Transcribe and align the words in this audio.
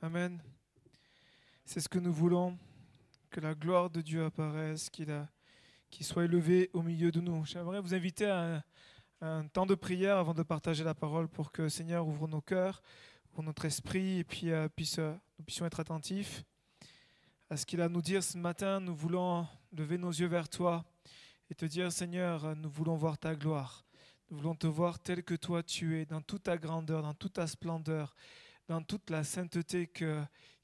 Amen. 0.00 0.40
C'est 1.64 1.80
ce 1.80 1.88
que 1.88 1.98
nous 1.98 2.12
voulons, 2.12 2.56
que 3.30 3.40
la 3.40 3.56
gloire 3.56 3.90
de 3.90 4.00
Dieu 4.00 4.24
apparaisse, 4.24 4.88
qu'il 4.90 6.06
soit 6.06 6.24
élevé 6.24 6.70
au 6.72 6.82
milieu 6.82 7.10
de 7.10 7.20
nous. 7.20 7.44
J'aimerais 7.44 7.80
vous 7.80 7.94
inviter 7.94 8.26
à 8.26 8.62
un, 9.20 9.48
temps 9.48 9.66
de 9.66 9.74
prière 9.74 10.18
avant 10.18 10.34
de 10.34 10.44
partager 10.44 10.84
la 10.84 10.94
parole 10.94 11.26
pour 11.26 11.50
que 11.50 11.68
Seigneur 11.68 12.06
ouvre 12.06 12.28
nos 12.28 12.40
cœurs, 12.40 12.80
ouvre 13.32 13.42
notre 13.42 13.64
esprit 13.64 14.18
et 14.18 14.24
puis 14.24 14.52
euh, 14.52 14.68
euh, 14.98 15.16
nous 15.36 15.44
puissions 15.44 15.66
être 15.66 15.80
attentifs 15.80 16.44
à 17.50 17.56
ce 17.56 17.66
qu'il 17.66 17.80
a 17.80 17.86
à 17.86 17.88
nous 17.88 18.02
dire 18.02 18.22
ce 18.22 18.38
matin. 18.38 18.78
Nous 18.78 18.94
voulons 18.94 19.48
lever 19.72 19.98
nos 19.98 20.12
yeux 20.12 20.28
vers 20.28 20.48
toi 20.48 20.84
et 21.50 21.56
te 21.56 21.64
dire, 21.64 21.90
Seigneur, 21.90 22.54
nous 22.54 22.70
voulons 22.70 22.94
voir 22.94 23.18
ta 23.18 23.34
gloire. 23.34 23.84
Nous 24.30 24.36
voulons 24.36 24.54
te 24.54 24.68
voir 24.68 25.00
tel 25.00 25.24
que 25.24 25.34
toi 25.34 25.64
tu 25.64 25.98
es, 25.98 26.04
dans 26.04 26.20
toute 26.20 26.44
ta 26.44 26.56
grandeur, 26.56 27.02
dans 27.02 27.14
toute 27.14 27.32
ta 27.32 27.48
splendeur, 27.48 28.14
dans 28.68 28.82
toute 28.82 29.10
la 29.10 29.24
sainteté 29.24 29.90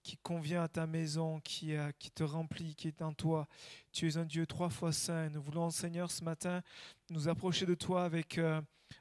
qui 0.03 0.17
convient 0.19 0.63
à 0.63 0.69
ta 0.69 0.87
maison, 0.87 1.41
qui, 1.41 1.75
euh, 1.75 1.91
te 2.15 2.23
remplit, 2.23 2.75
qui 2.75 2.89
est 2.89 3.03
en 3.03 3.15
toi. 3.15 3.49
Tu 3.93 4.07
es 4.07 4.17
un 4.19 4.27
Dieu 4.27 4.47
trois 4.47 4.69
fois 4.69 4.93
saint. 4.93 5.31
Nous 5.31 5.43
voulons, 5.43 5.71
Seigneur, 5.71 6.11
ce 6.11 6.23
matin, 6.23 6.63
nous 7.11 7.29
approcher 7.29 7.65
de 7.67 7.75
toi 7.75 8.05
avec, 8.05 8.39
euh, 8.39 8.61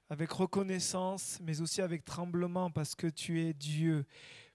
reconnaissance, 0.09 1.39
mais 1.41 1.59
aussi 1.59 1.81
avec 1.81 2.05
tremblement, 2.05 2.71
parce 2.71 2.95
que 2.95 3.07
tu 3.07 3.41
es 3.41 3.53
Dieu 3.53 4.05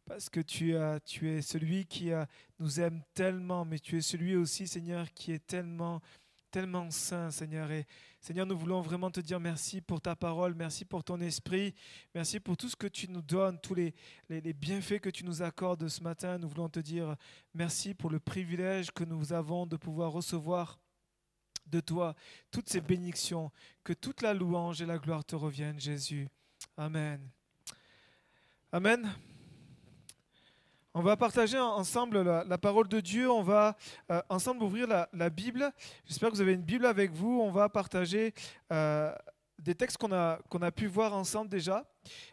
parce 0.08 0.30
que 0.30 0.40
tu, 0.40 0.74
as, 0.74 1.00
es 1.22 1.42
celui 1.42 1.84
qui 1.84 2.12
a, 2.12 2.26
nous 2.58 2.80
aime 2.80 3.02
tellement, 3.12 3.66
mais 3.66 3.78
tu 3.78 3.98
es 3.98 4.00
celui 4.00 4.36
aussi, 4.36 4.66
Seigneur, 4.66 5.12
qui 5.12 5.32
est 5.32 5.46
tellement 5.46 6.00
tellement 6.50 6.90
saint, 6.90 7.30
Seigneur. 7.30 7.70
Et 7.70 7.86
Seigneur, 8.20 8.46
nous 8.46 8.58
voulons 8.58 8.80
vraiment 8.80 9.10
te 9.10 9.20
dire 9.20 9.38
merci 9.40 9.80
pour 9.80 10.00
ta 10.00 10.16
parole, 10.16 10.54
merci 10.54 10.84
pour 10.84 11.04
ton 11.04 11.20
esprit, 11.20 11.74
merci 12.14 12.40
pour 12.40 12.56
tout 12.56 12.68
ce 12.68 12.76
que 12.76 12.86
tu 12.86 13.08
nous 13.08 13.22
donnes, 13.22 13.58
tous 13.60 13.74
les, 13.74 13.94
les, 14.28 14.52
bienfaits 14.52 15.00
que 15.00 15.10
tu 15.10 15.24
nous 15.24 15.42
accordes 15.42 15.88
ce 15.88 16.02
matin. 16.02 16.38
Nous 16.38 16.48
voulons 16.48 16.68
te 16.68 16.80
dire 16.80 17.16
merci 17.54 17.94
pour 17.94 18.10
le 18.10 18.18
privilège 18.18 18.90
que 18.90 19.04
nous 19.04 19.32
avons 19.32 19.66
de 19.66 19.76
pouvoir 19.76 20.12
recevoir 20.12 20.78
de 21.66 21.80
toi 21.80 22.14
toutes 22.50 22.68
ces 22.68 22.80
bénédictions, 22.80 23.50
que 23.84 23.92
toute 23.92 24.22
la 24.22 24.34
louange 24.34 24.80
et 24.80 24.86
la 24.86 24.98
gloire 24.98 25.24
te 25.24 25.36
reviennent, 25.36 25.80
Jésus. 25.80 26.28
Amen. 26.76 27.20
Amen. 28.72 29.14
On 30.98 31.02
va 31.02 31.16
partager 31.16 31.56
ensemble 31.56 32.22
la, 32.22 32.58
parole 32.58 32.88
de 32.88 32.98
Dieu. 32.98 33.30
On 33.30 33.44
va 33.44 33.76
euh, 34.10 34.20
ensemble 34.28 34.64
ouvrir 34.64 34.88
la, 35.12 35.30
Bible. 35.30 35.72
J'espère 36.04 36.28
que 36.28 36.34
vous 36.34 36.40
avez 36.40 36.54
une 36.54 36.62
Bible 36.62 36.86
avec 36.86 37.12
vous. 37.12 37.40
On 37.40 37.52
va 37.52 37.68
partager 37.68 38.34
euh, 38.72 39.14
des 39.60 39.76
textes 39.76 39.96
qu'on 39.96 40.10
a, 40.10 40.70
pu 40.72 40.88
voir 40.88 41.14
ensemble 41.14 41.50
déjà. 41.50 41.88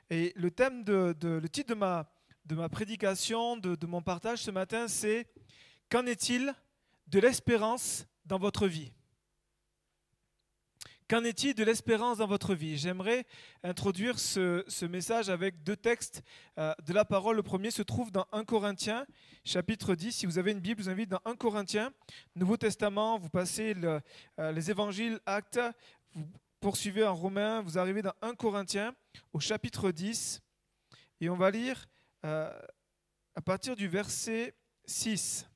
Et 0.10 0.34
le 0.36 0.50
thème 0.50 0.84
de, 0.84 1.16
le 1.22 1.48
titre 1.48 1.76
de 1.76 2.56
ma, 2.56 2.70
prédication, 2.70 3.56
de, 3.56 3.76
de 3.76 3.86
mon 3.86 4.02
partage 4.02 4.40
ce 4.40 4.50
matin, 4.50 4.88
c'est 4.88 5.28
Qu'en 5.92 6.08
est-il 6.08 6.52
de 7.06 7.20
l'espérance 7.20 8.08
dans 8.26 8.40
votre 8.40 8.66
vie? 8.66 8.92
Qu'en 11.08 11.23
est-il 11.23 11.53
de 11.53 11.64
l'espérance 11.64 12.17
dans 12.17 12.25
votre 12.25 12.56
vie? 12.56 12.80
J'aimerais 12.80 13.28
introduire 13.61 14.17
ce, 14.17 14.86
message 14.86 15.30
avec 15.30 15.62
deux 15.62 15.75
textes 15.75 16.23
euh, 16.58 16.73
de 16.84 16.94
la 16.94 17.06
parole. 17.06 17.36
Le 17.36 17.44
premier 17.44 17.70
se 17.70 17.84
trouve 17.84 18.12
dans 18.12 18.25
1 18.31 18.44
Corinthiens, 18.44 19.06
chapitre 19.44 19.94
10. 19.94 20.12
Si 20.12 20.25
vous 20.25 20.39
avez 20.39 20.52
une 20.52 20.62
Bible, 20.62 20.80
je 20.80 20.86
vous 20.86 20.89
invite 20.89 21.09
dans 21.09 21.22
1 21.25 21.36
Corinthiens, 21.36 21.92
Nouveau 22.36 22.58
Testament, 22.58 23.20
vous 23.20 23.30
passez 23.30 23.75
euh, 23.84 24.00
les 24.52 24.72
évangiles, 24.72 25.20
actes, 25.28 25.59
vous 26.14 26.25
poursuivez 26.59 27.06
en 27.06 27.14
Romains, 27.14 27.62
vous 27.62 27.78
arrivez 27.78 28.02
dans 28.02 28.16
1 28.23 28.34
Corinthiens 28.34 28.95
au 29.31 29.40
chapitre 29.40 29.92
10. 29.92 30.42
Et 31.22 31.30
on 31.30 31.36
va 31.36 31.52
lire 31.52 31.88
euh, 32.25 32.52
à 33.36 33.42
partir 33.42 33.75
du 33.75 33.88
verset 33.88 34.56
6. 34.86 35.47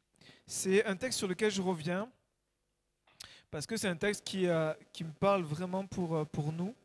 C'est 0.45 0.85
un 0.85 0.95
texte 0.95 1.17
sur 1.17 1.27
lequel 1.27 1.49
je 1.49 1.63
reviens 1.63 2.07
parce 3.51 3.65
que 3.65 3.77
c'est 3.77 3.87
un 3.87 3.95
texte 3.95 4.23
qui, 4.23 4.47
euh, 4.47 4.73
me 5.01 5.11
parle 5.11 5.43
vraiment 5.43 5.85
pour, 5.85 6.15
euh, 6.15 6.25
pour 6.25 6.51
nous 6.51 6.75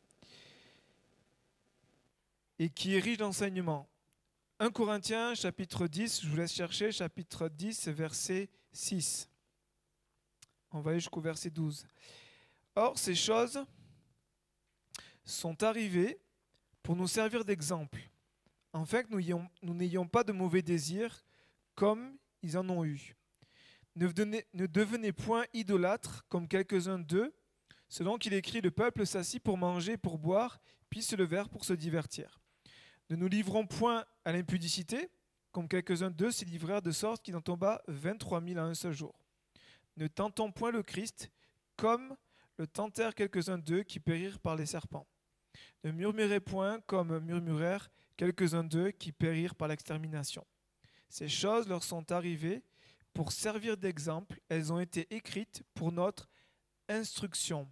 et 2.58 2.70
qui 2.70 2.96
est 2.96 3.00
riche 3.00 3.18
d'enseignements. 3.18 3.88
1 4.60 4.70
Corinthiens 4.70 5.34
chapitre 5.34 5.86
10, 5.86 6.22
je 6.22 6.28
vous 6.28 6.36
laisse 6.36 6.52
chercher, 6.52 6.92
chapitre 6.92 7.48
10, 7.48 7.88
verset 7.88 8.48
6. 8.72 9.28
On 10.70 10.80
va 10.80 10.92
aller 10.92 11.00
jusqu'au 11.00 11.20
verset 11.20 11.50
12. 11.50 11.86
Or, 12.76 12.98
ces 12.98 13.14
choses 13.14 13.64
sont 15.24 15.62
arrivées 15.62 16.18
pour 16.82 16.96
nous 16.96 17.08
servir 17.08 17.44
d'exemple, 17.44 18.00
afin 18.72 19.02
que 19.02 19.08
nous 19.62 19.74
n'ayons 19.74 20.06
pas 20.06 20.24
de 20.24 20.32
mauvais 20.32 20.62
désirs 20.62 21.24
comme 21.74 22.16
ils 22.42 22.56
en 22.56 22.68
ont 22.68 22.84
eu. 22.84 23.16
Ne 23.96 24.66
devenez, 24.66 25.12
point 25.12 25.44
idolâtres 25.52 26.24
comme 26.28 26.48
quelques-uns 26.48 26.98
d'eux, 26.98 27.34
selon 27.88 28.18
qu'il 28.18 28.34
écrit 28.34 28.60
Le 28.60 28.70
peuple 28.70 29.06
s'assit 29.06 29.42
pour 29.42 29.56
manger, 29.56 29.96
pour 29.96 30.18
boire, 30.18 30.60
puis 30.90 31.02
se 31.02 31.14
lever 31.14 31.44
pour 31.50 31.64
se 31.64 31.72
divertir. 31.72 32.40
Ne 33.10 33.16
nous 33.16 33.28
livrons 33.28 33.66
point 33.66 34.04
à 34.24 34.32
l'impudicité, 34.32 35.10
comme 35.52 35.68
quelques-uns 35.68 36.10
d'eux 36.10 36.32
s'y 36.32 36.44
livrèrent 36.44 36.82
de 36.82 36.90
sorte 36.90 37.22
qu'il 37.22 37.36
en 37.36 37.40
tomba 37.40 37.82
23 37.86 38.42
000 38.42 38.58
à 38.58 38.62
un 38.62 38.74
seul 38.74 38.92
jour. 38.92 39.14
Ne 39.96 40.08
tentons 40.08 40.50
point 40.50 40.72
le 40.72 40.82
Christ, 40.82 41.30
comme 41.76 42.16
le 42.56 42.66
tentèrent 42.66 43.14
quelques-uns 43.14 43.58
d'eux 43.58 43.82
qui 43.82 44.00
périrent 44.00 44.40
par 44.40 44.56
les 44.56 44.66
serpents. 44.66 45.06
Ne 45.84 45.92
murmurez 45.92 46.40
point 46.40 46.80
comme 46.80 47.18
murmurèrent 47.20 47.90
quelques-uns 48.16 48.64
d'eux 48.64 48.90
qui 48.90 49.12
périrent 49.12 49.54
par 49.54 49.68
l'extermination. 49.68 50.44
Ces 51.08 51.28
choses 51.28 51.68
leur 51.68 51.84
sont 51.84 52.10
arrivées 52.10 52.62
pour 53.14 53.32
servir 53.32 53.76
d'exemple, 53.76 54.40
elles 54.48 54.72
ont 54.72 54.80
été 54.80 55.06
écrites 55.14 55.62
pour 55.72 55.92
notre 55.92 56.28
instruction. 56.88 57.68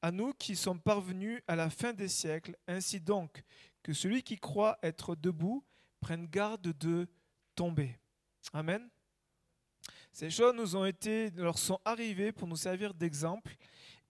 À 0.00 0.12
nous 0.12 0.32
qui 0.32 0.54
sommes 0.54 0.80
parvenus 0.80 1.42
à 1.48 1.56
la 1.56 1.68
fin 1.68 1.92
des 1.92 2.08
siècles, 2.08 2.56
ainsi 2.68 3.00
donc 3.00 3.42
que 3.82 3.92
celui 3.92 4.22
qui 4.22 4.38
croit 4.38 4.78
être 4.82 5.16
debout 5.16 5.64
prenne 6.00 6.26
garde 6.26 6.72
de 6.78 7.08
tomber. 7.56 7.98
Amen. 8.52 8.88
Ces 10.12 10.30
choses 10.30 10.54
nous 10.54 10.76
ont 10.76 10.84
été, 10.84 11.30
leur 11.32 11.58
sont 11.58 11.80
arrivées 11.84 12.32
pour 12.32 12.48
nous 12.48 12.56
servir 12.56 12.94
d'exemple 12.94 13.56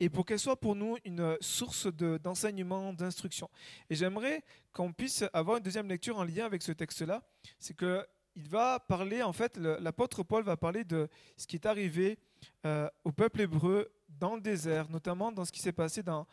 et 0.01 0.09
pour 0.09 0.25
qu'elles 0.25 0.39
soient 0.39 0.61
pour 0.61 0.77
nous 0.77 0.97
une 1.05 1.37
source 1.41 1.87
d'enseignement, 1.87 2.93
d'instruction. 2.93 3.51
Et 3.91 3.95
j'aimerais 3.95 4.45
qu'on 4.73 4.93
puisse 4.93 5.25
avoir 5.33 5.57
une 5.57 5.63
deuxième 5.63 5.89
lecture 5.89 6.19
en 6.19 6.25
lien 6.25 6.45
avec 6.45 6.63
ce 6.63 6.73
texte-là. 6.73 7.23
C'est 7.59 7.75
que 7.75 8.07
il 8.39 8.49
va 8.49 8.79
parler, 8.79 9.21
en 9.21 9.33
fait, 9.33 9.57
l'apôtre 9.57 10.23
Paul 10.23 10.45
va 10.45 10.57
parler 10.57 10.85
de 10.85 11.09
ce 11.37 11.45
qui 11.49 11.57
est 11.57 11.67
arrivé 11.67 12.21
euh, 12.65 12.89
au 13.03 13.11
peuple 13.11 13.41
hébreu 13.41 13.91
dans 14.09 14.37
le 14.37 14.41
désert, 14.41 14.89
notamment 14.91 15.33
dans 15.33 15.45
ce 15.45 15.51
qui 15.51 15.59
s'est 15.59 15.73
passé 15.73 16.05
dans 16.05 16.25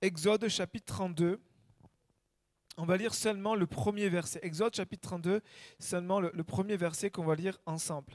Exode 0.00 0.48
chapitre 0.48 0.86
32. 0.86 1.38
On 2.78 2.86
va 2.86 2.96
lire 2.96 3.12
seulement 3.12 3.54
le 3.54 3.66
premier 3.66 4.08
verset. 4.08 4.40
Exode 4.42 4.74
chapitre 4.74 5.06
32, 5.06 5.42
seulement 5.78 6.18
le, 6.18 6.30
le 6.32 6.44
premier 6.44 6.78
verset 6.78 7.10
qu'on 7.10 7.24
va 7.24 7.34
lire 7.34 7.58
ensemble. 7.66 8.14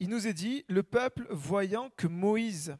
Il 0.00 0.08
nous 0.08 0.26
est 0.26 0.34
dit, 0.34 0.64
le 0.68 0.82
peuple, 0.82 1.24
voyant 1.30 1.88
que 1.96 2.08
Moïse 2.08 2.76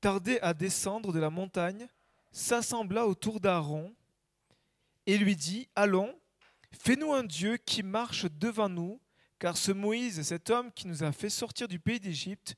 tardait 0.00 0.40
à 0.40 0.54
descendre 0.54 1.12
de 1.12 1.20
la 1.20 1.28
montagne, 1.28 1.86
s'assembla 2.30 3.06
autour 3.06 3.38
d'Aaron 3.38 3.94
et 5.04 5.18
lui 5.18 5.36
dit, 5.36 5.68
allons, 5.76 6.18
Fais-nous 6.78 7.12
un 7.12 7.24
Dieu 7.24 7.58
qui 7.58 7.82
marche 7.82 8.26
devant 8.38 8.68
nous, 8.68 9.00
car 9.38 9.56
ce 9.56 9.72
Moïse, 9.72 10.22
cet 10.22 10.50
homme 10.50 10.72
qui 10.72 10.88
nous 10.88 11.02
a 11.04 11.12
fait 11.12 11.30
sortir 11.30 11.68
du 11.68 11.78
pays 11.78 12.00
d'Égypte, 12.00 12.56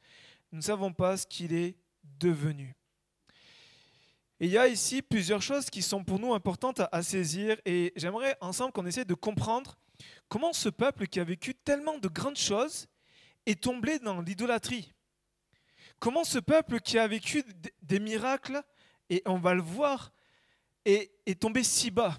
nous 0.53 0.59
ne 0.59 0.63
savons 0.63 0.93
pas 0.93 1.17
ce 1.17 1.27
qu'il 1.27 1.53
est 1.53 1.77
devenu. 2.03 2.75
Il 4.41 4.51
y 4.51 4.59
a 4.59 4.69
ici 4.69 5.03
plusieurs 5.03 5.43
choses 5.43 5.71
qui 5.71 5.83
sont 5.83 6.05
pour 6.05 6.19
nous 6.19 6.35
importantes 6.35 6.81
à, 6.93 7.03
saisir, 7.03 7.57
et 7.65 7.93
j'aimerais 7.97 8.37
ensemble 8.41 8.73
qu'on 8.73 8.87
essaie 8.87 9.05
de 9.05 9.15
comprendre 9.15 9.79
comment 10.29 10.53
ce 10.53 10.69
peuple 10.69 11.07
qui 11.07 11.21
a 11.21 11.25
vécu 11.25 11.55
tellement 11.55 11.99
de 11.99 12.09
grandes 12.09 12.39
choses 12.39 12.87
est 13.47 13.63
tombé 13.63 13.99
dans 13.99 14.21
l'idolâtrie. 14.21 14.93
Comment 15.99 16.25
ce 16.25 16.39
peuple 16.39 16.81
qui 16.81 16.99
a 16.99 17.07
vécu 17.07 17.45
des 17.83 18.01
miracles, 18.01 18.63
et 19.11 19.23
on 19.27 19.39
va 19.39 19.55
le 19.55 19.63
voir, 19.63 20.13
est 20.85 21.41
tombé 21.41 21.63
si 21.65 21.91
bas. 21.91 22.19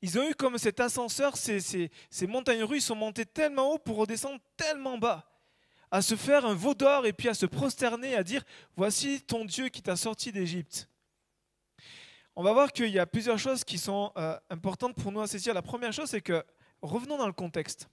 Ils 0.00 0.18
ont 0.18 0.28
eu 0.28 0.34
comme 0.34 0.58
cet 0.58 0.80
ascenseur, 0.80 1.36
ces, 1.36 1.90
montagnes 2.28 2.62
russes 2.62 2.86
sont 2.86 2.94
montées 2.94 3.26
tellement 3.26 3.72
haut 3.72 3.78
pour 3.78 3.96
redescendre 3.96 4.38
tellement 4.56 4.96
bas, 4.96 5.28
à 5.90 6.02
se 6.02 6.14
faire 6.14 6.46
un 6.46 6.54
veau 6.54 6.74
d'or 6.74 7.06
et 7.06 7.12
puis 7.12 7.28
à 7.28 7.34
se 7.34 7.46
prosterner, 7.46 8.14
à 8.14 8.22
dire, 8.22 8.44
voici 8.76 9.20
ton 9.22 9.44
Dieu 9.44 9.68
qui 9.68 9.82
t'a 9.82 9.96
sorti 9.96 10.30
d'Égypte. 10.30 10.88
On 12.36 12.44
va 12.44 12.52
voir 12.52 12.72
qu'il 12.72 12.90
y 12.90 13.00
a 13.00 13.06
plusieurs 13.06 13.38
choses 13.38 13.64
qui 13.64 13.78
sont 13.78 14.12
euh, 14.16 14.38
importantes 14.48 14.94
pour 14.94 15.10
nous 15.10 15.20
à 15.20 15.26
saisir. 15.26 15.52
La 15.54 15.62
première 15.62 15.92
chose, 15.92 16.10
c'est 16.10 16.20
que, 16.20 16.44
revenons 16.82 17.18
dans 17.18 17.26
le 17.26 17.32
contexte. 17.32 17.88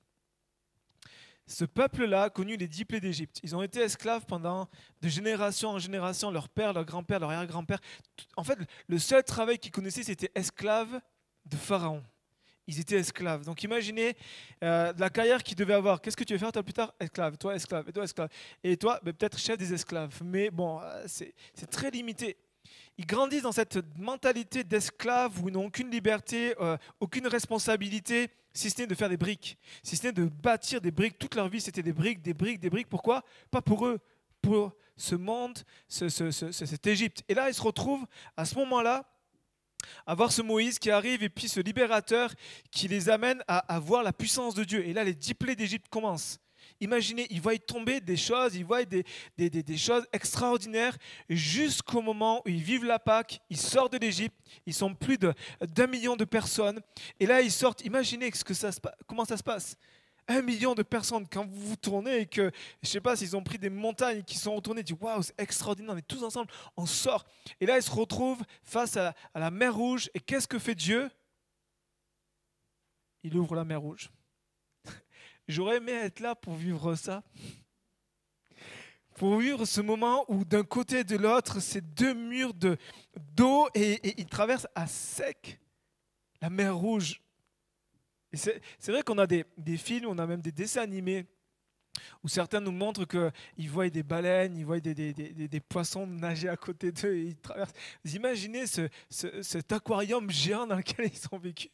Ce 1.48 1.66
peuple-là 1.66 2.24
a 2.24 2.30
connu 2.30 2.56
les 2.56 2.68
dix 2.68 2.86
plaies 2.86 3.00
d'Égypte. 3.00 3.40
Ils 3.42 3.56
ont 3.56 3.64
été 3.64 3.80
esclaves 3.80 4.26
pendant 4.28 4.68
de 5.02 5.08
génération 5.08 5.70
en 5.70 5.80
génération, 5.80 6.30
leur 6.30 6.50
père, 6.50 6.74
leur 6.74 6.86
grand-père, 6.86 7.20
leur 7.20 7.30
arrière-grand-père. 7.30 7.80
En 8.36 8.44
fait, 8.44 8.60
le 8.88 9.00
seul 9.00 9.24
travail 9.24 9.58
qu'ils 9.58 9.72
connaissaient, 9.72 10.04
c'était 10.04 10.32
esclaves 10.36 11.02
de 11.46 11.56
Pharaon. 11.56 12.04
Ils 12.68 12.80
étaient 12.80 12.96
esclaves. 12.96 13.46
Donc 13.46 13.64
imaginez 13.64 14.16
euh, 14.64 14.92
la 14.98 15.10
carrière 15.10 15.44
qu'ils 15.44 15.56
devaient 15.56 15.76
avoir. 15.76 16.02
Qu'est-ce 16.02 16.18
que 16.18 16.24
tu 16.24 16.34
veux 16.34 16.40
faire 16.40 16.52
toi 16.52 16.64
plus 16.64 16.74
tard? 16.74 16.94
Esclave. 17.00 17.38
Toi, 17.38 17.56
esclave. 17.56 17.88
Et 17.88 17.92
toi, 17.92 18.04
esclave. 18.04 18.30
Et 18.64 18.78
toi, 18.78 19.00
ben, 19.04 19.14
peut-être 19.14 19.38
chef 19.38 19.58
des 19.58 19.72
esclaves. 19.74 20.20
Mais 20.24 20.50
bon, 20.50 20.80
euh, 20.82 21.04
c'est 21.08 21.70
très 21.70 21.92
limité. 21.92 22.38
Ils 22.98 23.06
grandissent 23.06 23.44
dans 23.44 23.52
cette 23.52 23.78
mentalité 23.98 24.64
d'esclave 24.64 25.44
où 25.44 25.50
ils 25.50 25.54
n'ont 25.54 25.66
aucune 25.66 25.92
liberté, 25.92 26.56
euh, 26.60 26.78
aucune 27.00 27.28
responsabilité, 27.28 28.30
si 28.54 28.70
ce 28.70 28.82
n'est 28.82 28.88
de 28.88 28.96
faire 28.96 29.10
des 29.10 29.18
briques, 29.18 29.58
si 29.84 29.98
ce 29.98 30.08
n'est 30.08 30.14
de 30.14 30.26
bâtir 30.26 30.82
des 30.82 30.92
briques. 30.92 31.20
Toute 31.20 31.36
leur 31.36 31.50
vie, 31.50 31.62
c'était 31.62 31.84
des 31.84 31.94
briques, 31.94 32.22
des 32.22 32.34
briques, 32.34 32.60
des 32.60 32.70
briques. 32.70 32.90
Pourquoi? 32.90 33.24
Pas 33.52 33.62
pour 33.62 33.86
eux, 33.86 34.00
pour 34.42 34.74
ce 34.96 35.14
monde, 35.16 35.60
cette 35.88 36.88
Égypte. 36.88 37.24
Et 37.28 37.34
là, 37.34 37.50
ils 37.50 37.54
se 37.54 37.62
retrouvent 37.62 38.08
à 38.38 38.46
ce 38.46 38.56
moment-là 38.56 39.06
à 40.06 40.16
voir 40.16 40.32
ce 40.32 40.42
Moïse 40.42 40.80
qui 40.80 40.92
arrive 40.92 41.24
et 41.24 41.30
puis 41.30 41.48
ce 41.48 41.60
libérateur 41.60 42.34
qui 42.72 42.88
les 42.88 43.10
amène 43.10 43.44
à, 43.48 43.80
voir 43.80 44.04
la 44.04 44.14
puissance 44.14 44.56
de 44.56 44.64
Dieu. 44.64 44.86
Et 44.86 44.94
là, 44.94 45.04
les 45.04 45.14
dix 45.14 45.34
plaies 45.34 45.56
d'Égypte 45.56 45.88
commencent. 45.90 46.40
Imaginez, 46.82 47.28
ils 47.30 47.40
voient 47.40 47.58
tomber 47.58 48.02
des 48.02 48.18
choses, 48.18 48.56
ils 48.56 48.66
voient 48.66 48.84
des, 48.84 49.04
choses 49.78 50.06
extraordinaires 50.12 50.98
jusqu'au 51.30 52.02
moment 52.02 52.42
où 52.46 52.50
ils 52.50 52.62
vivent 52.62 52.86
la 52.86 53.00
Pâque, 53.00 53.40
ils 53.50 53.58
sortent 53.58 53.94
de 53.94 53.98
l'Égypte, 54.00 54.36
ils 54.66 54.74
sont 54.74 54.94
plus 54.94 55.18
d'un 55.18 55.88
million 55.88 56.16
de 56.16 56.26
personnes. 56.26 56.82
Et 57.20 57.26
là, 57.26 57.42
ils 57.42 57.52
sortent, 57.52 57.86
imaginez 57.86 58.32
comment 59.08 59.26
ça 59.26 59.38
se 59.38 59.44
passe 59.44 59.78
un 60.28 60.42
million 60.42 60.74
de 60.74 60.84
personnes, 60.84 61.28
quand 61.28 61.46
vous 61.46 61.70
vous 61.70 61.76
tournez 61.76 62.20
et 62.20 62.26
que, 62.26 62.52
je 62.82 62.88
sais 62.88 63.02
pas 63.02 63.16
s'ils 63.16 63.36
ont 63.36 63.44
pris 63.44 63.58
des 63.58 63.70
montagnes 63.70 64.24
qui 64.24 64.38
sont 64.38 64.56
retournées, 64.56 64.82
ils 64.82 64.86
disent 64.86 64.98
Waouh, 65.00 65.22
c'est 65.22 65.40
extraordinaire, 65.40 65.94
on 65.94 65.98
est 65.98 66.08
tous 66.08 66.24
ensemble, 66.24 66.52
on 66.78 66.86
sort. 66.86 67.26
Et 67.60 67.66
là, 67.66 67.78
ils 67.78 67.84
se 67.84 67.92
retrouvent 67.92 68.44
face 68.64 68.98
à, 68.98 69.14
la 69.34 69.52
mer 69.52 69.76
Rouge. 69.76 70.10
Et 70.14 70.20
qu'est-ce 70.20 70.48
que 70.48 70.60
fait 70.60 70.76
Dieu? 70.76 71.10
Il 73.24 73.36
ouvre 73.38 73.56
la 73.56 73.66
mer 73.66 73.82
Rouge. 73.82 74.10
J'aurais 75.48 75.78
aimé 75.78 75.92
être 75.92 76.20
là 76.20 76.36
pour 76.36 76.56
vivre 76.56 76.96
ça. 76.96 77.24
Pour 79.16 79.38
vivre 79.38 79.66
ce 79.66 79.80
moment 79.80 80.26
où 80.28 80.44
d'un 80.44 80.64
côté 80.64 81.00
et 81.00 81.04
de 81.04 81.16
l'autre, 81.16 81.62
ces 81.62 81.82
deux 81.82 82.14
murs 82.14 82.54
d'eau 82.54 83.70
et, 83.74 83.94
et 83.94 84.20
ils 84.20 84.26
traversent 84.26 84.68
à 84.76 84.88
sec 84.88 85.60
la 86.42 86.50
mer 86.50 86.76
Rouge. 86.76 87.22
C'est 88.38 88.92
vrai 88.92 89.02
qu'on 89.04 89.18
a 89.18 89.28
des, 89.28 89.46
films, 89.78 90.08
on 90.10 90.18
a 90.18 90.26
même 90.26 90.42
des 90.42 90.52
dessins 90.52 90.82
animés 90.82 91.26
où 92.24 92.28
certains 92.28 92.60
nous 92.60 92.72
montrent 92.72 93.06
qu'ils 93.06 93.70
voient 93.70 93.90
des 93.90 94.04
baleines, 94.04 94.58
ils 94.58 94.66
voient 94.66 94.80
des, 94.80 95.62
poissons 95.68 96.06
nager 96.06 96.50
à 96.50 96.58
côté 96.58 96.92
d'eux 96.92 97.16
et 97.16 97.24
ils 97.24 97.38
traversent. 97.38 97.74
Vous 98.04 98.16
imaginez 98.16 98.66
cet 99.10 99.72
aquarium 99.72 100.30
géant 100.30 100.68
dans 100.68 100.78
lequel 100.78 101.10
ils 101.14 101.28
ont 101.32 101.38
vécu? 101.38 101.70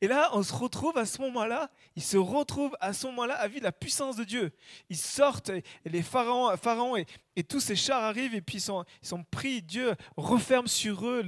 Et 0.00 0.08
là, 0.08 0.30
on 0.32 0.42
se 0.42 0.52
retrouve 0.52 0.96
à 0.98 1.06
ce 1.06 1.20
moment-là, 1.22 1.70
ils 1.96 2.02
se 2.02 2.16
retrouvent 2.16 2.76
à 2.80 2.92
ce 2.92 3.06
moment-là 3.08 3.34
à 3.34 3.48
vivre 3.48 3.64
la 3.64 3.72
puissance 3.72 4.16
de 4.16 4.24
Dieu. 4.24 4.52
Ils 4.90 4.96
sortent, 4.96 5.50
et 5.50 5.62
les 5.84 6.02
pharaons, 6.02 6.96
et, 6.96 7.06
tous 7.44 7.60
ces 7.60 7.76
chars 7.76 8.02
arrivent, 8.02 8.34
et 8.34 8.40
puis 8.40 8.56
ils 8.56 8.60
sont, 8.60 8.84
pris. 9.30 9.62
Dieu 9.62 9.94
referme 10.16 10.66
sur 10.66 11.06
eux 11.06 11.24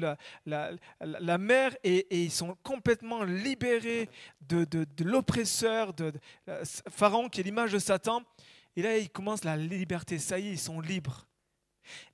la, 0.46 1.38
mer, 1.38 1.76
et, 1.84 2.24
ils 2.24 2.30
sont 2.30 2.56
complètement 2.62 3.22
libérés 3.22 4.08
de, 4.40 4.86
l'oppresseur, 5.04 5.94
de, 5.94 6.12
de 6.46 6.60
Pharaon 6.90 7.28
qui 7.28 7.40
est 7.40 7.44
l'image 7.44 7.72
de 7.72 7.78
Satan. 7.78 8.22
Et 8.76 8.82
là, 8.82 8.98
ils 8.98 9.10
commencent 9.10 9.44
la 9.44 9.56
liberté. 9.56 10.18
Ça 10.18 10.38
y 10.38 10.48
est, 10.48 10.52
ils 10.52 10.58
sont 10.58 10.80
libres 10.80 11.26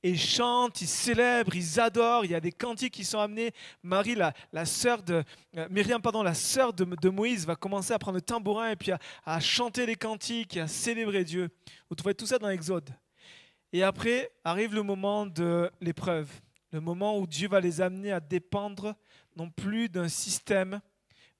et 0.02 0.10
ils 0.10 0.20
chantent, 0.20 0.80
ils 0.80 0.88
célèbrent, 0.88 1.54
ils 1.54 1.80
adorent. 1.80 2.24
Il 2.24 2.30
y 2.30 2.34
a 2.34 2.40
des 2.40 2.52
cantiques 2.52 2.94
qui 2.94 3.04
sont 3.04 3.18
amenés. 3.18 3.52
Marie, 3.82 4.14
la, 4.14 4.64
sœur 4.64 5.02
de 5.02 5.22
euh, 5.56 5.68
Myriam, 5.70 6.00
pardon, 6.00 6.22
la 6.22 6.34
sœur 6.34 6.72
de, 6.72 7.08
Moïse, 7.08 7.46
va 7.46 7.56
commencer 7.56 7.92
à 7.92 7.98
prendre 7.98 8.16
le 8.16 8.22
tambourin 8.22 8.70
et 8.70 8.76
puis 8.76 8.92
à, 9.24 9.40
chanter 9.40 9.86
les 9.86 9.96
cantiques 9.96 10.56
et 10.56 10.60
à 10.60 10.68
célébrer 10.68 11.24
Dieu. 11.24 11.48
Vous 11.88 11.96
trouvez 11.96 12.14
tout 12.14 12.26
ça 12.26 12.38
dans 12.38 12.48
l'Exode. 12.48 12.90
Et 13.72 13.82
après 13.82 14.30
arrive 14.44 14.74
le 14.74 14.82
moment 14.82 15.26
de 15.26 15.70
l'épreuve, 15.80 16.30
le 16.72 16.80
moment 16.80 17.18
où 17.18 17.26
Dieu 17.26 17.48
va 17.48 17.60
les 17.60 17.80
amener 17.80 18.12
à 18.12 18.20
dépendre 18.20 18.94
non 19.36 19.50
plus 19.50 19.88
d'un 19.88 20.08
système, 20.08 20.80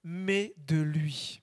mais 0.03 0.53
de 0.67 0.77
lui. 0.77 1.41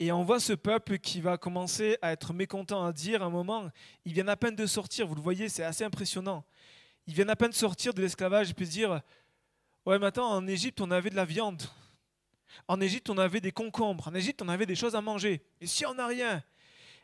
Et 0.00 0.10
on 0.10 0.24
voit 0.24 0.40
ce 0.40 0.52
peuple 0.52 0.98
qui 0.98 1.20
va 1.20 1.38
commencer 1.38 1.96
à 2.02 2.12
être 2.12 2.32
mécontent, 2.32 2.84
à 2.84 2.92
dire 2.92 3.22
à 3.22 3.26
un 3.26 3.30
moment, 3.30 3.70
ils 4.04 4.12
viennent 4.12 4.28
à 4.28 4.36
peine 4.36 4.56
de 4.56 4.66
sortir, 4.66 5.06
vous 5.06 5.14
le 5.14 5.20
voyez, 5.20 5.48
c'est 5.48 5.62
assez 5.62 5.84
impressionnant. 5.84 6.44
Ils 7.06 7.14
viennent 7.14 7.30
à 7.30 7.36
peine 7.36 7.50
de 7.50 7.54
sortir 7.54 7.94
de 7.94 8.02
l'esclavage 8.02 8.50
et 8.50 8.54
puis 8.54 8.66
dire, 8.66 9.00
ouais, 9.86 9.98
maintenant 9.98 10.30
en 10.30 10.46
Égypte, 10.46 10.80
on 10.80 10.90
avait 10.90 11.10
de 11.10 11.16
la 11.16 11.24
viande. 11.24 11.62
En 12.66 12.80
Égypte, 12.80 13.10
on 13.10 13.18
avait 13.18 13.40
des 13.40 13.52
concombres. 13.52 14.08
En 14.08 14.14
Égypte, 14.14 14.42
on 14.42 14.48
avait 14.48 14.66
des 14.66 14.74
choses 14.74 14.96
à 14.96 15.00
manger. 15.00 15.42
Et 15.60 15.66
si 15.66 15.86
on 15.86 15.94
n'a 15.94 16.06
rien? 16.06 16.42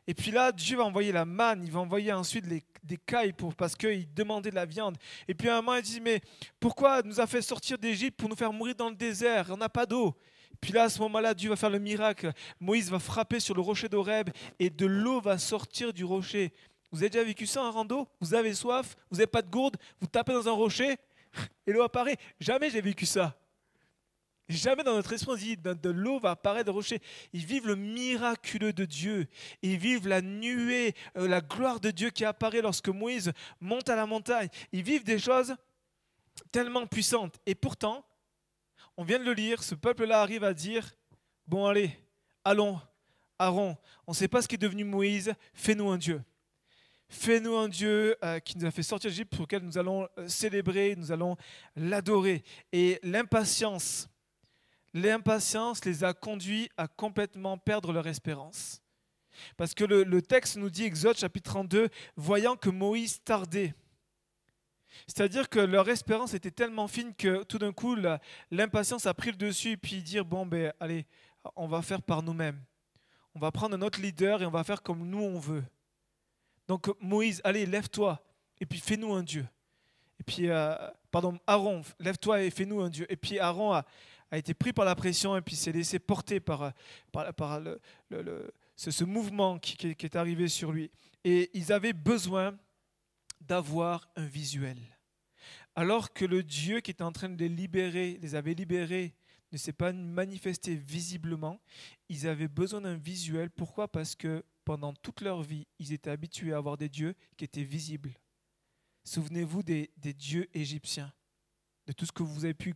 Et 0.06 0.14
puis 0.14 0.30
là, 0.30 0.50
Dieu 0.50 0.76
va 0.76 0.84
envoyer 0.84 1.12
la 1.12 1.24
manne, 1.24 1.62
il 1.62 1.70
va 1.70 1.80
envoyer 1.80 2.12
ensuite 2.12 2.46
des 2.46 2.96
cailles 2.96 3.32
pour, 3.32 3.54
parce 3.54 3.76
qu'ils 3.76 4.12
demandaient 4.12 4.50
de 4.50 4.56
la 4.56 4.64
viande. 4.64 4.96
Et 5.28 5.34
puis 5.34 5.48
à 5.48 5.58
un 5.58 5.62
moment, 5.62 5.76
il 5.76 5.82
dit, 5.82 6.00
mais 6.00 6.20
pourquoi 6.58 7.02
nous 7.02 7.20
a 7.20 7.26
fait 7.26 7.42
sortir 7.42 7.78
d'Égypte 7.78 8.18
pour 8.18 8.28
nous 8.28 8.34
faire 8.34 8.52
mourir 8.52 8.74
dans 8.74 8.88
le 8.88 8.96
désert? 8.96 9.46
On 9.50 9.56
n'a 9.56 9.68
pas 9.68 9.86
d'eau. 9.86 10.16
Puis 10.60 10.72
là, 10.72 10.84
à 10.84 10.88
ce 10.88 10.98
moment-là, 11.00 11.34
Dieu 11.34 11.50
va 11.50 11.56
faire 11.56 11.70
le 11.70 11.78
miracle. 11.78 12.32
Moïse 12.60 12.90
va 12.90 12.98
frapper 12.98 13.40
sur 13.40 13.54
le 13.54 13.60
rocher 13.60 13.88
d'Oreb 13.88 14.30
et 14.58 14.70
de 14.70 14.86
l'eau 14.86 15.20
va 15.20 15.38
sortir 15.38 15.92
du 15.92 16.04
rocher. 16.04 16.52
Vous 16.92 16.98
avez 16.98 17.10
déjà 17.10 17.24
vécu 17.24 17.46
ça 17.46 17.62
en 17.62 17.70
rando? 17.70 18.08
Vous 18.20 18.34
avez 18.34 18.52
soif, 18.52 18.96
vous 19.10 19.18
n'avez 19.18 19.26
pas 19.26 19.42
de 19.42 19.50
gourde, 19.50 19.76
vous 20.00 20.06
tapez 20.06 20.32
dans 20.32 20.48
un 20.48 20.52
rocher? 20.52 20.96
Et 21.66 21.72
l'eau 21.72 21.82
apparaît. 21.82 22.16
Jamais 22.40 22.70
j'ai 22.70 22.80
vécu 22.80 23.06
ça. 23.06 23.36
Jamais 24.48 24.82
dans 24.82 24.94
notre 24.94 25.12
esprit, 25.12 25.56
de 25.56 25.90
l'eau 25.90 26.18
va 26.18 26.32
apparaître 26.32 26.66
de 26.66 26.72
rocher. 26.72 27.00
Ils 27.32 27.46
vivent 27.46 27.68
le 27.68 27.76
miraculeux 27.76 28.72
de 28.72 28.84
Dieu. 28.84 29.28
Ils 29.62 29.78
vivent 29.78 30.08
la 30.08 30.20
nuée, 30.20 30.96
euh, 31.16 31.28
la 31.28 31.40
gloire 31.40 31.78
de 31.78 31.92
Dieu 31.92 32.10
qui 32.10 32.24
apparaît 32.24 32.60
lorsque 32.60 32.88
Moïse 32.88 33.32
monte 33.60 33.88
à 33.88 33.94
la 33.94 34.06
montagne. 34.06 34.48
Ils 34.72 34.82
vivent 34.82 35.04
des 35.04 35.20
choses 35.20 35.54
tellement 36.50 36.84
puissantes. 36.88 37.38
Et 37.46 37.54
pourtant, 37.54 38.04
on 38.96 39.04
vient 39.04 39.18
de 39.18 39.24
le 39.24 39.32
lire, 39.32 39.62
ce 39.62 39.74
peuple-là 39.74 40.20
arrive 40.20 40.44
à 40.44 40.54
dire, 40.54 40.94
bon 41.46 41.66
allez, 41.66 41.90
allons, 42.44 42.80
Aaron, 43.38 43.76
on 44.06 44.12
ne 44.12 44.16
sait 44.16 44.28
pas 44.28 44.42
ce 44.42 44.48
qui 44.48 44.56
est 44.56 44.58
devenu 44.58 44.84
Moïse, 44.84 45.32
fais-nous 45.54 45.88
un 45.88 45.98
Dieu. 45.98 46.22
Fais-nous 47.08 47.56
un 47.56 47.68
Dieu 47.68 48.16
euh, 48.22 48.38
qui 48.38 48.56
nous 48.56 48.66
a 48.66 48.70
fait 48.70 48.84
sortir 48.84 49.10
d'Égypte, 49.10 49.34
pour 49.34 49.42
lequel 49.42 49.62
nous 49.62 49.78
allons 49.78 50.08
euh, 50.16 50.28
célébrer, 50.28 50.94
nous 50.96 51.10
allons 51.10 51.36
l'adorer. 51.74 52.44
Et 52.70 53.00
l'impatience, 53.02 54.08
l'impatience 54.94 55.84
les 55.84 56.04
a 56.04 56.12
conduits 56.12 56.68
à 56.76 56.86
complètement 56.86 57.58
perdre 57.58 57.92
leur 57.92 58.06
espérance. 58.06 58.80
Parce 59.56 59.74
que 59.74 59.84
le, 59.84 60.04
le 60.04 60.22
texte 60.22 60.56
nous 60.56 60.70
dit, 60.70 60.84
Exode 60.84 61.18
chapitre 61.18 61.50
32, 61.50 61.88
voyant 62.14 62.54
que 62.56 62.70
Moïse 62.70 63.20
tardait, 63.24 63.74
c'est-à-dire 65.06 65.48
que 65.48 65.60
leur 65.60 65.88
espérance 65.88 66.34
était 66.34 66.50
tellement 66.50 66.88
fine 66.88 67.14
que 67.14 67.42
tout 67.44 67.58
d'un 67.58 67.72
coup, 67.72 67.96
l'impatience 68.50 69.06
a 69.06 69.14
pris 69.14 69.30
le 69.30 69.36
dessus 69.36 69.72
et 69.72 69.76
puis 69.76 70.02
dire, 70.02 70.24
bon, 70.24 70.46
ben 70.46 70.72
allez, 70.80 71.06
on 71.56 71.68
va 71.68 71.82
faire 71.82 72.02
par 72.02 72.22
nous-mêmes. 72.22 72.60
On 73.34 73.38
va 73.38 73.50
prendre 73.50 73.76
notre 73.76 74.00
leader 74.00 74.42
et 74.42 74.46
on 74.46 74.50
va 74.50 74.64
faire 74.64 74.82
comme 74.82 75.08
nous 75.08 75.22
on 75.22 75.38
veut. 75.38 75.64
Donc 76.66 76.88
Moïse, 77.00 77.40
allez, 77.44 77.66
lève-toi 77.66 78.20
et 78.60 78.66
puis 78.66 78.78
fais-nous 78.78 79.12
un 79.12 79.22
Dieu. 79.22 79.46
Et 80.18 80.22
puis, 80.22 80.50
euh, 80.50 80.74
pardon, 81.10 81.38
Aaron, 81.46 81.82
lève-toi 81.98 82.42
et 82.42 82.50
fais-nous 82.50 82.80
un 82.80 82.90
Dieu. 82.90 83.06
Et 83.10 83.16
puis 83.16 83.38
Aaron 83.38 83.72
a, 83.72 83.84
été 84.32 84.54
pris 84.54 84.72
par 84.72 84.84
la 84.84 84.94
pression 84.94 85.36
et 85.36 85.40
puis 85.40 85.56
s'est 85.56 85.72
laissé 85.72 85.98
porter 85.98 86.38
par, 86.38 86.72
par, 87.10 87.60
le, 87.60 88.52
ce, 88.76 89.04
mouvement 89.04 89.58
qui, 89.58 89.76
qui 89.96 90.06
est 90.06 90.16
arrivé 90.16 90.46
sur 90.46 90.70
lui. 90.70 90.90
Et 91.24 91.50
ils 91.54 91.72
avaient 91.72 91.92
besoin 91.92 92.56
d'avoir 93.40 94.08
un 94.16 94.26
visuel. 94.26 94.78
Alors 95.74 96.12
que 96.12 96.24
le 96.24 96.42
Dieu 96.42 96.80
qui 96.80 96.90
était 96.90 97.04
en 97.04 97.12
train 97.12 97.28
de 97.28 97.38
les 97.38 97.48
libérer, 97.48 98.18
les 98.20 98.34
avait 98.34 98.54
libérés, 98.54 99.14
ne 99.52 99.58
s'est 99.58 99.72
pas 99.72 99.92
manifesté 99.92 100.74
visiblement, 100.74 101.60
ils 102.08 102.26
avaient 102.26 102.48
besoin 102.48 102.82
d'un 102.82 102.96
visuel. 102.96 103.50
Pourquoi? 103.50 103.88
Parce 103.88 104.14
que 104.14 104.44
pendant 104.64 104.94
toute 104.94 105.20
leur 105.22 105.42
vie, 105.42 105.66
ils 105.78 105.92
étaient 105.92 106.10
habitués 106.10 106.52
à 106.52 106.58
avoir 106.58 106.76
des 106.76 106.88
dieux 106.88 107.14
qui 107.36 107.44
étaient 107.44 107.64
visibles. 107.64 108.12
Souvenez-vous 109.04 109.62
des, 109.62 109.90
des 109.96 110.12
dieux 110.12 110.48
égyptiens, 110.54 111.12
de 111.86 111.92
tout 111.92 112.06
ce 112.06 112.12
que 112.12 112.22
vous 112.22 112.44
avez 112.44 112.54
pu 112.54 112.74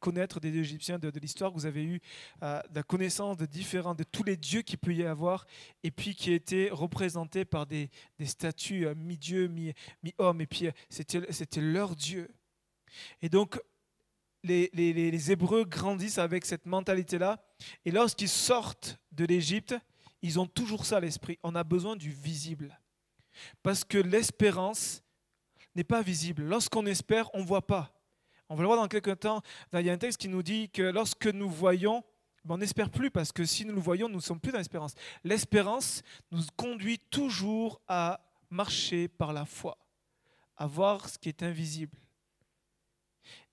connaître 0.00 0.40
des 0.40 0.56
Égyptiens, 0.56 0.98
de, 0.98 1.10
l'histoire, 1.20 1.52
vous 1.52 1.66
avez 1.66 1.84
eu 1.84 2.00
euh, 2.42 2.60
la 2.72 2.82
connaissance 2.82 3.36
de 3.36 3.46
différents, 3.46 3.94
de 3.94 4.04
tous 4.04 4.22
les 4.22 4.36
dieux 4.36 4.62
qu'il 4.62 4.78
peut 4.78 4.94
y 4.94 5.04
avoir, 5.04 5.46
et 5.82 5.90
puis 5.90 6.14
qui 6.14 6.32
étaient 6.32 6.68
représentés 6.70 7.44
par 7.44 7.66
des, 7.66 7.90
statues 8.24 8.86
euh, 8.86 8.94
mi-dieu, 8.94 9.48
mi-homme, 9.48 10.40
et 10.40 10.46
puis 10.46 10.66
euh, 10.66 10.72
c'était 10.90 11.60
leur 11.60 11.96
Dieu. 11.96 12.28
Et 13.22 13.28
donc, 13.28 13.60
les, 14.44 14.70
les, 14.72 15.32
Hébreux 15.32 15.64
grandissent 15.64 16.18
avec 16.18 16.44
cette 16.44 16.66
mentalité-là, 16.66 17.42
et 17.84 17.90
lorsqu'ils 17.90 18.28
sortent 18.28 18.98
de 19.12 19.24
l'Égypte, 19.24 19.74
ils 20.22 20.38
ont 20.38 20.46
toujours 20.46 20.86
ça 20.86 20.96
à 20.96 21.00
l'esprit. 21.00 21.38
On 21.42 21.54
a 21.54 21.64
besoin 21.64 21.96
du 21.96 22.10
visible. 22.10 22.78
Parce 23.62 23.84
que 23.84 23.98
l'espérance 23.98 25.02
n'est 25.74 25.84
pas 25.84 26.02
visible. 26.02 26.42
Lorsqu'on 26.42 26.86
espère, 26.86 27.30
on 27.34 27.40
ne 27.40 27.46
voit 27.46 27.66
pas 27.66 27.97
On 28.48 28.54
va 28.54 28.62
le 28.62 28.66
voir 28.66 28.78
dans 28.78 28.88
quelques 28.88 29.20
temps. 29.20 29.42
Il 29.72 29.80
y 29.80 29.90
a 29.90 29.92
un 29.92 29.98
texte 29.98 30.20
qui 30.20 30.28
nous 30.28 30.42
dit 30.42 30.70
que 30.70 30.82
lorsque 30.82 31.26
nous 31.26 31.50
voyons, 31.50 32.02
ben, 32.44 32.54
on 32.54 32.58
n'espère 32.58 32.90
plus 32.90 33.10
parce 33.10 33.32
que 33.32 33.44
si 33.44 33.64
nous 33.64 33.74
le 33.74 33.80
voyons, 33.80 34.08
nous 34.08 34.16
ne 34.16 34.20
sommes 34.20 34.40
plus 34.40 34.52
dans 34.52 34.58
l'espérance. 34.58 34.94
L'espérance 35.24 36.02
nous 36.30 36.42
conduit 36.56 36.98
toujours 36.98 37.80
à 37.88 38.20
marcher 38.50 39.08
par 39.08 39.32
la 39.32 39.44
foi, 39.44 39.76
à 40.56 40.66
voir 40.66 41.08
ce 41.08 41.18
qui 41.18 41.28
est 41.28 41.42
invisible. 41.42 41.98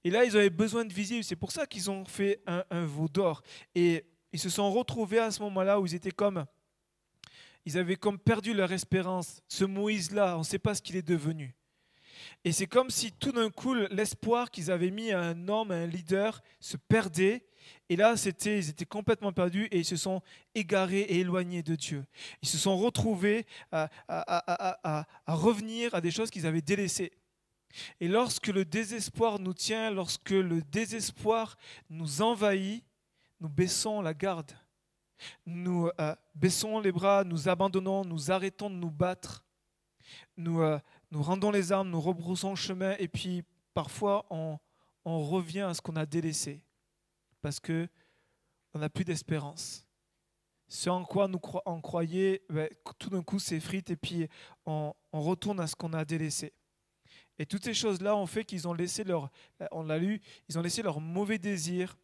Et 0.04 0.12
là, 0.12 0.24
ils 0.24 0.38
avaient 0.38 0.50
besoin 0.50 0.86
de 0.86 0.94
visible. 0.94 1.24
C'est 1.24 1.36
pour 1.36 1.52
ça 1.52 1.66
qu'ils 1.66 1.90
ont 1.90 2.06
fait 2.06 2.42
un, 2.48 2.64
un 2.70 2.86
veau 2.86 3.10
d'or. 3.10 3.42
Et 3.74 4.06
ils 4.32 4.40
se 4.40 4.50
sont 4.50 4.72
retrouvés 4.72 5.20
à 5.20 5.32
ce 5.32 5.42
moment-là 5.42 5.80
où 5.80 5.86
ils 5.86 5.96
étaient 5.96 6.12
comme 6.12 6.46
ils 7.66 7.78
avaient 7.78 7.96
comme 7.96 8.20
perdu 8.20 8.54
leur 8.54 8.72
espérance. 8.72 9.42
Ce 9.48 9.66
Moïse-là, 9.66 10.36
on 10.36 10.40
ne 10.40 10.44
sait 10.44 10.60
pas 10.60 10.76
ce 10.76 10.82
qu'il 10.82 10.96
est 10.96 11.08
devenu. 11.08 11.56
Et 12.44 12.52
c'est 12.52 12.68
comme 12.68 12.90
si 12.90 13.12
tout 13.12 13.32
d'un 13.32 13.50
coup, 13.50 13.74
l'espoir 13.74 14.52
qu'ils 14.52 14.72
avaient 14.72 14.92
mis 14.92 15.12
à 15.12 15.22
un 15.22 15.48
homme, 15.48 15.72
à 15.72 15.76
un 15.76 15.88
leader, 15.88 16.42
se 16.60 16.78
perdait. 16.78 17.46
Et 17.90 17.96
là, 17.96 18.18
c'était, 18.18 18.60
ils 18.60 18.70
étaient 18.70 18.86
complètement 18.86 19.34
perdus 19.34 19.66
et 19.72 19.80
ils 19.80 19.86
se 19.86 19.96
sont 19.96 20.22
égarés 20.54 21.02
et 21.02 21.20
éloignés 21.20 21.64
de 21.64 21.76
Dieu. 21.76 22.06
Ils 22.42 22.48
se 22.48 22.58
sont 22.58 22.78
retrouvés 22.78 23.46
à, 23.72 23.90
revenir 25.28 25.94
à 25.96 26.02
des 26.02 26.12
choses 26.12 26.30
qu'ils 26.30 26.46
avaient 26.46 26.62
délaissées. 26.62 27.12
Et 28.00 28.08
lorsque 28.08 28.48
le 28.48 28.64
désespoir 28.64 29.40
nous 29.40 29.54
tient, 29.54 29.92
lorsque 29.92 30.30
le 30.30 30.62
désespoir 30.62 31.58
nous 31.90 32.22
envahit, 32.22 32.84
nous 33.42 33.50
baissons 33.50 34.02
la 34.02 34.14
garde 34.14 34.56
nous 35.46 35.90
euh, 36.00 36.16
baissons 36.34 36.80
les 36.80 36.92
bras, 36.92 37.24
nous 37.24 37.50
abandonnons, 37.50 38.06
nous 38.06 38.32
arrêtons 38.32 38.70
de 38.70 38.76
nous 38.76 38.92
battre, 38.92 39.44
nous, 40.38 40.62
euh, 40.62 40.80
nous 41.16 41.24
rendons 41.24 41.50
les 41.50 41.72
armes, 41.72 41.92
nous 41.92 42.02
rebroussons 42.02 42.50
le 42.50 42.58
chemin, 42.58 42.94
et 43.00 43.08
puis 43.08 43.46
parfois 43.74 44.26
on, 44.30 44.60
revient 45.06 45.62
à 45.62 45.74
ce 45.74 45.80
qu'on 45.80 45.96
a 45.96 46.06
délaissé, 46.06 46.62
parce 47.42 47.62
que 47.62 47.88
on 48.74 48.80
n'a 48.80 48.90
plus 48.90 49.06
d'espérance. 49.06 49.88
Ce 50.68 50.90
en 50.90 51.06
quoi 51.06 51.30
nous 51.30 51.40
on 51.66 51.80
croyait, 51.80 52.42
ben, 52.50 52.68
tout 53.00 53.10
d'un 53.10 53.24
coup 53.24 53.40
s'effrite, 53.40 53.92
et 53.92 53.96
puis 53.96 54.28
on, 54.66 54.94
retourne 55.14 55.62
à 55.62 55.68
ce 55.68 55.76
qu'on 55.78 55.94
a 55.94 56.04
délaissé. 56.04 56.52
Et 57.40 57.46
toutes 57.46 57.64
ces 57.64 57.74
choses-là 57.74 58.14
ont 58.18 58.26
fait 58.26 58.44
qu'ils 58.44 58.68
ont 58.68 58.74
laissé 58.74 59.06
leur, 59.06 59.30
on 59.72 59.84
l'a 59.84 59.98
lu, 59.98 60.20
ils 60.50 60.60
ont 60.60 60.62
laissé 60.62 60.82
leur 60.82 61.00
mauvais 61.00 61.38
désir, 61.38 61.98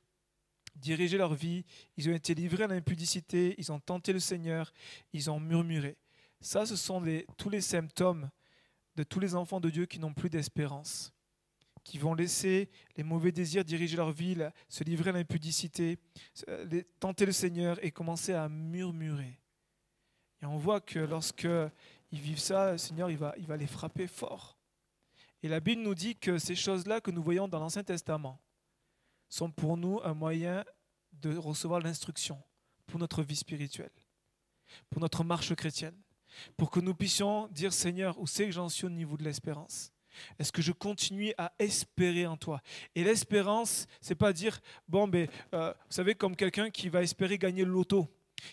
diriger 0.73 1.17
leur 1.17 1.33
vie, 1.33 1.65
ils 1.97 2.07
ont 2.07 2.13
été 2.13 2.33
livrés 2.33 2.63
à 2.63 2.67
l'impudicité, 2.67 3.55
ils 3.57 3.73
ont 3.73 3.79
tenté 3.81 4.13
le 4.13 4.21
Seigneur, 4.21 4.71
ils 5.11 5.29
ont 5.29 5.41
murmuré. 5.41 5.97
Ça, 6.39 6.65
ce 6.65 6.77
sont 6.77 7.03
tous 7.35 7.49
les 7.49 7.59
symptômes 7.59 8.29
de 8.95 9.03
tous 9.03 9.19
les 9.19 9.35
enfants 9.35 9.59
de 9.59 9.69
Dieu 9.69 9.85
qui 9.85 9.99
n'ont 9.99 10.13
plus 10.13 10.29
d'espérance, 10.29 11.13
qui 11.83 11.97
vont 11.97 12.13
laisser 12.13 12.69
les 12.95 13.03
mauvais 13.03 13.31
désirs 13.31 13.65
diriger 13.65 13.97
leur 13.97 14.11
vie, 14.11 14.37
se 14.69 14.83
livrer 14.83 15.09
à 15.09 15.13
l'impudicité, 15.13 15.97
tenter 16.99 17.25
le 17.25 17.31
Seigneur 17.31 17.83
et 17.83 17.91
commencer 17.91 18.33
à 18.33 18.49
murmurer. 18.49 19.39
Et 20.41 20.45
on 20.45 20.57
voit 20.57 20.81
que 20.81 20.99
lorsque 20.99 21.47
ils 22.11 22.19
vivent 22.19 22.39
ça, 22.39 22.73
le 22.73 22.77
Seigneur 22.77 23.09
il 23.09 23.17
va 23.17 23.57
les 23.57 23.67
frapper 23.67 24.07
fort. 24.07 24.57
Et 25.43 25.47
la 25.47 25.59
Bible 25.59 25.81
nous 25.81 25.95
dit 25.95 26.15
que 26.15 26.37
ces 26.37 26.55
choses-là 26.55 27.01
que 27.01 27.11
nous 27.11 27.23
voyons 27.23 27.47
dans 27.47 27.59
l'Ancien 27.59 27.83
Testament, 27.83 28.39
sont 29.31 29.49
pour 29.49 29.77
nous 29.77 29.99
un 30.03 30.13
moyen 30.13 30.63
de 31.13 31.35
recevoir 31.37 31.79
l'instruction 31.79 32.43
pour 32.85 32.99
notre 32.99 33.23
vie 33.23 33.37
spirituelle, 33.37 33.91
pour 34.89 35.01
notre 35.01 35.23
marche 35.23 35.55
chrétienne, 35.55 35.97
pour 36.57 36.71
que 36.71 36.79
nous 36.79 36.93
puissions 36.93 37.47
dire 37.49 37.73
Seigneur, 37.73 38.19
où 38.19 38.27
c'est 38.27 38.45
que 38.45 38.51
j'en 38.51 38.69
suis 38.69 38.85
au 38.85 38.89
niveau 38.89 39.17
de 39.17 39.23
l'espérance? 39.23 39.91
Est-ce 40.37 40.51
que 40.51 40.61
je 40.61 40.71
continue 40.71 41.33
à 41.37 41.53
espérer 41.57 42.27
en 42.27 42.35
toi? 42.35 42.61
Et 42.95 43.03
l'espérance, 43.03 43.87
c'est 44.01 44.15
pas 44.15 44.33
dire, 44.33 44.59
bon, 44.87 45.07
ben, 45.07 45.27
euh, 45.53 45.71
vous 45.71 45.91
savez, 45.93 46.15
comme 46.15 46.35
quelqu'un 46.35 46.69
qui 46.69 46.89
va 46.89 47.01
espérer 47.01 47.37
gagner 47.37 47.63
le 47.63 47.71
loto 47.71 48.07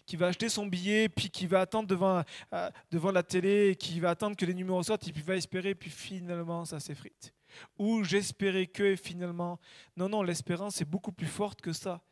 qui 0.06 0.16
va 0.16 0.26
acheter 0.26 0.48
son 0.48 0.66
billet, 0.66 1.08
puis 1.08 1.30
qui 1.30 1.46
va 1.46 1.60
attendre 1.60 1.88
devant, 1.88 2.22
euh, 2.52 2.70
devant 2.90 3.10
la 3.10 3.22
télé, 3.22 3.76
qui 3.76 4.00
va 4.00 4.10
attendre 4.10 4.36
que 4.36 4.44
les 4.44 4.54
numéros 4.54 4.82
sortent, 4.82 5.06
et 5.08 5.12
puis 5.12 5.22
va 5.22 5.36
espérer, 5.36 5.74
puis 5.74 5.90
finalement 5.90 6.64
ça 6.64 6.80
s'effrite. 6.80 7.32
Ou 7.78 8.04
j'espérais 8.04 8.66
que 8.66 8.82
et 8.82 8.96
finalement. 8.96 9.58
Non, 9.96 10.08
non, 10.08 10.22
l'espérance 10.22 10.80
est 10.80 10.84
beaucoup 10.84 11.12
plus 11.12 11.26
forte 11.26 11.60
que 11.60 11.72
ça. 11.72 12.02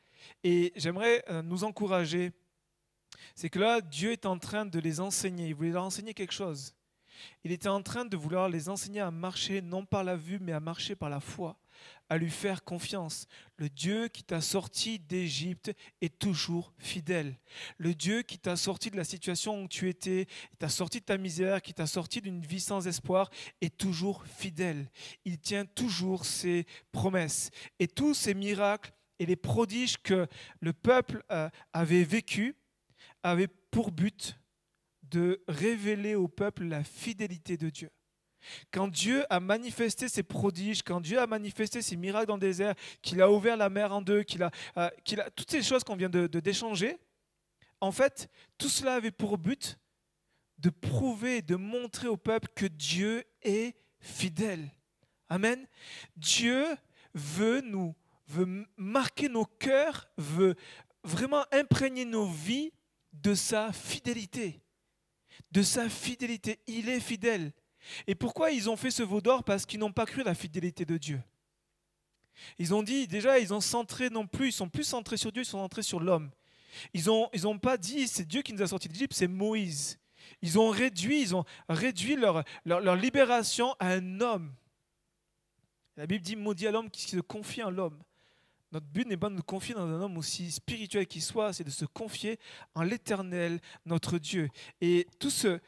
Et 0.42 0.72
j'aimerais 0.76 1.24
euh, 1.28 1.42
nous 1.42 1.64
encourager. 1.64 2.32
C'est 3.34 3.50
que 3.50 3.58
là, 3.58 3.80
Dieu 3.80 4.12
est 4.12 4.26
en 4.26 4.38
train 4.38 4.66
de 4.66 4.78
les 4.78 5.00
enseigner. 5.00 5.48
Il 5.48 5.54
voulait 5.54 5.70
leur 5.70 5.84
enseigner 5.84 6.14
quelque 6.14 6.32
chose. 6.32 6.74
Il 7.44 7.52
était 7.52 7.68
en 7.68 7.82
train 7.82 8.04
de 8.04 8.16
vouloir 8.16 8.48
les 8.48 8.68
enseigner 8.68 9.00
à 9.00 9.10
marcher 9.10 9.62
non 9.62 9.84
par 9.84 10.04
la 10.04 10.16
vue, 10.16 10.38
mais 10.40 10.52
à 10.52 10.60
marcher 10.60 10.94
par 10.94 11.08
la 11.08 11.20
foi 11.20 11.58
à 12.08 12.18
lui 12.18 12.30
faire 12.30 12.64
confiance. 12.64 13.26
Le 13.56 13.68
Dieu 13.68 14.08
qui 14.08 14.22
t'a 14.22 14.40
sorti 14.40 14.98
d'Égypte 14.98 15.72
est 16.00 16.18
toujours 16.18 16.72
fidèle. 16.78 17.36
Le 17.78 17.94
Dieu 17.94 18.22
qui 18.22 18.38
t'a 18.38 18.56
sorti 18.56 18.90
de 18.90 18.96
la 18.96 19.04
situation 19.04 19.62
où 19.62 19.68
tu 19.68 19.88
étais, 19.88 20.26
qui 20.50 20.56
t'a 20.58 20.68
sorti 20.68 21.00
de 21.00 21.04
ta 21.04 21.18
misère, 21.18 21.62
qui 21.62 21.74
t'a 21.74 21.86
sorti 21.86 22.20
d'une 22.20 22.40
vie 22.40 22.60
sans 22.60 22.86
espoir, 22.86 23.30
est 23.60 23.76
toujours 23.76 24.24
fidèle. 24.26 24.90
Il 25.24 25.38
tient 25.38 25.64
toujours 25.64 26.24
ses 26.24 26.66
promesses. 26.92 27.50
Et 27.78 27.88
tous 27.88 28.14
ces 28.14 28.34
miracles 28.34 28.92
et 29.18 29.26
les 29.26 29.36
prodiges 29.36 29.96
que 30.02 30.26
le 30.60 30.72
peuple 30.72 31.24
euh, 31.30 31.48
avait 31.72 32.04
vécus 32.04 32.54
avaient 33.26 33.48
pour 33.48 33.90
but 33.90 34.38
de 35.02 35.42
révéler 35.48 36.14
au 36.14 36.28
peuple 36.28 36.64
la 36.64 36.84
fidélité 36.84 37.56
de 37.56 37.70
Dieu. 37.70 37.90
Quand 38.70 38.86
Dieu 38.86 39.24
a 39.30 39.40
manifesté 39.40 40.08
ses 40.08 40.22
prodiges, 40.22 40.82
quand 40.82 41.00
Dieu 41.00 41.18
a 41.18 41.26
manifesté 41.26 41.82
ses 41.82 41.96
miracles 41.96 42.28
dans 42.28 42.36
le 42.36 42.40
désert, 42.40 42.74
qu'il 43.02 43.20
a 43.20 43.30
ouvert 43.30 43.56
la 43.56 43.68
mer 43.68 43.92
en 43.92 44.00
deux, 44.00 44.22
qu'il 44.22 44.42
a, 44.42 44.50
euh, 44.76 44.88
a, 45.18 45.30
toutes 45.30 45.50
ces 45.50 45.62
choses 45.62 45.82
qu'on 45.82 45.96
vient 45.96 46.08
d'échanger, 46.08 46.96
en 47.80 47.90
fait, 47.90 48.28
tout 48.58 48.68
cela 48.68 48.94
avait 48.94 49.10
pour 49.10 49.38
but 49.38 49.78
de 50.58 50.70
prouver, 50.70 51.42
de 51.42 51.56
montrer 51.56 52.08
au 52.08 52.16
peuple 52.16 52.48
que 52.54 52.66
Dieu 52.66 53.24
est 53.42 53.76
fidèle. 53.98 54.70
Amen. 55.28 55.66
Dieu 56.16 56.64
veut 57.14 57.60
nous, 57.60 57.94
veut 58.28 58.64
marquer 58.76 59.28
nos 59.28 59.44
cœurs, 59.44 60.08
veut 60.16 60.54
vraiment 61.02 61.44
imprégner 61.52 62.04
nos 62.04 62.26
vies 62.26 62.72
de 63.22 63.34
sa 63.34 63.72
fidélité. 63.72 64.60
De 65.50 65.62
sa 65.62 65.88
fidélité. 65.88 66.60
Il 66.66 66.88
est 66.88 67.00
fidèle. 67.00 67.52
Et 68.06 68.14
pourquoi 68.14 68.50
ils 68.50 68.68
ont 68.68 68.76
fait 68.76 68.90
ce 68.90 69.02
veau 69.02 69.20
d'or? 69.20 69.44
Parce 69.44 69.66
qu'ils 69.66 69.80
n'ont 69.80 69.92
pas 69.92 70.06
cru 70.06 70.22
la 70.22 70.34
fidélité 70.34 70.84
de 70.84 70.96
Dieu. 70.96 71.22
Ils 72.58 72.74
ont 72.74 72.82
dit, 72.82 73.06
déjà, 73.06 73.38
ils 73.38 73.54
ont 73.54 73.60
centré 73.60 74.10
non 74.10 74.26
plus, 74.26 74.48
ils 74.48 74.52
sont 74.52 74.68
plus 74.68 74.84
centrés 74.84 75.16
sur 75.16 75.32
Dieu, 75.32 75.42
ils 75.42 75.46
sont 75.46 75.60
centrés 75.60 75.82
sur 75.82 76.00
l'homme. 76.00 76.30
Ils 76.92 77.06
n'ont 77.06 77.30
ils 77.32 77.46
ont 77.46 77.58
pas 77.58 77.78
dit, 77.78 78.06
c'est 78.06 78.26
Dieu 78.26 78.42
qui 78.42 78.52
nous 78.52 78.62
a 78.62 78.66
sortis 78.66 78.88
d'Égypte, 78.88 79.14
c'est 79.14 79.28
Moïse. 79.28 79.98
Ils 80.42 80.58
ont 80.58 80.70
réduit, 80.70 81.22
ils 81.22 81.34
ont 81.34 81.44
réduit 81.68 82.16
leur, 82.16 82.44
leur, 82.64 82.96
libération 82.96 83.74
à 83.78 83.92
un 83.92 84.20
homme. 84.20 84.54
La 85.96 86.06
Bible 86.06 86.24
dit, 86.24 86.36
maudit 86.36 86.66
à 86.66 86.70
l'homme 86.72 86.90
qui 86.90 87.02
se 87.02 87.20
confie 87.20 87.62
en 87.62 87.70
l'homme. 87.70 88.02
Notre 88.76 88.88
but 88.88 89.08
n'est 89.08 89.16
pas 89.16 89.30
de 89.30 89.36
nous 89.36 89.42
confier 89.42 89.74
dans 89.74 89.86
un 89.86 90.02
homme 90.02 90.18
aussi 90.18 90.52
spirituel 90.52 91.06
qu'il 91.06 91.22
soit, 91.22 91.54
c'est 91.54 91.64
de 91.64 91.70
se 91.70 91.86
confier 91.86 92.38
en 92.74 92.82
l'Éternel, 92.82 93.58
notre 93.86 94.18
Dieu. 94.18 94.50
Et 94.82 95.06
tout 95.18 95.30
ce, 95.30 95.58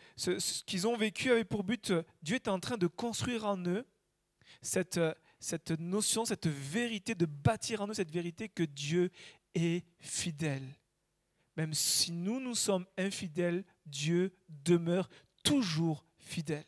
qu'ils 0.67 0.87
ont 0.87 0.95
vécu 0.95 1.31
avait 1.31 1.47
pour 1.47 1.65
but, 1.65 1.95
Dieu 2.23 2.37
est 2.37 2.49
en 2.49 2.61
train 2.61 2.77
de 2.77 2.87
construire 2.87 3.47
en 3.47 3.57
eux 3.65 3.87
cette, 4.61 5.01
cette 5.41 5.71
notion, 5.71 6.27
cette 6.27 6.49
vérité, 6.49 7.15
de 7.15 7.25
bâtir 7.25 7.81
en 7.81 7.89
eux 7.89 7.95
cette 7.95 8.11
vérité 8.11 8.51
que 8.51 8.65
Dieu 8.65 9.11
est 9.55 9.87
fidèle. 10.01 10.77
Même 11.57 11.73
si 11.73 12.13
nous, 12.13 12.41
nous 12.41 12.55
sommes 12.55 12.85
infidèles, 12.99 13.65
Dieu 13.87 14.35
demeure 14.51 15.09
toujours 15.43 16.05
fidèle. 16.19 16.67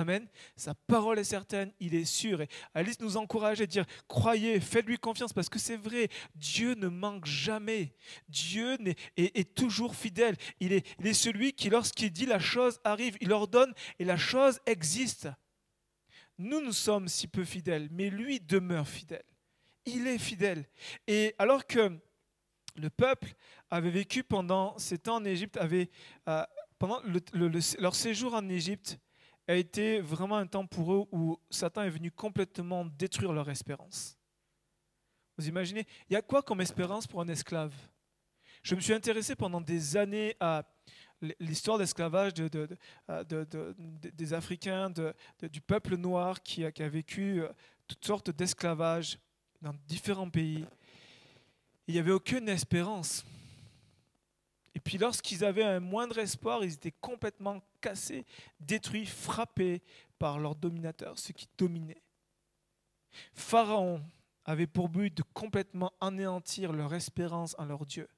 Amen. 0.00 0.26
Sa 0.56 0.74
parole 0.74 1.18
est 1.18 1.24
certaine, 1.24 1.74
il 1.78 1.94
est 1.94 2.06
sûr. 2.06 2.40
Et 2.40 2.48
Alice 2.72 3.00
nous 3.00 3.18
encourage 3.18 3.60
à 3.60 3.66
dire, 3.66 3.84
croyez, 4.08 4.58
faites-lui 4.58 4.96
confiance, 4.96 5.34
parce 5.34 5.50
que 5.50 5.58
c'est 5.58 5.76
vrai, 5.76 6.08
Dieu 6.34 6.72
ne 6.72 6.88
manque 6.88 7.26
jamais. 7.26 7.92
Dieu 8.26 8.78
est, 9.18 9.54
toujours 9.54 9.94
fidèle. 9.94 10.36
Il 10.58 10.72
est, 10.72 11.12
celui 11.12 11.52
qui, 11.52 11.68
lorsqu'il 11.68 12.10
dit 12.10 12.24
la 12.24 12.38
chose 12.38 12.80
arrive, 12.82 13.18
il 13.20 13.30
ordonne 13.30 13.74
et 13.98 14.06
la 14.06 14.16
chose 14.16 14.58
existe. 14.64 15.28
Nous, 16.38 16.62
nous 16.62 16.72
sommes 16.72 17.06
si 17.06 17.28
peu 17.28 17.44
fidèles, 17.44 17.88
mais 17.90 18.08
lui 18.08 18.40
demeure 18.40 18.88
fidèle. 18.88 19.26
Il 19.84 20.06
est 20.06 20.16
fidèle. 20.16 20.64
Et 21.08 21.34
alors 21.38 21.66
que 21.66 21.94
le 22.74 22.88
peuple 22.88 23.34
avait 23.68 23.90
vécu 23.90 24.24
pendant 24.24 24.78
ces 24.78 24.96
temps 24.96 25.16
en 25.16 25.24
Égypte, 25.26 25.58
avait, 25.58 25.90
euh, 26.26 26.42
pendant 26.78 27.02
leur 27.78 27.94
séjour 27.94 28.32
en 28.32 28.48
Égypte, 28.48 28.98
a 29.50 29.56
été 29.56 30.00
vraiment 30.00 30.36
un 30.36 30.46
temps 30.46 30.66
pour 30.66 30.92
eux 30.92 31.06
où 31.10 31.38
Satan 31.50 31.82
est 31.82 31.90
venu 31.90 32.10
complètement 32.10 32.84
détruire 32.84 33.32
leur 33.32 33.48
espérance. 33.50 34.16
Vous 35.36 35.48
imaginez 35.48 35.86
Il 36.08 36.12
y 36.12 36.16
a 36.16 36.22
quoi 36.22 36.42
comme 36.42 36.60
espérance 36.60 37.06
pour 37.06 37.20
un 37.20 37.28
esclave? 37.28 37.74
Je 38.62 38.74
me 38.74 38.80
suis 38.80 38.92
intéressé 38.92 39.34
pendant 39.34 39.60
des 39.60 39.96
années 39.96 40.36
à 40.38 40.62
l'histoire 41.40 41.78
d'esclavage 41.78 42.34
de, 42.34 42.68
des 44.14 44.34
Africains, 44.34 44.90
du 45.42 45.60
peuple 45.60 45.96
noir 45.96 46.42
qui 46.42 46.64
a, 46.64 46.70
qui 46.70 46.82
a 46.82 46.88
vécu 46.88 47.42
euh, 47.42 47.48
toutes 47.86 48.04
sortes 48.04 48.30
d'esclavages 48.30 49.18
dans 49.60 49.74
différents 49.86 50.30
pays. 50.30 50.64
Il 51.88 51.94
n'y 51.94 52.00
avait 52.00 52.12
aucune 52.12 52.48
espérance. 52.48 53.24
Et 54.74 54.80
puis 54.80 54.98
lorsqu'ils 54.98 55.44
avaient 55.44 55.64
un 55.64 55.80
moindre 55.80 56.18
espoir, 56.18 56.64
ils 56.64 56.74
étaient 56.74 56.94
complètement 57.00 57.60
cassés, 57.80 58.24
détruits, 58.60 59.06
frappés 59.06 59.82
par 60.18 60.38
leurs 60.38 60.54
dominateurs, 60.54 61.18
ceux 61.18 61.32
qui 61.32 61.48
dominaient. 61.58 62.02
Pharaon 63.34 64.02
avait 64.44 64.66
pour 64.66 64.88
but 64.88 65.16
de 65.16 65.22
complètement 65.34 65.92
anéantir 66.00 66.72
leur 66.72 66.94
espérance 66.94 67.56
en 67.58 67.64
leur 67.64 67.84
Dieu. 67.84 68.08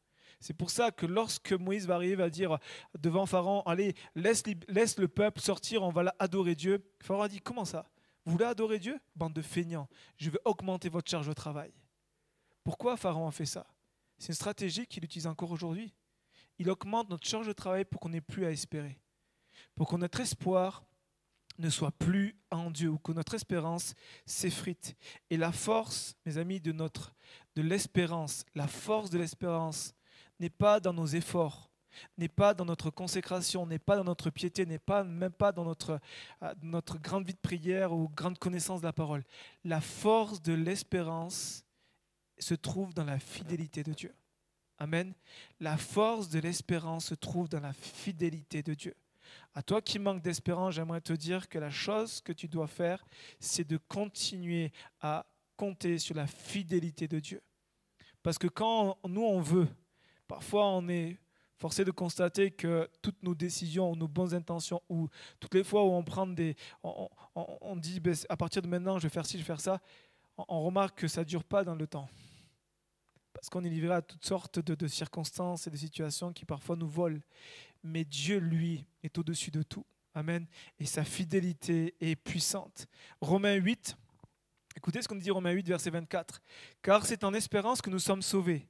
C'est 0.41 0.55
pour 0.55 0.71
ça 0.71 0.91
que 0.91 1.07
lorsque 1.07 1.53
Moïse 1.53 1.87
va 1.87 1.95
arriver 1.95 2.23
à 2.23 2.31
dire 2.31 2.59
devant 2.99 3.27
Pharaon, 3.27 3.63
allez, 3.63 3.95
laisse, 4.15 4.43
laisse 4.69 4.99
le 4.99 5.09
peuple 5.09 5.41
sortir, 5.41 5.83
on 5.83 5.91
va 5.91 6.15
adorer 6.19 6.55
Dieu, 6.55 6.85
Pharaon 7.01 7.23
a 7.23 7.29
dit, 7.29 7.41
comment 7.41 7.65
ça? 7.65 7.89
Vous 8.25 8.33
voulez 8.33 8.45
adorer 8.45 8.79
Dieu? 8.79 9.01
Bande 9.15 9.33
de 9.33 9.43
feignants, 9.43 9.89
je 10.17 10.31
vais 10.31 10.41
augmenter 10.45 10.89
votre 10.89 11.11
charge 11.11 11.29
de 11.29 11.33
travail. 11.33 11.73
Pourquoi 12.65 12.97
Pharaon 12.97 13.29
a 13.29 13.33
fait 13.33 13.47
ça? 13.47 13.67
C'est 14.19 14.29
une 14.29 14.35
stratégie 14.35 14.87
qu'il 14.87 15.05
utilise 15.05 15.27
encore 15.27 15.51
aujourd'hui. 15.51 15.93
Il 16.63 16.71
augmente 16.71 17.11
notre 17.11 17.27
charge 17.27 17.49
de 17.49 17.53
travail 17.53 17.85
pour 17.85 18.01
qu'on 18.01 18.11
n'ait 18.11 18.21
plus 18.21 18.47
à 18.47 18.53
espérer. 18.53 18.97
Pour 19.75 19.89
que 19.89 19.97
notre 19.97 20.21
espoir 20.21 20.85
ne 21.59 21.69
soit 21.69 21.91
plus 21.91 22.37
en 22.53 22.71
Dieu 22.71 22.89
ou 22.89 22.99
que 22.99 23.11
notre 23.11 23.35
espérance 23.35 23.97
s'effrite. 24.27 24.95
Et 25.29 25.37
la 25.37 25.51
force, 25.51 26.15
mes 26.25 26.39
amis, 26.39 26.61
de 26.61 26.71
notre 26.71 27.17
de 27.57 27.63
l'espérance, 27.63 28.45
la 28.55 28.69
force 28.69 29.11
de 29.11 29.19
l'espérance 29.19 29.93
n'est 30.39 30.51
pas 30.51 30.79
dans 30.79 30.93
nos 30.93 31.07
efforts, 31.07 31.69
n'est 32.17 32.29
pas 32.29 32.55
dans 32.55 32.65
notre 32.65 32.91
consécration, 32.91 33.67
n'est 33.67 33.81
pas 33.81 33.97
dans 33.97 34.05
notre 34.05 34.31
piété, 34.31 34.65
n'est 34.65 34.79
pas 34.79 35.03
même 35.03 35.33
pas 35.33 35.51
dans 35.51 35.65
notre, 35.65 35.99
euh, 36.45 36.55
notre 36.63 36.97
grande 36.97 37.27
vie 37.27 37.35
de 37.35 37.41
prière 37.41 37.93
ou 37.93 38.09
grande 38.09 38.39
connaissance 38.39 38.83
de 38.83 38.87
la 38.87 38.93
parole. 38.93 39.25
La 39.65 39.81
force 39.81 40.41
de 40.41 40.53
l'espérance 40.53 41.65
se 42.39 42.55
trouve 42.55 42.95
dans 42.95 43.05
la 43.05 43.19
fidélité 43.19 43.83
de 43.83 43.95
Dieu. 43.95 44.15
Amen. 44.83 45.15
La 45.61 45.77
force 45.77 46.29
de 46.29 46.41
l'espérance 46.41 47.05
se 47.05 47.15
trouve 47.15 47.49
dans 47.49 47.61
la 47.61 47.73
fidélité 47.73 48.65
de 48.65 48.75
Dieu. 48.75 48.97
À 49.55 49.63
toi 49.63 49.81
qui 49.81 50.01
manques 50.01 50.23
d'espérance, 50.23 50.75
j'aimerais 50.75 51.01
te 51.01 51.13
dire 51.13 51.49
que 51.49 51.61
la 51.61 51.71
chose 51.71 52.21
que 52.21 52.33
tu 52.33 52.49
dois 52.49 52.67
faire, 52.67 53.05
c'est 53.39 53.63
de 53.63 53.77
continuer 53.77 54.73
à 55.01 55.25
compter 55.57 56.01
sur 56.01 56.17
la 56.17 56.27
fidélité 56.27 57.07
de 57.07 57.21
Dieu. 57.21 57.41
Parce 58.25 58.39
que 58.39 58.49
quand 58.49 58.99
nous, 59.07 59.23
on 59.23 59.41
veut, 59.41 59.69
parfois 60.27 60.67
on 60.67 60.89
est 60.89 61.17
forcé 61.59 61.85
de 61.85 61.93
constater 61.93 62.51
que 62.51 62.91
toutes 63.03 63.23
nos 63.23 63.37
décisions, 63.37 63.95
nos 63.95 64.09
bonnes 64.09 64.35
intentions, 64.35 64.83
ou 64.89 65.09
toutes 65.39 65.55
les 65.55 65.63
fois 65.63 65.85
où 65.85 65.93
on 65.93 66.03
prend 66.03 66.27
des... 66.27 66.57
On, 66.83 67.77
dit, 67.77 68.01
ben, 68.01 68.17
à 68.29 68.37
partir 68.37 68.61
de 68.61 68.67
maintenant, 68.67 68.99
je 68.99 69.05
vais 69.05 69.15
faire 69.15 69.27
ci, 69.27 69.35
je 69.35 69.43
vais 69.43 69.47
faire 69.47 69.61
ça, 69.61 69.81
on, 70.37 70.65
remarque 70.65 70.99
que 70.99 71.07
ça 71.07 71.21
ne 71.21 71.27
dure 71.27 71.45
pas 71.45 71.63
dans 71.63 71.77
le 71.77 71.87
temps. 71.87 72.09
Parce 73.33 73.49
qu'on 73.49 73.65
est 73.65 73.71
livré 73.71 73.95
à 73.95 74.03
toutes 74.03 74.25
sortes 74.25 74.59
de 74.59 74.87
circonstances 74.87 75.67
et 75.67 75.71
de 75.71 75.77
situations 75.77 76.33
qui 76.33 76.45
parfois 76.45 76.77
nous 76.77 76.89
volent 76.89 77.21
mais 77.83 78.05
Dieu, 78.05 78.39
lui, 78.39 78.85
est 79.03 79.19
au-dessus 79.19 79.51
de 79.51 79.63
tout. 79.63 79.85
Amen. 80.15 80.47
Et 80.79 80.87
sa 80.87 81.05
fidélité 81.05 81.95
est 82.01 82.17
puissante. 82.17 82.87
Romains 83.21 83.55
8, 83.55 83.97
écoutez 84.77 85.03
ce 85.03 85.09
qu'on 85.09 85.17
dit 85.17 85.31
Romains 85.31 85.53
8, 85.53 85.69
verset 85.69 85.91
24. 85.91 86.43
Car 86.83 87.07
c'est 87.07 87.25
en 87.25 87.35
espérance 87.35 87.81
que 87.81 87.91
nous 87.91 87.99
sommes 87.99 88.23
sauvés. 88.23 88.69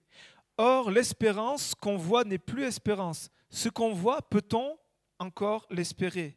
Or, 0.56 0.90
l'espérance 0.90 1.74
qu'on 1.74 1.96
voit 1.96 2.24
n'est 2.24 2.38
plus 2.38 2.64
espérance. 2.64 3.30
Ce 3.50 3.68
qu'on 3.68 3.92
voit, 3.92 4.22
peut-on 4.22 4.78
encore 5.18 5.66
l'espérer? 5.70 6.36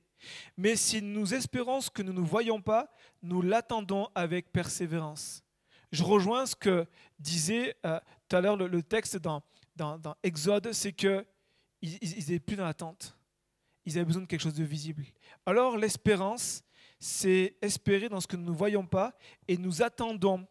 Mais 0.58 0.76
si 0.76 1.02
nous 1.02 1.34
espérons 1.34 1.82
ce 1.82 1.90
que 1.90 2.02
nous 2.02 2.14
ne 2.14 2.22
voyons 2.22 2.62
pas, 2.62 2.92
nous 3.22 3.42
l'attendons 3.42 4.10
avec 4.16 4.52
persévérance. 4.52 5.44
Je 5.92 6.04
rejoins 6.04 6.46
ce 6.46 6.56
que 6.56 6.88
disait 7.20 7.76
euh, 7.86 8.00
tout 8.28 8.36
à 8.36 8.42
l'heure 8.42 8.58
le, 8.58 8.84
texte 8.84 9.18
dans, 9.18 9.42
Exode, 10.24 10.72
c'est 10.72 10.94
que 10.94 11.26
ils 11.82 12.00
n'étaient 12.02 12.40
plus 12.40 12.56
dans 12.56 12.66
l'attente. 12.66 13.18
Ils 13.86 13.98
avaient 13.98 14.06
besoin 14.06 14.24
de 14.24 14.28
quelque 14.28 14.42
chose 14.42 14.56
de 14.56 14.64
visible. 14.64 15.06
Alors 15.46 15.78
l'espérance, 15.78 16.64
c'est 17.00 17.56
espérer 17.62 18.10
dans 18.10 18.20
ce 18.20 18.28
que 18.28 18.36
nous 18.36 18.52
ne 18.52 18.56
voyons 18.56 18.86
pas 18.86 19.16
et 19.48 19.58
nous 19.58 19.84
attendons 19.84 20.48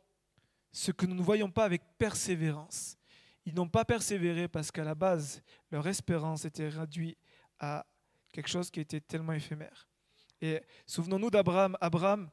ce 0.70 0.92
que 0.92 1.06
nous 1.06 1.14
ne 1.14 1.22
voyons 1.22 1.50
pas 1.50 1.64
avec 1.64 1.82
persévérance. 1.98 2.96
Ils 3.44 3.54
n'ont 3.54 3.68
pas 3.68 3.84
persévéré 3.84 4.48
parce 4.48 4.70
qu'à 4.70 4.84
la 4.84 4.94
base, 4.94 5.42
leur 5.70 5.86
espérance 5.86 6.44
était 6.44 6.68
réduite 6.68 7.18
à 7.58 7.84
quelque 8.32 8.48
chose 8.48 8.70
qui 8.70 8.80
était 8.80 9.00
tellement 9.00 9.32
éphémère. 9.32 9.88
Et 10.40 10.60
souvenons-nous 10.86 11.30
d'Abraham. 11.30 11.76
Abraham, 11.80 12.30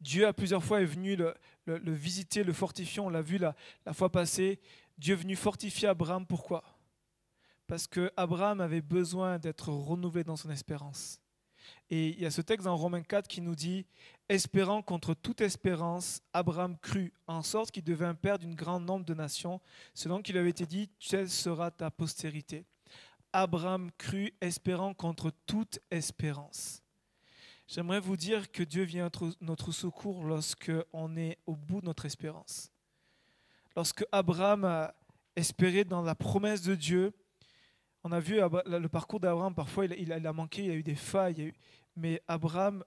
Dieu 0.00 0.26
a 0.26 0.32
plusieurs 0.32 0.62
fois 0.62 0.80
est 0.80 0.86
venu 0.86 1.16
le, 1.16 1.34
visiter, 1.66 2.44
le 2.44 2.52
fortifier. 2.52 3.00
On 3.00 3.08
l'a 3.08 3.22
vu 3.22 3.38
la, 3.38 3.54
la 3.86 3.92
fois 3.92 4.10
passée. 4.10 4.60
Dieu 4.98 5.14
est 5.14 5.18
venu 5.18 5.36
fortifier 5.36 5.88
Abraham. 5.88 6.26
Pourquoi? 6.26 6.62
Parce 7.66 7.86
que 7.86 8.12
Abraham 8.16 8.60
avait 8.60 8.82
besoin 8.82 9.38
d'être 9.38 9.70
renouvelé 9.70 10.24
dans 10.24 10.36
son 10.36 10.50
espérance. 10.50 11.20
Et 11.90 12.08
il 12.10 12.20
y 12.20 12.26
a 12.26 12.30
ce 12.30 12.40
texte 12.40 12.64
dans 12.64 12.76
Romains 12.76 13.02
4 13.02 13.28
qui 13.28 13.40
nous 13.40 13.54
dit 13.54 13.86
Espérant 14.28 14.82
contre 14.82 15.14
toute 15.14 15.40
espérance, 15.40 16.22
Abraham 16.32 16.76
crut, 16.78 17.12
en 17.26 17.42
sorte 17.42 17.70
qu'il 17.70 17.84
devint 17.84 18.14
père 18.14 18.38
d'un 18.38 18.54
grand 18.54 18.80
nombre 18.80 19.04
de 19.04 19.14
nations, 19.14 19.60
selon 19.94 20.22
qu'il 20.22 20.38
avait 20.38 20.50
été 20.50 20.66
dit 20.66 20.90
Telle 21.06 21.28
sera 21.28 21.70
ta 21.70 21.90
postérité. 21.90 22.64
Abraham 23.32 23.90
crut, 23.98 24.34
espérant 24.40 24.94
contre 24.94 25.32
toute 25.46 25.80
espérance. 25.90 26.82
J'aimerais 27.74 28.00
vous 28.00 28.18
dire 28.18 28.52
que 28.52 28.62
Dieu 28.62 28.82
vient 28.82 29.04
notre, 29.04 29.32
notre 29.40 29.72
secours 29.72 30.24
lorsque 30.24 30.70
on 30.92 31.16
est 31.16 31.38
au 31.46 31.56
bout 31.56 31.80
de 31.80 31.86
notre 31.86 32.04
espérance. 32.04 32.70
Lorsque 33.74 34.04
Abraham 34.12 34.66
a 34.66 34.94
espéré 35.36 35.82
dans 35.82 36.02
la 36.02 36.14
promesse 36.14 36.60
de 36.60 36.74
Dieu, 36.74 37.14
on 38.04 38.12
a 38.12 38.20
vu 38.20 38.40
le 38.66 38.86
parcours 38.88 39.20
d'Abraham, 39.20 39.54
parfois 39.54 39.86
il, 39.86 40.12
a 40.12 40.32
manqué, 40.34 40.64
il 40.64 40.70
a 40.70 40.74
eu 40.74 40.82
des 40.82 40.94
failles, 40.94 41.54
mais 41.96 42.20
Abraham, 42.28 42.84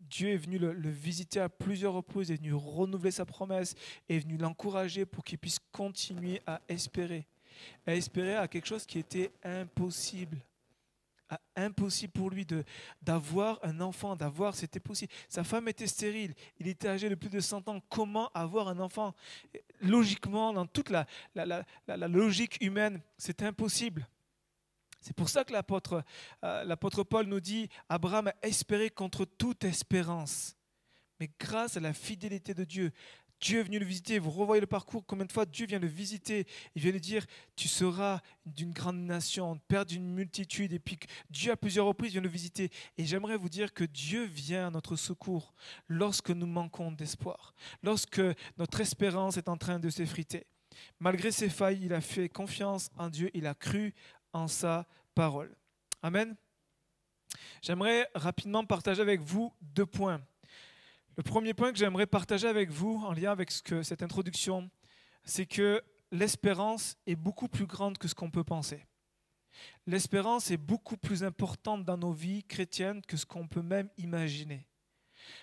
Dieu 0.00 0.28
est 0.28 0.36
venu 0.36 0.58
le, 0.58 0.90
visiter 0.90 1.40
à 1.40 1.48
plusieurs 1.48 1.94
reprises, 1.94 2.30
est 2.30 2.36
venu 2.36 2.52
renouveler 2.52 3.12
sa 3.12 3.24
promesse, 3.24 3.74
est 4.10 4.18
venu 4.18 4.36
l'encourager 4.36 5.06
pour 5.06 5.24
qu'il 5.24 5.38
puisse 5.38 5.60
continuer 5.72 6.42
à 6.46 6.60
espérer, 6.68 7.26
à 7.86 7.94
espérer 7.94 8.36
à 8.36 8.48
quelque 8.48 8.66
chose 8.66 8.84
qui 8.84 8.98
était 8.98 9.32
impossible. 9.42 10.36
Impossible 11.56 12.12
pour 12.12 12.30
lui 12.30 12.44
de 12.44 12.64
d'avoir 13.02 13.58
un 13.62 13.80
enfant, 13.80 14.16
d'avoir, 14.16 14.54
c'était 14.54 14.80
possible. 14.80 15.12
Sa 15.28 15.44
femme 15.44 15.68
était 15.68 15.86
stérile, 15.86 16.34
il 16.58 16.68
était 16.68 16.88
âgé 16.88 17.08
de 17.08 17.14
plus 17.14 17.30
de 17.30 17.40
100 17.40 17.68
ans. 17.68 17.80
Comment 17.88 18.30
avoir 18.32 18.68
un 18.68 18.78
enfant? 18.80 19.14
Logiquement, 19.80 20.52
dans 20.52 20.66
toute 20.66 20.90
la, 20.90 21.06
la 21.34 22.08
logique 22.08 22.58
humaine, 22.60 23.00
c'est 23.16 23.42
impossible. 23.42 24.06
C'est 25.00 25.16
pour 25.16 25.28
ça 25.28 25.44
que 25.44 25.54
euh, 25.54 26.64
l'apôtre 26.64 27.02
Paul 27.04 27.26
nous 27.26 27.40
dit, 27.40 27.68
Abraham 27.88 28.28
a 28.28 28.34
espéré 28.42 28.90
contre 28.90 29.24
toute 29.24 29.64
espérance. 29.64 30.56
Mais 31.18 31.30
grâce 31.38 31.76
à 31.76 31.80
la 31.80 31.92
fidélité 31.92 32.54
de 32.54 32.64
Dieu, 32.64 32.92
Dieu 33.40 33.60
est 33.60 33.62
venu 33.62 33.78
le 33.78 33.86
visiter. 33.86 34.18
Vous 34.18 34.30
revoyez 34.30 34.60
le 34.60 34.66
parcours, 34.66 35.04
combien 35.06 35.24
de 35.24 35.32
fois 35.32 35.46
Dieu 35.46 35.66
vient 35.66 35.78
le 35.78 35.86
visiter. 35.86 36.46
Il 36.74 36.82
vient 36.82 36.92
lui 36.92 37.00
dire, 37.00 37.24
tu 37.56 37.68
seras 37.68 38.20
d'une 38.44 38.72
grande 38.72 38.98
nation, 38.98 39.58
père 39.68 39.86
d'une 39.86 40.12
multitude. 40.12 40.72
Et 40.72 40.78
puis 40.78 40.98
Dieu 41.30 41.52
à 41.52 41.56
plusieurs 41.56 41.86
reprises 41.86 42.12
vient 42.12 42.20
le 42.20 42.28
visiter. 42.28 42.70
Et 42.98 43.04
j'aimerais 43.04 43.36
vous 43.36 43.48
dire 43.48 43.72
que 43.72 43.84
Dieu 43.84 44.24
vient 44.24 44.66
à 44.66 44.70
notre 44.70 44.96
secours 44.96 45.54
lorsque 45.88 46.30
nous 46.30 46.46
manquons 46.46 46.92
d'espoir, 46.92 47.54
lorsque 47.82 48.20
notre 48.58 48.80
espérance 48.80 49.36
est 49.36 49.48
en 49.48 49.56
train 49.56 49.78
de 49.78 49.90
s'effriter. 49.90 50.46
Malgré 50.98 51.30
ses 51.30 51.48
failles, 51.48 51.80
il 51.82 51.92
a 51.92 52.00
fait 52.00 52.28
confiance 52.28 52.90
en 52.96 53.08
Dieu, 53.08 53.30
il 53.34 53.46
a 53.46 53.54
cru 53.54 53.94
en 54.32 54.48
sa 54.48 54.86
parole. 55.14 55.54
Amen. 56.02 56.36
J'aimerais 57.62 58.08
rapidement 58.14 58.64
partager 58.64 59.02
avec 59.02 59.20
vous 59.20 59.52
deux 59.60 59.86
points. 59.86 60.20
Le 61.16 61.22
premier 61.22 61.54
point 61.54 61.72
que 61.72 61.78
j'aimerais 61.78 62.06
partager 62.06 62.46
avec 62.46 62.70
vous 62.70 63.02
en 63.04 63.12
lien 63.12 63.32
avec 63.32 63.50
cette 63.50 64.02
introduction, 64.02 64.70
c'est 65.24 65.46
que 65.46 65.82
l'espérance 66.10 66.96
est 67.06 67.16
beaucoup 67.16 67.48
plus 67.48 67.66
grande 67.66 67.98
que 67.98 68.08
ce 68.08 68.14
qu'on 68.14 68.30
peut 68.30 68.44
penser. 68.44 68.86
L'espérance 69.86 70.50
est 70.50 70.56
beaucoup 70.56 70.96
plus 70.96 71.24
importante 71.24 71.84
dans 71.84 71.98
nos 71.98 72.12
vies 72.12 72.44
chrétiennes 72.44 73.02
que 73.02 73.16
ce 73.16 73.26
qu'on 73.26 73.48
peut 73.48 73.62
même 73.62 73.90
imaginer. 73.98 74.66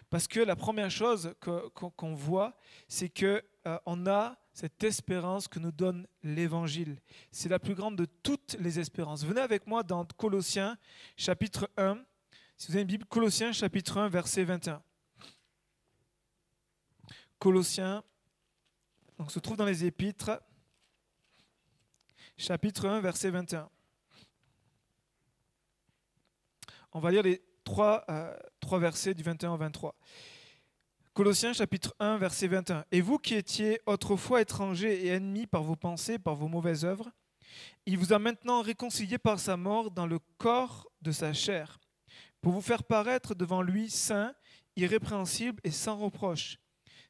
Parce 0.09 0.27
que 0.27 0.39
la 0.39 0.55
première 0.55 0.89
chose 0.89 1.35
qu'on 1.41 2.13
voit, 2.15 2.57
c'est 2.87 3.09
qu'on 3.09 3.41
euh, 3.67 4.11
a 4.11 4.39
cette 4.53 4.83
espérance 4.83 5.47
que 5.47 5.59
nous 5.59 5.71
donne 5.71 6.07
l'Évangile. 6.23 6.99
C'est 7.31 7.49
la 7.49 7.59
plus 7.59 7.75
grande 7.75 7.95
de 7.95 8.05
toutes 8.05 8.55
les 8.59 8.79
espérances. 8.79 9.23
Venez 9.23 9.41
avec 9.41 9.67
moi 9.67 9.83
dans 9.83 10.03
Colossiens 10.05 10.77
chapitre 11.15 11.69
1. 11.77 12.03
Si 12.57 12.67
vous 12.67 12.73
avez 12.73 12.81
une 12.81 12.87
Bible, 12.87 13.05
Colossiens 13.05 13.51
chapitre 13.51 13.97
1, 13.99 14.09
verset 14.09 14.43
21. 14.45 14.81
Colossiens, 17.39 18.03
donc 19.19 19.31
se 19.31 19.39
trouve 19.39 19.57
dans 19.57 19.65
les 19.65 19.85
Épîtres, 19.85 20.41
chapitre 22.35 22.87
1, 22.87 22.99
verset 23.01 23.29
21. 23.29 23.69
On 26.93 26.99
va 26.99 27.11
lire 27.11 27.21
les 27.21 27.43
trois, 27.63 28.03
euh, 28.09 28.35
trois 28.59 28.79
versets 28.79 29.13
du 29.13 29.21
21 29.21 29.51
au 29.51 29.57
23. 29.57 29.95
Colossiens 31.13 31.53
chapitre 31.53 31.95
1, 31.99 32.17
verset 32.17 32.47
21. 32.47 32.85
Et 32.91 33.01
vous 33.01 33.19
qui 33.19 33.35
étiez 33.35 33.81
autrefois 33.85 34.41
étrangers 34.41 35.05
et 35.05 35.09
ennemis 35.09 35.47
par 35.47 35.63
vos 35.63 35.75
pensées, 35.75 36.17
par 36.17 36.35
vos 36.35 36.47
mauvaises 36.47 36.85
œuvres, 36.85 37.11
il 37.85 37.97
vous 37.97 38.13
a 38.13 38.19
maintenant 38.19 38.61
réconciliés 38.61 39.17
par 39.17 39.39
sa 39.39 39.57
mort 39.57 39.91
dans 39.91 40.07
le 40.07 40.19
corps 40.37 40.87
de 41.01 41.11
sa 41.11 41.33
chair, 41.33 41.79
pour 42.41 42.51
vous 42.51 42.61
faire 42.61 42.83
paraître 42.83 43.35
devant 43.35 43.61
lui 43.61 43.89
saint, 43.89 44.33
irrépréhensible 44.75 45.59
et 45.63 45.71
sans 45.71 45.97
reproche. 45.97 46.57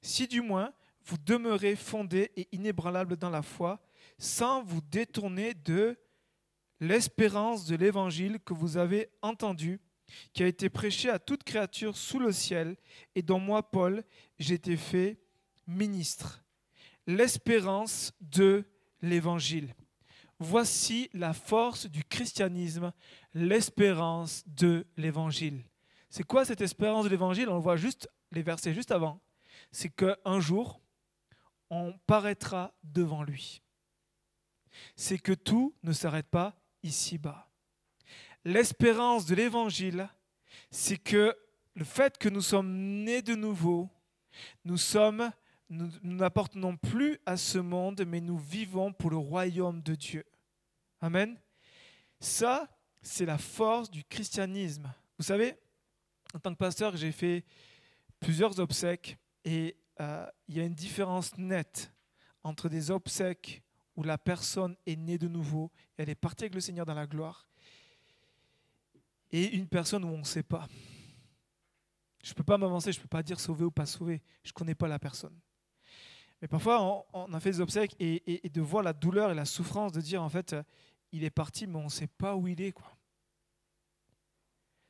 Si 0.07 0.25
du 0.25 0.39
moins 0.39 0.71
vous 1.03 1.17
demeurez 1.17 1.75
fondés 1.75 2.31
et 2.37 2.47
inébranlables 2.53 3.17
dans 3.17 3.29
la 3.29 3.41
foi, 3.41 3.81
sans 4.17 4.63
vous 4.63 4.79
détourner 4.79 5.53
de 5.53 5.99
l'espérance 6.79 7.65
de 7.65 7.75
l'évangile 7.75 8.39
que 8.39 8.53
vous 8.53 8.77
avez 8.77 9.09
entendu, 9.21 9.81
qui 10.31 10.43
a 10.43 10.47
été 10.47 10.69
prêché 10.69 11.09
à 11.09 11.19
toute 11.19 11.43
créature 11.43 11.97
sous 11.97 12.19
le 12.19 12.31
ciel, 12.31 12.77
et 13.15 13.21
dont 13.21 13.37
moi, 13.37 13.69
Paul, 13.69 14.01
été 14.39 14.77
fait 14.77 15.19
ministre. 15.67 16.41
L'espérance 17.05 18.13
de 18.21 18.63
l'évangile. 19.01 19.75
Voici 20.39 21.09
la 21.13 21.33
force 21.33 21.85
du 21.85 22.05
christianisme, 22.05 22.93
l'espérance 23.33 24.43
de 24.47 24.87
l'évangile. 24.95 25.65
C'est 26.09 26.23
quoi 26.23 26.45
cette 26.45 26.61
espérance 26.61 27.03
de 27.03 27.09
l'évangile? 27.09 27.49
On 27.49 27.55
le 27.55 27.61
voit 27.61 27.75
juste 27.75 28.07
les 28.31 28.41
versets 28.41 28.73
juste 28.73 28.91
avant. 28.91 29.19
C'est 29.71 29.89
qu'un 29.89 30.39
jour, 30.39 30.81
on 31.69 31.93
paraîtra 32.05 32.73
devant 32.83 33.23
lui. 33.23 33.61
C'est 34.95 35.19
que 35.19 35.33
tout 35.33 35.75
ne 35.83 35.91
s'arrête 35.91 36.27
pas 36.27 36.55
ici-bas. 36.83 37.49
L'espérance 38.45 39.25
de 39.25 39.35
l'évangile, 39.35 40.09
c'est 40.71 40.97
que 40.97 41.35
le 41.75 41.83
fait 41.83 42.17
que 42.17 42.29
nous 42.29 42.41
sommes 42.41 43.03
nés 43.03 43.21
de 43.21 43.35
nouveau, 43.35 43.89
nous 44.63 44.77
sommes 44.77 45.31
nous 45.69 45.89
n'appartenons 46.01 46.77
plus 46.77 47.19
à 47.25 47.35
ce 47.35 47.57
monde, 47.57 48.03
mais 48.07 48.21
nous 48.21 48.37
vivons 48.37 48.93
pour 48.93 49.09
le 49.09 49.17
royaume 49.17 49.81
de 49.81 49.95
Dieu. 49.95 50.25
Amen. 51.01 51.37
Ça, 52.19 52.69
c'est 53.01 53.25
la 53.25 53.37
force 53.37 53.91
du 53.91 54.03
christianisme. 54.03 54.91
Vous 55.17 55.25
savez, 55.25 55.55
en 56.33 56.39
tant 56.39 56.53
que 56.53 56.57
pasteur, 56.57 56.95
j'ai 56.95 57.11
fait 57.11 57.43
plusieurs 58.19 58.59
obsèques 58.59 59.17
et 59.47 59.77
euh, 60.01 60.27
il 60.49 60.57
y 60.57 60.59
a 60.59 60.65
une 60.65 60.75
différence 60.75 61.37
nette 61.37 61.93
entre 62.43 62.67
des 62.67 62.91
obsèques 62.91 63.63
où 63.95 64.03
la 64.03 64.17
personne 64.17 64.75
est 64.85 64.97
née 64.97 65.17
de 65.17 65.29
nouveau, 65.29 65.71
elle 65.95 66.09
est 66.09 66.15
partie 66.15 66.43
avec 66.43 66.53
le 66.53 66.59
Seigneur 66.59 66.85
dans 66.85 66.93
la 66.93 67.07
gloire, 67.07 67.47
et 69.31 69.55
une 69.55 69.69
personne 69.69 70.03
où 70.03 70.09
on 70.09 70.17
ne 70.17 70.23
sait 70.25 70.43
pas. 70.43 70.67
Je 72.21 72.31
ne 72.31 72.35
peux 72.35 72.43
pas 72.43 72.57
m'avancer, 72.57 72.91
je 72.91 72.97
ne 72.97 73.03
peux 73.03 73.07
pas 73.07 73.23
dire 73.23 73.39
sauver 73.39 73.63
ou 73.63 73.71
pas 73.71 73.85
sauver, 73.85 74.21
je 74.43 74.49
ne 74.49 74.53
connais 74.53 74.75
pas 74.75 74.89
la 74.89 74.99
personne. 74.99 75.39
Mais 76.41 76.49
parfois, 76.49 77.05
on, 77.13 77.33
a 77.33 77.39
fait 77.39 77.51
des 77.51 77.61
obsèques 77.61 77.95
et, 77.99 78.49
de 78.49 78.61
voir 78.61 78.83
la 78.83 78.91
douleur 78.91 79.31
et 79.31 79.33
la 79.33 79.45
souffrance 79.45 79.93
de 79.93 80.01
dire, 80.01 80.21
en 80.21 80.29
fait, 80.29 80.53
euh, 80.53 80.63
il 81.13 81.23
est 81.23 81.29
parti, 81.29 81.67
mais 81.67 81.77
on 81.77 81.85
ne 81.85 81.89
sait 81.89 82.07
pas 82.07 82.35
où 82.35 82.49
il 82.49 82.61
est. 82.61 82.75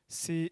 C'est 0.08 0.52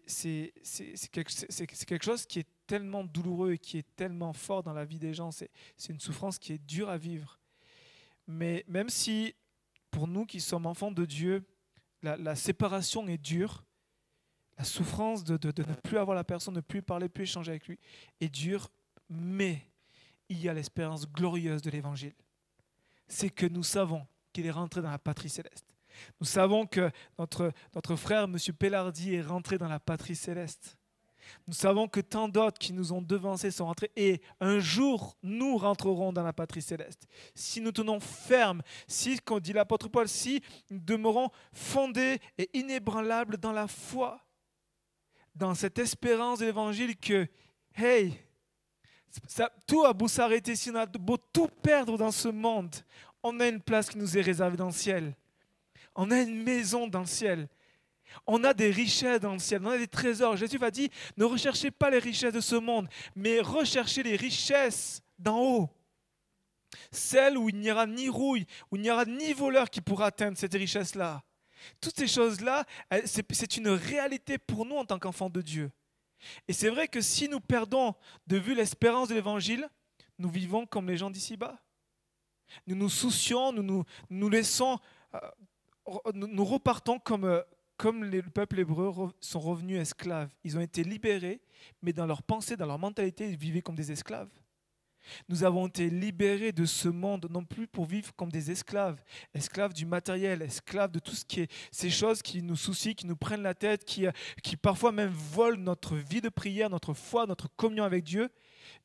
quelque, 1.10 2.04
chose 2.04 2.24
qui 2.24 2.38
est 2.38 2.48
tellement 2.66 3.04
douloureux 3.04 3.52
et 3.52 3.58
qui 3.58 3.78
est 3.78 3.96
tellement 3.96 4.32
fort 4.32 4.62
dans 4.62 4.72
la 4.72 4.84
vie 4.84 4.98
des 4.98 5.14
gens. 5.14 5.30
C'est 5.30 5.50
une 5.88 6.00
souffrance 6.00 6.38
qui 6.38 6.52
est 6.52 6.58
dure 6.58 6.88
à 6.88 6.98
vivre. 6.98 7.38
Mais 8.26 8.64
même 8.68 8.88
si, 8.88 9.34
pour 9.90 10.08
nous 10.08 10.26
qui 10.26 10.40
sommes 10.40 10.66
enfants 10.66 10.90
de 10.90 11.04
Dieu, 11.04 11.44
la, 12.02 12.36
séparation 12.36 13.06
est 13.08 13.18
dure, 13.18 13.64
la 14.58 14.64
souffrance 14.64 15.24
de, 15.24 15.34
ne 15.34 15.74
plus 15.74 15.98
avoir 15.98 16.16
la 16.16 16.24
personne, 16.24 16.54
de 16.54 16.58
ne 16.58 16.62
plus 16.62 16.82
parler, 16.82 17.08
plus 17.08 17.24
échanger 17.24 17.50
avec 17.50 17.66
lui 17.66 17.78
est 18.20 18.28
dure, 18.28 18.70
mais 19.08 19.62
il 20.28 20.40
y 20.40 20.48
a 20.48 20.54
l'espérance 20.54 21.08
glorieuse 21.10 21.62
de 21.62 21.70
l'Évangile. 21.70 22.14
C'est 23.08 23.30
que 23.30 23.46
nous 23.46 23.62
savons 23.62 24.06
qu'il 24.32 24.46
est 24.46 24.50
rentré 24.50 24.82
dans 24.82 24.90
la 24.90 24.98
patrie 24.98 25.28
céleste. 25.28 25.66
Nous 26.20 26.26
savons 26.26 26.66
que 26.66 26.90
notre, 27.18 27.52
notre 27.74 27.96
frère, 27.96 28.24
M. 28.24 28.36
Pellardi, 28.58 29.14
est 29.14 29.22
rentré 29.22 29.56
dans 29.58 29.68
la 29.68 29.80
patrie 29.80 30.16
céleste. 30.16 30.76
Nous 31.46 31.54
savons 31.54 31.88
que 31.88 32.00
tant 32.00 32.28
d'autres 32.28 32.58
qui 32.58 32.72
nous 32.72 32.92
ont 32.92 33.02
devancés 33.02 33.50
sont 33.50 33.66
rentrés 33.66 33.90
et 33.96 34.20
un 34.40 34.58
jour 34.58 35.16
nous 35.22 35.56
rentrerons 35.56 36.12
dans 36.12 36.22
la 36.22 36.32
patrie 36.32 36.62
céleste. 36.62 37.06
Si 37.34 37.60
nous 37.60 37.72
tenons 37.72 38.00
ferme, 38.00 38.62
si, 38.86 39.18
comme 39.18 39.40
dit 39.40 39.52
l'apôtre 39.52 39.88
Paul, 39.88 40.08
si 40.08 40.42
nous 40.70 40.80
demeurons 40.80 41.30
fondés 41.52 42.18
et 42.38 42.50
inébranlables 42.52 43.36
dans 43.36 43.52
la 43.52 43.68
foi, 43.68 44.20
dans 45.34 45.54
cette 45.54 45.78
espérance 45.78 46.38
de 46.38 46.46
l'évangile 46.46 46.96
que, 46.96 47.28
hey, 47.74 48.18
ça, 49.26 49.50
tout 49.66 49.84
a 49.84 49.92
beau 49.92 50.08
s'arrêter, 50.08 50.56
si 50.56 50.70
on 50.70 50.74
a 50.74 50.86
beau 50.86 51.16
tout 51.16 51.48
perdre 51.62 51.96
dans 51.96 52.10
ce 52.10 52.28
monde, 52.28 52.74
on 53.22 53.38
a 53.40 53.48
une 53.48 53.60
place 53.60 53.88
qui 53.90 53.98
nous 53.98 54.16
est 54.16 54.22
réservée 54.22 54.56
dans 54.56 54.66
le 54.66 54.72
ciel. 54.72 55.14
On 55.94 56.10
a 56.10 56.20
une 56.20 56.42
maison 56.42 56.86
dans 56.86 57.00
le 57.00 57.06
ciel. 57.06 57.48
On 58.26 58.44
a 58.44 58.54
des 58.54 58.70
richesses 58.70 59.20
dans 59.20 59.32
le 59.32 59.38
ciel, 59.38 59.60
on 59.64 59.70
a 59.70 59.78
des 59.78 59.88
trésors. 59.88 60.36
Jésus 60.36 60.58
va 60.58 60.70
dire, 60.70 60.88
ne 61.16 61.24
recherchez 61.24 61.70
pas 61.70 61.90
les 61.90 61.98
richesses 61.98 62.32
de 62.32 62.40
ce 62.40 62.56
monde, 62.56 62.88
mais 63.14 63.40
recherchez 63.40 64.02
les 64.02 64.16
richesses 64.16 65.02
d'en 65.18 65.40
haut. 65.40 65.70
Celles 66.90 67.38
où 67.38 67.48
il 67.48 67.56
n'y 67.56 67.70
aura 67.70 67.86
ni 67.86 68.08
rouille, 68.08 68.46
où 68.70 68.76
il 68.76 68.82
n'y 68.82 68.90
aura 68.90 69.04
ni 69.04 69.32
voleur 69.32 69.70
qui 69.70 69.80
pourra 69.80 70.06
atteindre 70.06 70.36
cette 70.36 70.54
richesse-là. 70.54 71.22
Toutes 71.80 71.96
ces 71.96 72.06
choses-là, 72.06 72.64
c'est 73.04 73.56
une 73.56 73.68
réalité 73.68 74.38
pour 74.38 74.66
nous 74.66 74.76
en 74.76 74.84
tant 74.84 74.98
qu'enfants 74.98 75.30
de 75.30 75.42
Dieu. 75.42 75.70
Et 76.48 76.52
c'est 76.52 76.70
vrai 76.70 76.88
que 76.88 77.00
si 77.00 77.28
nous 77.28 77.40
perdons 77.40 77.94
de 78.26 78.36
vue 78.36 78.54
l'espérance 78.54 79.08
de 79.08 79.14
l'Évangile, 79.14 79.68
nous 80.18 80.30
vivons 80.30 80.66
comme 80.66 80.88
les 80.88 80.96
gens 80.96 81.10
d'ici-bas. 81.10 81.58
Nous 82.66 82.76
nous 82.76 82.88
soucions, 82.88 83.52
nous 83.52 83.84
nous, 84.08 84.28
laissons, 84.28 84.78
euh, 85.14 85.20
nous 86.14 86.44
repartons 86.44 86.98
comme, 86.98 87.24
euh, 87.24 87.42
comme 87.76 88.04
le 88.04 88.22
peuple 88.22 88.60
hébreu 88.60 89.10
sont 89.20 89.40
revenus 89.40 89.80
esclaves. 89.80 90.30
Ils 90.44 90.56
ont 90.56 90.60
été 90.60 90.82
libérés, 90.84 91.40
mais 91.82 91.92
dans 91.92 92.06
leur 92.06 92.22
pensée, 92.22 92.56
dans 92.56 92.66
leur 92.66 92.78
mentalité, 92.78 93.28
ils 93.28 93.36
vivaient 93.36 93.62
comme 93.62 93.74
des 93.74 93.92
esclaves. 93.92 94.30
Nous 95.28 95.44
avons 95.44 95.68
été 95.68 95.88
libérés 95.88 96.52
de 96.52 96.64
ce 96.64 96.88
monde, 96.88 97.28
non 97.30 97.44
plus 97.44 97.66
pour 97.66 97.86
vivre 97.86 98.12
comme 98.16 98.30
des 98.30 98.50
esclaves, 98.50 99.00
esclaves 99.34 99.72
du 99.72 99.86
matériel, 99.86 100.42
esclaves 100.42 100.90
de 100.90 100.98
tout 100.98 101.14
ce 101.14 101.24
qui 101.24 101.42
est 101.42 101.52
ces 101.70 101.90
choses 101.90 102.22
qui 102.22 102.42
nous 102.42 102.56
soucient, 102.56 102.94
qui 102.94 103.06
nous 103.06 103.16
prennent 103.16 103.42
la 103.42 103.54
tête, 103.54 103.84
qui, 103.84 104.06
qui 104.42 104.56
parfois 104.56 104.92
même 104.92 105.10
volent 105.10 105.62
notre 105.62 105.96
vie 105.96 106.20
de 106.20 106.28
prière, 106.28 106.70
notre 106.70 106.94
foi, 106.94 107.26
notre 107.26 107.48
communion 107.54 107.84
avec 107.84 108.04
Dieu. 108.04 108.30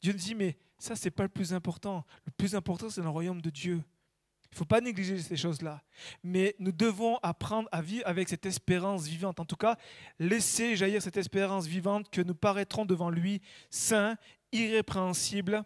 Dieu 0.02 0.14
nous 0.14 0.20
dit, 0.20 0.36
mais 0.36 0.58
ça, 0.78 0.96
ce 0.96 1.06
n'est 1.06 1.12
pas 1.12 1.24
le 1.24 1.30
plus 1.30 1.54
important. 1.54 2.06
Le 2.26 2.32
plus 2.32 2.56
important, 2.56 2.90
c'est 2.90 3.02
le 3.02 3.10
royaume 3.10 3.42
de 3.42 3.50
Dieu. 3.50 3.84
Il 4.52 4.56
ne 4.56 4.58
faut 4.58 4.66
pas 4.66 4.82
négliger 4.82 5.18
ces 5.18 5.38
choses-là. 5.38 5.82
Mais 6.24 6.56
nous 6.60 6.74
devons 6.74 7.18
apprendre 7.24 7.70
à 7.72 7.82
vivre 7.82 8.06
avec 8.06 8.28
cette 8.28 8.46
espérance 8.46 9.08
vivante. 9.08 9.40
En 9.40 9.46
tout 9.46 9.56
cas, 9.56 9.78
laisser 10.20 10.76
jaillir 10.76 11.02
cette 11.02 11.16
espérance 11.16 11.68
vivante 11.68 12.10
que 12.10 12.22
nous 12.22 12.36
paraîtrons 12.36 12.86
devant 12.86 13.10
lui 13.10 13.42
saints, 13.70 14.18
irrépréhensibles, 14.52 15.64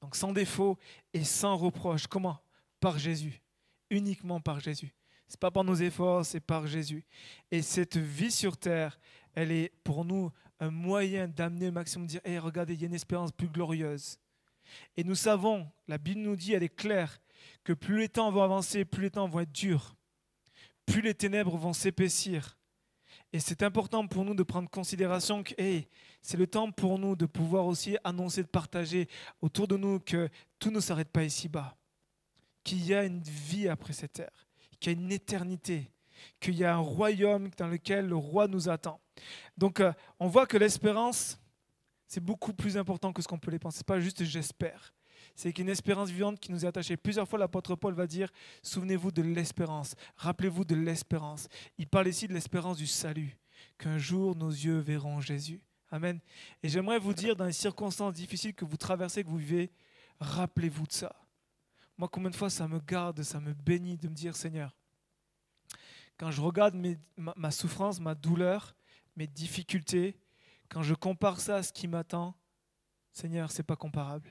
donc 0.00 0.14
sans 0.14 0.32
défaut 0.32 0.78
et 1.12 1.24
sans 1.24 1.56
reproche. 1.56 2.06
Comment? 2.06 2.38
Par 2.78 2.98
Jésus. 2.98 3.42
Uniquement 3.90 4.40
par 4.40 4.60
Jésus. 4.60 4.94
Ce 5.26 5.34
n'est 5.34 5.40
pas 5.40 5.50
par 5.50 5.64
nos 5.64 5.74
efforts, 5.74 6.24
c'est 6.24 6.40
par 6.40 6.66
Jésus. 6.66 7.04
Et 7.50 7.62
cette 7.62 7.96
vie 7.96 8.30
sur 8.30 8.56
terre, 8.56 9.00
elle 9.34 9.50
est 9.50 9.72
pour 9.82 10.04
nous 10.04 10.30
un 10.60 10.70
moyen 10.70 11.26
d'amener 11.26 11.66
le 11.66 11.72
maximum, 11.72 12.06
dire, 12.06 12.20
hey, 12.24 12.38
regardez, 12.38 12.74
il 12.74 12.80
y 12.80 12.84
a 12.84 12.86
une 12.86 12.94
espérance 12.94 13.32
plus 13.32 13.48
glorieuse. 13.48 14.18
Et 14.96 15.04
nous 15.04 15.14
savons, 15.14 15.68
la 15.88 15.98
Bible 15.98 16.20
nous 16.20 16.36
dit, 16.36 16.52
elle 16.52 16.62
est 16.62 16.74
claire, 16.74 17.20
que 17.64 17.72
plus 17.72 17.98
les 17.98 18.08
temps 18.08 18.30
vont 18.30 18.42
avancer, 18.42 18.84
plus 18.84 19.04
les 19.04 19.10
temps 19.10 19.28
vont 19.28 19.40
être 19.40 19.52
durs, 19.52 19.94
plus 20.86 21.00
les 21.00 21.14
ténèbres 21.14 21.56
vont 21.56 21.72
s'épaissir. 21.72 22.58
Et 23.32 23.40
c'est 23.40 23.62
important 23.62 24.06
pour 24.06 24.24
nous 24.24 24.34
de 24.34 24.42
prendre 24.42 24.68
considération 24.68 25.42
que 25.42 25.54
c'est 26.20 26.36
le 26.36 26.46
temps 26.46 26.70
pour 26.70 26.98
nous 26.98 27.16
de 27.16 27.26
pouvoir 27.26 27.66
aussi 27.66 27.96
annoncer, 28.04 28.42
de 28.42 28.48
partager 28.48 29.08
autour 29.40 29.68
de 29.68 29.76
nous 29.76 30.00
que 30.00 30.28
tout 30.58 30.70
ne 30.70 30.80
s'arrête 30.80 31.08
pas 31.08 31.24
ici-bas, 31.24 31.76
qu'il 32.62 32.84
y 32.84 32.94
a 32.94 33.04
une 33.04 33.22
vie 33.22 33.68
après 33.68 33.92
cette 33.92 34.14
terre, 34.14 34.46
qu'il 34.78 34.92
y 34.92 34.94
a 34.94 34.98
une 34.98 35.12
éternité, 35.12 35.90
qu'il 36.40 36.54
y 36.54 36.64
a 36.64 36.74
un 36.74 36.78
royaume 36.78 37.50
dans 37.56 37.68
lequel 37.68 38.06
le 38.06 38.16
roi 38.16 38.48
nous 38.48 38.68
attend. 38.68 39.00
Donc 39.56 39.80
euh, 39.80 39.92
on 40.20 40.28
voit 40.28 40.46
que 40.46 40.58
l'espérance, 40.58 41.38
c'est 42.06 42.22
beaucoup 42.22 42.52
plus 42.52 42.76
important 42.76 43.12
que 43.12 43.22
ce 43.22 43.28
qu'on 43.28 43.38
peut 43.38 43.50
les 43.50 43.58
penser. 43.58 43.78
Ce 43.78 43.84
pas 43.84 44.00
juste 44.00 44.24
j'espère 44.24 44.92
c'est 45.34 45.52
qu'une 45.52 45.68
espérance 45.68 46.10
vivante 46.10 46.40
qui 46.40 46.52
nous 46.52 46.64
est 46.64 46.68
attachée. 46.68 46.96
Plusieurs 46.96 47.28
fois, 47.28 47.38
l'apôtre 47.38 47.76
Paul 47.76 47.94
va 47.94 48.06
dire, 48.06 48.30
souvenez-vous 48.62 49.10
de 49.10 49.22
l'espérance, 49.22 49.94
rappelez-vous 50.16 50.64
de 50.64 50.74
l'espérance. 50.74 51.48
Il 51.78 51.86
parle 51.86 52.08
ici 52.08 52.28
de 52.28 52.34
l'espérance 52.34 52.76
du 52.76 52.86
salut, 52.86 53.36
qu'un 53.78 53.98
jour 53.98 54.36
nos 54.36 54.50
yeux 54.50 54.78
verront 54.78 55.20
Jésus. 55.20 55.60
Amen. 55.90 56.20
Et 56.62 56.68
j'aimerais 56.68 56.98
vous 56.98 57.12
dire, 57.12 57.36
dans 57.36 57.44
les 57.44 57.52
circonstances 57.52 58.14
difficiles 58.14 58.54
que 58.54 58.64
vous 58.64 58.78
traversez, 58.78 59.22
que 59.22 59.28
vous 59.28 59.36
vivez, 59.36 59.70
rappelez-vous 60.20 60.86
de 60.86 60.92
ça. 60.92 61.14
Moi, 61.98 62.08
combien 62.10 62.30
de 62.30 62.36
fois 62.36 62.48
ça 62.48 62.66
me 62.66 62.80
garde, 62.80 63.22
ça 63.22 63.40
me 63.40 63.52
bénit 63.52 63.98
de 63.98 64.08
me 64.08 64.14
dire, 64.14 64.34
Seigneur, 64.34 64.74
quand 66.16 66.30
je 66.30 66.40
regarde 66.40 66.74
ma 67.16 67.50
souffrance, 67.50 68.00
ma 68.00 68.14
douleur, 68.14 68.74
mes 69.16 69.26
difficultés, 69.26 70.16
quand 70.68 70.82
je 70.82 70.94
compare 70.94 71.40
ça 71.40 71.56
à 71.56 71.62
ce 71.62 71.72
qui 71.72 71.88
m'attend, 71.88 72.34
Seigneur, 73.12 73.50
c'est 73.50 73.62
pas 73.62 73.76
comparable. 73.76 74.30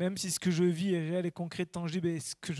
Même 0.00 0.16
si 0.16 0.30
ce 0.30 0.40
que 0.40 0.50
je 0.50 0.64
vis 0.64 0.94
est 0.94 1.10
réel 1.10 1.26
et 1.26 1.30
concret, 1.30 1.66
tangible, 1.66 2.08
et 2.08 2.20
ce 2.20 2.34
que 2.34 2.54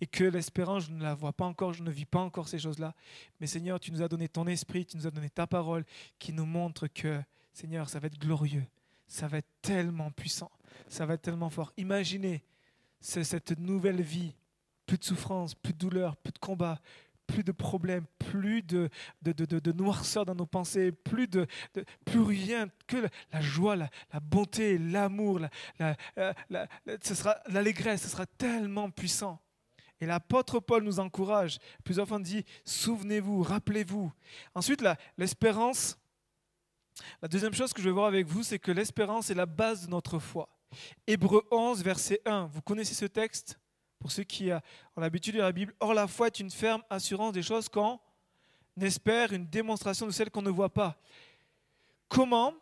et 0.00 0.06
que 0.06 0.24
l'espérance, 0.24 0.86
je 0.86 0.92
ne 0.92 1.02
la 1.02 1.14
vois 1.14 1.34
pas 1.34 1.44
encore, 1.44 1.74
je 1.74 1.82
ne 1.82 1.90
vis 1.90 2.06
pas 2.06 2.20
encore 2.20 2.48
ces 2.48 2.58
choses-là. 2.58 2.94
Mais 3.40 3.46
Seigneur, 3.46 3.78
tu 3.78 3.92
nous 3.92 4.00
as 4.00 4.08
donné 4.08 4.26
ton 4.26 4.46
esprit, 4.46 4.86
tu 4.86 4.96
nous 4.96 5.06
as 5.06 5.10
donné 5.10 5.28
ta 5.28 5.46
parole 5.46 5.84
qui 6.18 6.32
nous 6.32 6.46
montre 6.46 6.86
que, 6.86 7.20
Seigneur, 7.52 7.90
ça 7.90 8.00
va 8.00 8.06
être 8.06 8.18
glorieux, 8.18 8.64
ça 9.06 9.28
va 9.28 9.36
être 9.36 9.50
tellement 9.60 10.10
puissant, 10.12 10.50
ça 10.88 11.04
va 11.04 11.12
être 11.12 11.20
tellement 11.20 11.50
fort. 11.50 11.74
Imaginez 11.76 12.42
cette 13.00 13.58
nouvelle 13.58 14.00
vie, 14.00 14.34
plus 14.86 14.96
de 14.96 15.04
souffrance, 15.04 15.54
plus 15.54 15.74
de 15.74 15.78
douleur, 15.78 16.16
plus 16.16 16.32
de 16.32 16.38
combat, 16.38 16.80
plus 17.26 17.44
de 17.44 17.52
problèmes, 17.52 18.04
plus 18.18 18.62
de, 18.62 18.88
de, 19.22 19.32
de, 19.32 19.72
noirceur 19.72 20.24
dans 20.24 20.34
nos 20.34 20.46
pensées, 20.46 20.92
plus, 20.92 21.28
de, 21.28 21.46
plus 22.04 22.20
rien 22.20 22.68
que 22.86 22.96
la, 23.32 23.40
joie, 23.40 23.76
la, 23.76 23.88
bonté, 24.20 24.78
l'amour, 24.78 25.40
la, 25.78 25.96
la, 26.50 26.66
ce 27.02 27.14
sera 27.14 27.38
l'allégresse, 27.48 28.02
ce 28.02 28.08
sera 28.08 28.26
tellement 28.26 28.90
puissant. 28.90 29.40
Et 30.02 30.06
l'apôtre 30.06 30.58
Paul 30.58 30.82
nous 30.82 30.98
encourage. 30.98 31.58
Plusieurs 31.84 32.08
fois, 32.08 32.16
on 32.16 32.20
dit 32.20 32.44
Souvenez-vous, 32.64 33.42
rappelez-vous. 33.42 34.12
Ensuite, 34.52 34.84
l'espérance. 35.16 35.96
La 37.22 37.28
deuxième 37.28 37.54
chose 37.54 37.72
que 37.72 37.80
je 37.80 37.88
vais 37.88 37.94
voir 37.94 38.06
avec 38.06 38.26
vous, 38.26 38.42
c'est 38.42 38.58
que 38.58 38.72
l'espérance 38.72 39.30
est 39.30 39.34
la 39.34 39.46
base 39.46 39.86
de 39.86 39.90
notre 39.90 40.18
foi. 40.18 40.48
Hébreu 41.06 41.46
11, 41.52 41.84
verset 41.84 42.20
1. 42.26 42.46
Vous 42.46 42.62
connaissez 42.62 42.94
ce 42.94 43.04
texte? 43.04 43.60
Pour 44.02 44.10
ceux 44.10 44.24
qui 44.24 44.50
ont 44.52 45.00
l'habitude 45.00 45.36
de 45.36 45.40
la 45.40 45.52
Bible. 45.52 45.72
Or, 45.78 45.94
la 45.94 46.08
foi 46.08 46.26
est 46.26 46.40
une 46.40 46.50
ferme 46.50 46.82
assurance 46.90 47.32
des 47.32 47.42
choses 47.42 47.68
qu'on 47.68 48.00
espère, 48.80 49.32
une 49.32 49.46
démonstration 49.46 50.06
de 50.06 50.10
celles 50.10 50.28
qu'on 50.28 50.42
ne 50.42 50.50
voit 50.50 50.72
pas. 50.72 51.00
Comment 52.08 52.52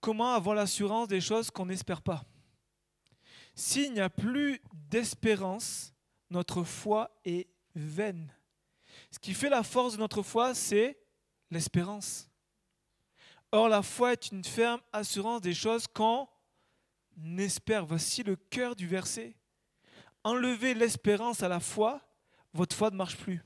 Comment 0.00 0.34
avoir 0.34 0.54
l'assurance 0.54 1.08
des 1.08 1.20
choses 1.20 1.50
qu'on 1.50 1.66
n'espère 1.66 2.00
pas? 2.00 2.24
S'il 3.56 3.92
n'y 3.92 4.00
a 4.00 4.08
plus 4.08 4.62
d'espérance, 4.72 5.92
notre 6.30 6.62
foi 6.62 7.10
est 7.24 7.48
vaine. 7.74 8.32
Ce 9.10 9.18
qui 9.18 9.34
fait 9.34 9.48
la 9.48 9.64
force 9.64 9.94
de 9.94 9.98
notre 9.98 10.22
foi, 10.22 10.54
c'est 10.54 10.96
l'espérance. 11.50 12.30
Or, 13.50 13.68
la 13.68 13.82
foi 13.82 14.12
est 14.12 14.30
une 14.30 14.44
ferme 14.44 14.80
assurance 14.92 15.40
des 15.40 15.54
choses 15.54 15.88
qu'on 15.88 16.28
n'espère. 17.16 17.86
Voici 17.86 18.22
le 18.22 18.36
cœur 18.36 18.76
du 18.76 18.86
verset. 18.86 19.36
Enlevez 20.24 20.74
l'espérance 20.74 21.42
à 21.42 21.48
la 21.48 21.60
foi, 21.60 22.00
votre 22.52 22.74
foi 22.74 22.90
ne 22.90 22.96
marche 22.96 23.16
plus. 23.16 23.42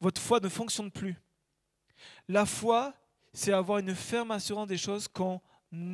Votre 0.00 0.20
foi 0.20 0.40
ne 0.40 0.48
fonctionne 0.48 0.90
plus. 0.90 1.16
La 2.28 2.46
foi, 2.46 2.94
c'est 3.32 3.52
avoir 3.52 3.78
une 3.78 3.94
ferme 3.94 4.30
assurance 4.30 4.66
des 4.66 4.76
choses 4.76 5.08
qu'on 5.08 5.40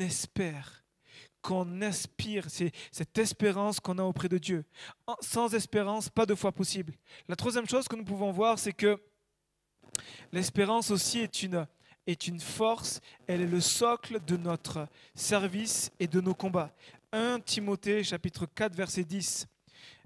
espère, 0.01 0.85
qu'on 1.43 1.83
aspire. 1.83 2.47
C'est 2.49 2.73
cette 2.91 3.17
espérance 3.19 3.81
qu'on 3.81 3.99
a 3.99 4.03
auprès 4.03 4.29
de 4.29 4.39
Dieu. 4.39 4.65
Sans 5.21 5.55
espérance, 5.55 6.09
pas 6.09 6.27
de 6.27 6.35
foi 6.35 6.53
possible. 6.53 6.95
La 7.29 7.37
troisième 7.37 7.69
chose 7.69 7.87
que 7.87 7.97
nous 7.97 8.05
pouvons 8.05 8.33
voir, 8.33 8.59
c'est 8.59 8.73
que 8.73 9.01
l'espérance 10.33 10.91
aussi 10.91 11.21
est 11.21 11.43
une, 11.43 11.67
est 12.07 12.27
une 12.27 12.41
force, 12.41 13.01
elle 13.27 13.41
est 13.41 13.47
le 13.47 13.61
socle 13.61 14.21
de 14.25 14.37
notre 14.37 14.89
service 15.15 15.91
et 15.99 16.07
de 16.07 16.21
nos 16.21 16.35
combats. 16.35 16.75
1 17.13 17.41
Timothée 17.41 18.05
chapitre 18.05 18.47
4 18.47 18.75
verset 18.75 19.05
10. 19.05 19.47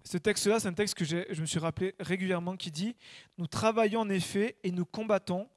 Ce 0.05 0.17
texte-là, 0.17 0.61
c'est 0.61 0.69
un 0.69 0.73
texte 0.73 0.95
que 0.95 1.05
je 1.05 1.41
me 1.41 1.47
suis 1.47 1.59
rappelé 1.59 1.95
régulièrement 2.01 2.57
qui 2.57 2.71
dit, 2.71 2.97
Nous 3.39 3.47
travaillons 3.47 4.01
en 4.01 4.09
effet 4.09 4.57
et 4.63 4.71
nous 4.71 4.87
combattons 4.87 5.49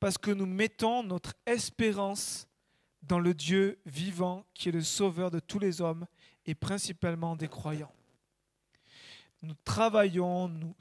parce 0.00 0.18
que 0.18 0.30
nous 0.30 0.46
mettons 0.46 1.02
notre 1.02 1.34
espérance 1.46 2.48
dans 3.02 3.18
le 3.18 3.34
Dieu 3.34 3.78
vivant 3.86 4.44
qui 4.54 4.68
est 4.68 4.72
le 4.72 4.82
sauveur 4.82 5.30
de 5.30 5.40
tous 5.40 5.58
les 5.58 5.80
hommes 5.80 6.06
et 6.46 6.54
principalement 6.54 7.36
des 7.36 7.48
croyants. 7.48 7.92
Nous 9.42 9.54
travaillons, 9.64 10.48
nous 10.48 10.74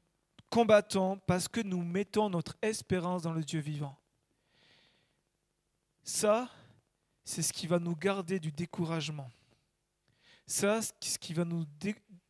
combattons 0.50 1.20
parce 1.28 1.48
que 1.48 1.62
nous 1.62 1.84
mettons 1.84 2.30
notre 2.30 2.56
espérance 2.62 3.24
dans 3.24 3.34
le 3.34 3.44
Dieu 3.44 3.60
vivant. 3.60 3.98
Ça, 6.04 6.50
c'est 7.24 7.42
ce 7.42 7.54
qui 7.54 7.68
va 7.68 7.80
nous 7.80 7.96
garder 7.96 8.40
du 8.40 8.52
découragement. 8.52 9.30
Ça, 10.46 10.82
c'est 10.82 10.94
ce 11.02 11.20
qui 11.20 11.34
va 11.34 11.46
nous, 11.46 11.66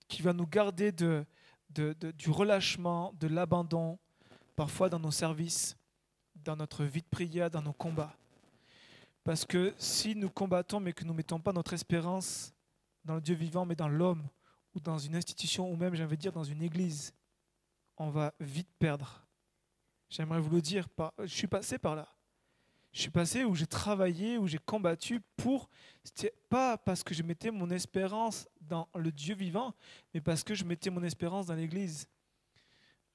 qui 0.08 0.22
va 0.22 0.34
nous 0.34 0.46
garder 0.46 0.92
de, 0.92 1.26
du 1.70 2.30
relâchement, 2.30 3.14
de 3.20 3.28
l'abandon, 3.28 3.98
parfois 4.56 4.90
dans 4.90 5.00
nos 5.00 5.12
services, 5.12 5.76
dans 6.36 6.56
notre 6.56 6.84
vie 6.84 7.02
de 7.02 7.08
prière, 7.08 7.50
dans 7.50 7.64
nos 7.64 7.74
combats. 7.74 8.16
Parce 9.24 9.46
que 9.46 9.74
si 9.78 10.16
nous 10.16 10.30
combattons 10.30 10.80
mais 10.80 10.94
que 10.94 11.04
nous 11.04 11.14
ne 11.14 11.18
mettons 11.18 11.40
pas 11.40 11.54
notre 11.54 11.74
espérance 11.74 12.54
dans 13.04 13.16
le 13.16 13.22
Dieu 13.22 13.36
vivant, 13.36 13.66
mais 13.66 13.76
dans 13.76 13.88
l'homme, 13.88 14.28
ou 14.76 14.80
dans 14.80 14.98
une 14.98 15.16
institution, 15.16 15.72
ou 15.72 15.76
même, 15.76 15.96
j'aimerais 15.96 16.18
dire, 16.18 16.32
dans 16.32 16.44
une 16.44 16.62
église, 16.62 17.14
on 17.98 18.10
va 18.10 18.34
vite 18.40 18.70
perdre. 18.80 19.26
J'aimerais 20.10 20.40
vous 20.40 20.50
le 20.50 20.62
dire, 20.62 20.88
je 21.20 21.26
suis 21.26 21.48
passé 21.48 21.78
par 21.78 21.96
là 21.96 22.08
je 22.94 23.02
suis 23.02 23.10
passé, 23.10 23.44
où 23.44 23.56
j'ai 23.56 23.66
travaillé, 23.66 24.38
où 24.38 24.48
j'ai 24.48 24.60
combattu 24.60 25.20
pour, 25.36 25.68
c'était 26.04 26.34
pas 26.48 26.78
parce 26.78 27.04
que 27.04 27.16
je 27.16 27.24
mettais 27.24 27.50
mon 27.50 27.72
espérance 27.72 28.48
dans 28.62 28.88
le 28.96 29.12
Dieu 29.12 29.34
vivant, 29.34 29.74
mais 30.14 30.22
parce 30.22 30.44
que 30.44 30.54
je 30.54 30.64
mettais 30.64 30.92
mon 30.92 31.04
espérance 31.04 31.48
dans 31.48 31.56
l'Église. 31.56 32.08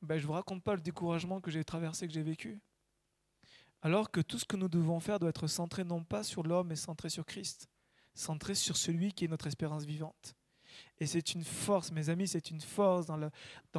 Ben, 0.03 0.17
je 0.17 0.23
ne 0.23 0.27
vous 0.27 0.33
raconte 0.33 0.65
pas 0.65 0.75
le 0.75 0.81
découragement 0.81 1.41
que 1.41 1.53
j'ai 1.53 1.65
traversé, 1.65 2.09
que 2.09 2.13
j'ai 2.13 2.23
vécu. 2.23 2.61
Alors 3.81 4.11
que 4.11 4.21
tout 4.21 4.39
ce 4.39 4.45
que 4.45 4.57
nous 4.57 4.69
devons 4.69 4.99
faire 4.99 5.21
doit 5.21 5.31
être 5.31 5.47
centré 5.47 5.85
non 5.85 6.03
pas 6.03 6.25
sur 6.25 6.43
l'homme, 6.43 6.69
mais 6.69 6.77
centré 6.77 7.09
sur 7.09 7.25
Christ, 7.25 7.69
centré 8.15 8.57
sur 8.57 8.77
celui 8.77 9.13
qui 9.13 9.27
est 9.27 9.29
notre 9.29 9.47
espérance 9.47 9.85
vivante. 9.85 10.35
Et 11.01 11.07
c'est 11.07 11.35
une 11.35 11.45
force, 11.45 11.93
mes 11.93 12.09
amis, 12.09 12.29
c'est 12.29 12.51
une 12.51 12.61
force 12.61 13.07
dans 13.07 13.17
le, 13.17 13.31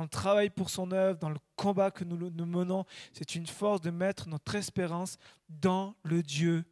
travail 0.09 0.49
pour 0.49 0.69
son 0.69 0.91
œuvre, 0.91 1.19
dans 1.19 1.29
le 1.29 1.39
combat 1.55 1.91
que 1.91 2.03
nous, 2.03 2.45
menons. 2.45 2.85
C'est 3.13 3.35
une 3.35 3.47
force 3.47 3.81
de 3.81 3.89
mettre 3.89 4.29
notre 4.29 4.55
espérance 4.55 5.17
dans 5.49 5.95
le 6.03 6.23
Dieu. 6.23 6.63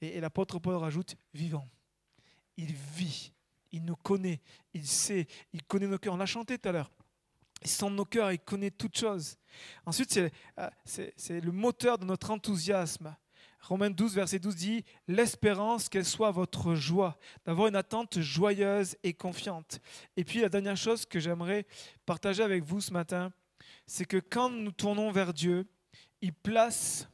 Et, 0.00 0.20
l'apôtre 0.20 0.58
Paul 0.58 0.76
rajoute 0.76 1.16
vivant. 1.32 1.66
Il 2.56 2.72
vit, 2.72 3.32
il 3.72 3.84
nous 3.84 3.96
connaît, 3.96 4.40
il 4.74 4.86
sait, 4.86 5.26
il 5.52 5.62
connaît 5.64 5.86
nos 5.86 5.98
cœurs. 5.98 6.14
On 6.14 6.18
l'a 6.18 6.26
chanté 6.26 6.58
tout 6.58 6.68
à 6.68 6.72
l'heure. 6.72 6.90
Il 7.62 7.70
sent 7.70 7.90
nos 7.90 8.04
cœurs, 8.04 8.30
il 8.32 8.40
connaît 8.40 8.70
toutes 8.70 8.98
choses. 8.98 9.38
Ensuite, 9.86 10.12
c'est 10.12 10.32
euh, 10.58 11.40
le 11.40 11.52
moteur 11.52 11.98
de 11.98 12.04
notre 12.04 12.30
enthousiasme. 12.30 13.16
Romains 13.68 13.90
12, 13.90 14.14
verset 14.14 14.38
12 14.38 14.56
dit, 14.56 14.84
l'espérance 15.08 15.88
qu'elle 15.88 16.04
soit 16.04 16.30
votre 16.30 16.74
joie, 16.74 17.18
d'avoir 17.46 17.68
une 17.68 17.76
attente 17.76 18.20
joyeuse 18.20 18.96
et 19.02 19.14
confiante. 19.14 19.80
Et 20.16 20.24
puis 20.24 20.40
la 20.40 20.50
dernière 20.50 20.76
chose 20.76 21.06
que 21.06 21.18
j'aimerais 21.18 21.66
partager 22.04 22.42
avec 22.42 22.62
vous 22.62 22.82
ce 22.82 22.92
matin, 22.92 23.32
c'est 23.86 24.04
que 24.04 24.18
quand 24.18 24.50
nous 24.50 24.72
tournons 24.72 25.10
vers 25.10 25.32
Dieu, 25.32 25.66
il 26.20 26.34
place 26.34 27.08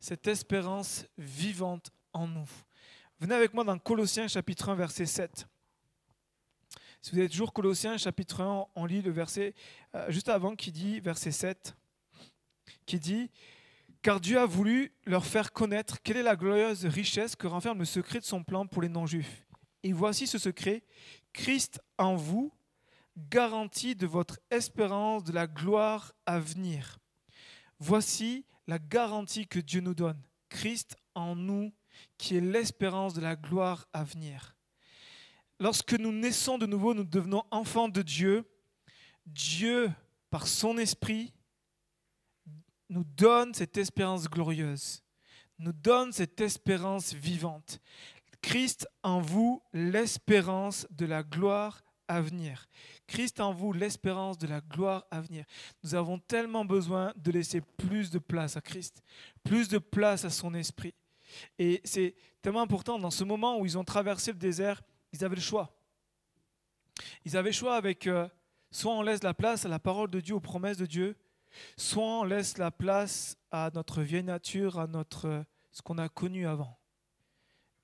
cette 0.00 0.26
espérance 0.26 1.06
vivante 1.16 1.90
en 2.12 2.26
nous. 2.26 2.50
Venez 3.20 3.36
avec 3.36 3.54
moi 3.54 3.62
dans 3.62 3.78
Colossiens 3.78 4.26
chapitre 4.26 4.70
1, 4.70 4.74
verset 4.74 5.06
7. 5.06 5.46
Si 7.00 7.12
vous 7.12 7.20
êtes 7.20 7.30
toujours 7.30 7.52
Colossiens 7.52 7.96
chapitre 7.96 8.40
1, 8.40 8.66
on 8.74 8.84
lit 8.86 9.02
le 9.02 9.12
verset 9.12 9.54
euh, 9.94 10.10
juste 10.10 10.28
avant 10.28 10.56
qui 10.56 10.72
dit, 10.72 10.98
verset 10.98 11.30
7, 11.30 11.76
qui 12.86 12.98
dit, 12.98 13.30
car 14.02 14.20
Dieu 14.20 14.38
a 14.38 14.46
voulu 14.46 14.92
leur 15.06 15.24
faire 15.24 15.52
connaître 15.52 16.02
quelle 16.02 16.16
est 16.16 16.22
la 16.22 16.36
glorieuse 16.36 16.84
richesse 16.86 17.36
que 17.36 17.46
renferme 17.46 17.78
le 17.78 17.84
secret 17.84 18.18
de 18.18 18.24
son 18.24 18.42
plan 18.42 18.66
pour 18.66 18.82
les 18.82 18.88
non-juifs. 18.88 19.46
Et 19.84 19.92
voici 19.92 20.26
ce 20.26 20.38
secret, 20.38 20.82
Christ 21.32 21.80
en 21.98 22.16
vous, 22.16 22.52
garantie 23.16 23.94
de 23.94 24.06
votre 24.06 24.40
espérance 24.50 25.24
de 25.24 25.32
la 25.32 25.46
gloire 25.46 26.12
à 26.26 26.40
venir. 26.40 26.98
Voici 27.78 28.44
la 28.66 28.78
garantie 28.78 29.46
que 29.46 29.58
Dieu 29.58 29.80
nous 29.80 29.94
donne, 29.94 30.20
Christ 30.48 30.96
en 31.14 31.36
nous, 31.36 31.72
qui 32.18 32.36
est 32.36 32.40
l'espérance 32.40 33.14
de 33.14 33.20
la 33.20 33.36
gloire 33.36 33.86
à 33.92 34.02
venir. 34.02 34.56
Lorsque 35.60 35.92
nous 35.92 36.12
naissons 36.12 36.58
de 36.58 36.66
nouveau, 36.66 36.94
nous 36.94 37.04
devenons 37.04 37.44
enfants 37.50 37.88
de 37.88 38.02
Dieu. 38.02 38.44
Dieu, 39.26 39.92
par 40.30 40.48
son 40.48 40.78
esprit, 40.78 41.32
nous 42.92 43.04
donne 43.04 43.54
cette 43.54 43.78
espérance 43.78 44.28
glorieuse, 44.28 45.02
nous 45.58 45.72
donne 45.72 46.12
cette 46.12 46.40
espérance 46.40 47.14
vivante. 47.14 47.80
Christ 48.42 48.86
en 49.02 49.20
vous, 49.20 49.62
l'espérance 49.72 50.86
de 50.90 51.06
la 51.06 51.22
gloire 51.22 51.82
à 52.08 52.20
venir. 52.20 52.68
Christ 53.06 53.40
en 53.40 53.54
vous, 53.54 53.72
l'espérance 53.72 54.36
de 54.36 54.46
la 54.46 54.60
gloire 54.60 55.06
à 55.10 55.20
venir. 55.20 55.44
Nous 55.82 55.94
avons 55.94 56.18
tellement 56.18 56.64
besoin 56.64 57.14
de 57.16 57.30
laisser 57.30 57.62
plus 57.78 58.10
de 58.10 58.18
place 58.18 58.56
à 58.56 58.60
Christ, 58.60 59.02
plus 59.42 59.68
de 59.68 59.78
place 59.78 60.24
à 60.26 60.30
son 60.30 60.52
esprit. 60.52 60.94
Et 61.58 61.80
c'est 61.84 62.14
tellement 62.42 62.60
important, 62.60 62.98
dans 62.98 63.10
ce 63.10 63.24
moment 63.24 63.58
où 63.58 63.64
ils 63.64 63.78
ont 63.78 63.84
traversé 63.84 64.32
le 64.32 64.38
désert, 64.38 64.82
ils 65.12 65.24
avaient 65.24 65.36
le 65.36 65.40
choix. 65.40 65.74
Ils 67.24 67.38
avaient 67.38 67.50
le 67.50 67.54
choix 67.54 67.76
avec, 67.76 68.06
euh, 68.06 68.28
soit 68.70 68.92
on 68.92 69.00
laisse 69.00 69.22
la 69.22 69.32
place 69.32 69.64
à 69.64 69.68
la 69.68 69.78
parole 69.78 70.10
de 70.10 70.20
Dieu, 70.20 70.34
aux 70.34 70.40
promesses 70.40 70.76
de 70.76 70.86
Dieu, 70.86 71.16
soit 71.76 72.02
on 72.02 72.24
laisse 72.24 72.58
la 72.58 72.70
place 72.70 73.36
à 73.50 73.70
notre 73.74 74.02
vieille 74.02 74.22
nature, 74.22 74.78
à 74.78 74.86
notre, 74.86 75.44
ce 75.70 75.82
qu'on 75.82 75.98
a 75.98 76.08
connu 76.08 76.46
avant. 76.46 76.78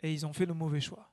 et 0.02 0.12
ils 0.12 0.26
ont 0.26 0.32
fait 0.32 0.46
le 0.46 0.54
mauvais 0.54 0.80
choix. 0.80 1.10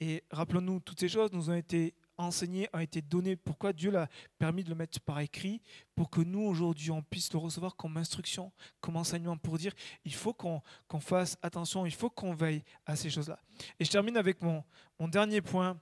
Et 0.00 0.24
rappelons-nous, 0.30 0.80
toutes 0.80 1.00
ces 1.00 1.08
choses 1.08 1.32
nous 1.32 1.50
ont 1.50 1.54
été 1.54 1.94
enseignées, 2.18 2.68
ont 2.72 2.78
été 2.78 3.02
données. 3.02 3.36
Pourquoi 3.36 3.72
Dieu 3.72 3.90
l'a 3.90 4.08
permis 4.38 4.62
de 4.62 4.68
le 4.68 4.74
mettre 4.74 5.00
par 5.00 5.18
écrit 5.20 5.60
Pour 5.94 6.10
que 6.10 6.20
nous, 6.20 6.40
aujourd'hui, 6.40 6.90
on 6.90 7.02
puisse 7.02 7.32
le 7.32 7.38
recevoir 7.38 7.74
comme 7.76 7.96
instruction, 7.96 8.52
comme 8.80 8.96
enseignement, 8.96 9.36
pour 9.36 9.58
dire, 9.58 9.72
il 10.04 10.14
faut 10.14 10.32
qu'on 10.32 10.62
fasse 11.00 11.36
attention, 11.42 11.86
il 11.86 11.94
faut 11.94 12.10
qu'on 12.10 12.34
veille 12.34 12.62
à 12.86 12.96
ces 12.96 13.10
choses-là. 13.10 13.38
Et 13.78 13.84
je 13.84 13.90
termine 13.90 14.16
avec 14.16 14.40
mon, 14.42 14.64
mon 14.98 15.08
dernier 15.08 15.40
point, 15.40 15.80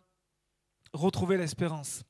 retrouver 0.92 1.36
l'espérance. 1.36 2.02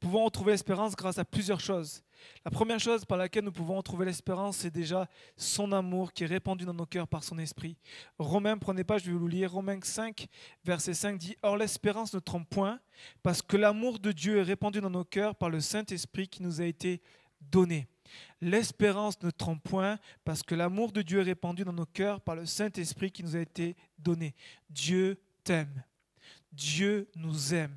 Pouvons 0.00 0.24
retrouver 0.24 0.52
l'espérance 0.52 0.94
grâce 0.94 1.18
à 1.18 1.24
plusieurs 1.24 1.60
choses. 1.60 2.02
La 2.44 2.50
première 2.50 2.80
chose 2.80 3.04
par 3.04 3.18
laquelle 3.18 3.44
nous 3.44 3.52
pouvons 3.52 3.76
retrouver 3.76 4.04
l'espérance, 4.04 4.58
c'est 4.58 4.70
déjà 4.70 5.08
son 5.36 5.72
amour 5.72 6.12
qui 6.12 6.24
est 6.24 6.26
répandu 6.26 6.64
dans 6.64 6.74
nos 6.74 6.86
cœurs 6.86 7.08
par 7.08 7.24
son 7.24 7.38
esprit. 7.38 7.76
Romains, 8.18 8.58
prenez 8.58 8.84
pas, 8.84 8.98
je 8.98 9.06
vais 9.06 9.16
vous 9.16 9.28
lire. 9.28 9.52
Romains 9.52 9.80
5, 9.82 10.26
verset 10.64 10.94
5 10.94 11.18
dit 11.18 11.36
Or 11.42 11.56
l'espérance 11.56 12.12
ne 12.14 12.20
trompe 12.20 12.48
point, 12.48 12.80
parce 13.22 13.42
que 13.42 13.56
l'amour 13.56 13.98
de 13.98 14.12
Dieu 14.12 14.38
est 14.38 14.42
répandu 14.42 14.80
dans 14.80 14.90
nos 14.90 15.04
cœurs 15.04 15.34
par 15.34 15.50
le 15.50 15.60
Saint-Esprit 15.60 16.28
qui 16.28 16.42
nous 16.42 16.60
a 16.60 16.64
été 16.64 17.00
donné. 17.40 17.88
L'espérance 18.40 19.20
ne 19.22 19.30
trompe 19.30 19.62
point, 19.62 19.98
parce 20.24 20.42
que 20.42 20.54
l'amour 20.54 20.92
de 20.92 21.02
Dieu 21.02 21.20
est 21.20 21.24
répandu 21.24 21.64
dans 21.64 21.72
nos 21.72 21.86
cœurs 21.86 22.20
par 22.20 22.36
le 22.36 22.46
Saint-Esprit 22.46 23.10
qui 23.10 23.22
nous 23.22 23.36
a 23.36 23.40
été 23.40 23.76
donné. 23.98 24.34
Dieu 24.68 25.18
t'aime. 25.42 25.82
Dieu 26.52 27.08
nous 27.16 27.54
aime. 27.54 27.76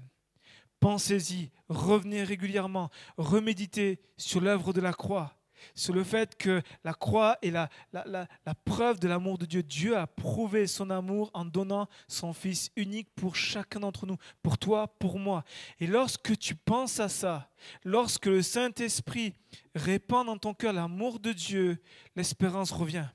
Pensez-y, 0.79 1.49
revenez 1.69 2.23
régulièrement, 2.23 2.89
reméditez 3.17 3.99
sur 4.17 4.41
l'œuvre 4.41 4.73
de 4.73 4.81
la 4.81 4.93
croix, 4.93 5.37
sur 5.73 5.93
le 5.93 6.03
fait 6.03 6.37
que 6.37 6.61
la 6.83 6.93
croix 6.93 7.37
est 7.41 7.49
la, 7.49 7.69
la, 7.91 8.27
preuve 8.65 8.99
de 8.99 9.07
l'amour 9.07 9.37
de 9.37 9.45
Dieu. 9.45 9.63
Dieu 9.63 9.97
a 9.97 10.07
prouvé 10.07 10.67
son 10.67 10.89
amour 10.89 11.31
en 11.33 11.45
donnant 11.45 11.87
son 12.07 12.33
Fils 12.33 12.71
unique 12.75 13.09
pour 13.15 13.35
chacun 13.35 13.79
d'entre 13.79 14.05
nous, 14.05 14.17
pour 14.43 14.57
toi, 14.57 14.87
pour 14.99 15.19
moi. 15.19 15.43
Et 15.79 15.87
lorsque 15.87 16.37
tu 16.37 16.55
penses 16.55 16.99
à 16.99 17.09
ça, 17.09 17.49
lorsque 17.83 18.27
le 18.27 18.41
Saint-Esprit 18.41 19.33
répand 19.75 20.25
dans 20.25 20.37
ton 20.37 20.53
cœur 20.53 20.73
l'amour 20.73 21.19
de 21.19 21.33
Dieu, 21.33 21.81
l'espérance 22.15 22.71
revient. 22.71 23.07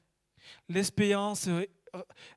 L'espérance 0.68 1.46
euh, 1.48 1.64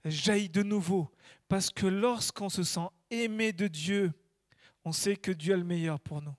jaillit 0.03 0.49
de 0.49 0.63
nouveau, 0.63 1.11
parce 1.47 1.69
que 1.69 1.88
lorsqu'on 1.88 2.49
se 2.49 2.63
sent 2.63 2.88
aimé 3.09 3.53
de 3.53 3.67
Dieu, 3.67 4.13
on 4.85 4.91
sait 4.91 5.15
que 5.15 5.31
Dieu 5.31 5.53
a 5.53 5.57
le 5.57 5.63
meilleur 5.63 5.99
pour 5.99 6.21
nous. 6.21 6.35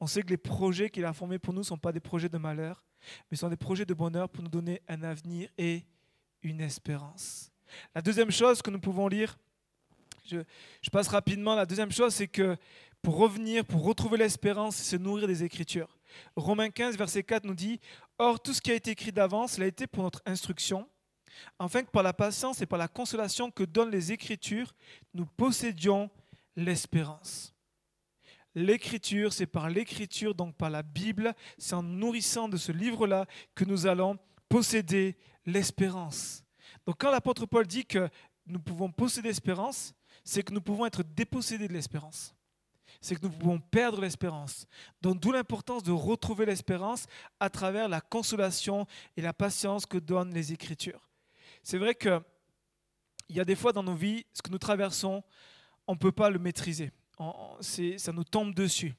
On 0.00 0.06
sait 0.06 0.22
que 0.22 0.28
les 0.28 0.36
projets 0.36 0.90
qu'il 0.90 1.04
a 1.04 1.12
formés 1.12 1.38
pour 1.38 1.54
nous 1.54 1.60
ne 1.60 1.64
sont 1.64 1.78
pas 1.78 1.92
des 1.92 2.00
projets 2.00 2.28
de 2.28 2.36
malheur, 2.36 2.84
mais 3.30 3.36
sont 3.36 3.48
des 3.48 3.56
projets 3.56 3.86
de 3.86 3.94
bonheur 3.94 4.28
pour 4.28 4.42
nous 4.42 4.50
donner 4.50 4.82
un 4.88 5.02
avenir 5.02 5.48
et 5.56 5.84
une 6.42 6.60
espérance. 6.60 7.50
La 7.94 8.02
deuxième 8.02 8.30
chose 8.30 8.60
que 8.60 8.70
nous 8.70 8.80
pouvons 8.80 9.08
lire, 9.08 9.38
je, 10.26 10.90
passe 10.90 11.08
rapidement, 11.08 11.54
la 11.54 11.66
deuxième 11.66 11.90
chose, 11.90 12.14
c'est 12.14 12.28
que 12.28 12.56
pour 13.02 13.16
revenir, 13.16 13.64
pour 13.64 13.84
retrouver 13.84 14.18
l'espérance, 14.18 14.76
c'est 14.76 14.96
se 14.96 15.00
nourrir 15.00 15.26
des 15.26 15.42
Écritures. 15.44 15.98
Romains 16.36 16.70
15, 16.70 16.96
verset 16.96 17.22
4 17.22 17.44
nous 17.44 17.54
dit, 17.54 17.80
Or 18.18 18.40
tout 18.40 18.52
ce 18.52 18.60
qui 18.60 18.70
a 18.70 18.74
été 18.74 18.90
écrit 18.90 19.12
d'avance, 19.12 19.58
l'a 19.58 19.66
été 19.66 19.86
pour 19.86 20.02
notre 20.02 20.20
instruction, 20.26 20.88
afin 21.58 21.82
que 21.82 21.90
par 21.90 22.02
la 22.02 22.12
patience 22.12 22.60
et 22.60 22.66
par 22.66 22.78
la 22.78 22.88
consolation 22.88 23.50
que 23.50 23.64
donnent 23.64 23.90
les 23.90 24.12
Écritures, 24.12 24.74
nous 25.14 25.24
possédions 25.24 26.10
l'espérance. 26.56 27.54
L'écriture, 28.54 29.32
c'est 29.32 29.46
par 29.46 29.70
l'écriture, 29.70 30.34
donc 30.34 30.56
par 30.56 30.70
la 30.70 30.82
Bible, 30.82 31.34
c'est 31.56 31.74
en 31.74 31.82
nourrissant 31.82 32.48
de 32.48 32.56
ce 32.56 32.72
livre-là 32.72 33.26
que 33.54 33.64
nous 33.64 33.86
allons 33.86 34.18
posséder 34.48 35.16
l'espérance. 35.46 36.42
Donc 36.84 36.96
quand 36.98 37.10
l'apôtre 37.10 37.46
Paul 37.46 37.66
dit 37.66 37.86
que 37.86 38.08
nous 38.46 38.58
pouvons 38.58 38.90
posséder 38.90 39.28
l'espérance, 39.28 39.94
c'est 40.24 40.42
que 40.42 40.52
nous 40.52 40.60
pouvons 40.60 40.86
être 40.86 41.02
dépossédés 41.02 41.68
de 41.68 41.72
l'espérance. 41.72 42.34
C'est 43.00 43.14
que 43.14 43.22
nous 43.22 43.30
pouvons 43.32 43.60
perdre 43.60 44.00
l'espérance. 44.00 44.66
Donc 45.00 45.20
d'où 45.20 45.30
l'importance 45.30 45.84
de 45.84 45.92
retrouver 45.92 46.44
l'espérance 46.44 47.06
à 47.38 47.48
travers 47.48 47.88
la 47.88 48.00
consolation 48.00 48.86
et 49.16 49.22
la 49.22 49.32
patience 49.32 49.86
que 49.86 49.98
donnent 49.98 50.34
les 50.34 50.52
Écritures. 50.52 51.08
C'est 51.62 51.78
vrai 51.78 51.94
qu'il 51.94 52.20
y 53.28 53.40
a 53.40 53.44
des 53.44 53.54
fois 53.54 53.72
dans 53.72 53.84
nos 53.84 53.94
vies, 53.94 54.26
ce 54.32 54.42
que 54.42 54.50
nous 54.50 54.58
traversons, 54.58 55.22
on 55.86 55.94
ne 55.94 55.98
peut 55.98 56.12
pas 56.12 56.30
le 56.30 56.40
maîtriser 56.40 56.90
ça 57.60 58.12
nous 58.12 58.24
tombe 58.24 58.54
dessus. 58.54 58.94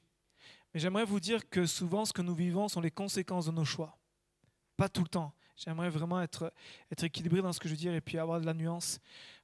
Mais 0.72 0.80
j'aimerais 0.80 1.04
vous 1.04 1.20
dire 1.20 1.48
que 1.48 1.66
souvent, 1.66 2.04
ce 2.04 2.12
que 2.12 2.22
nous 2.22 2.34
vivons 2.34 2.68
sont 2.68 2.80
les 2.80 2.90
conséquences 2.90 3.46
de 3.46 3.52
nos 3.52 3.64
choix. 3.64 3.98
Pas 4.76 4.88
tout 4.88 5.02
le 5.02 5.08
temps. 5.08 5.32
J'aimerais 5.56 5.90
vraiment 5.90 6.20
être, 6.20 6.52
équilibré 7.02 7.42
dans 7.42 7.52
ce 7.52 7.60
que 7.60 7.68
je 7.68 7.74
veux 7.74 7.78
dire 7.78 7.94
et 7.94 8.00
puis 8.00 8.18
avoir 8.18 8.40
de 8.40 8.46
la 8.46 8.54
nuance. 8.54 9.00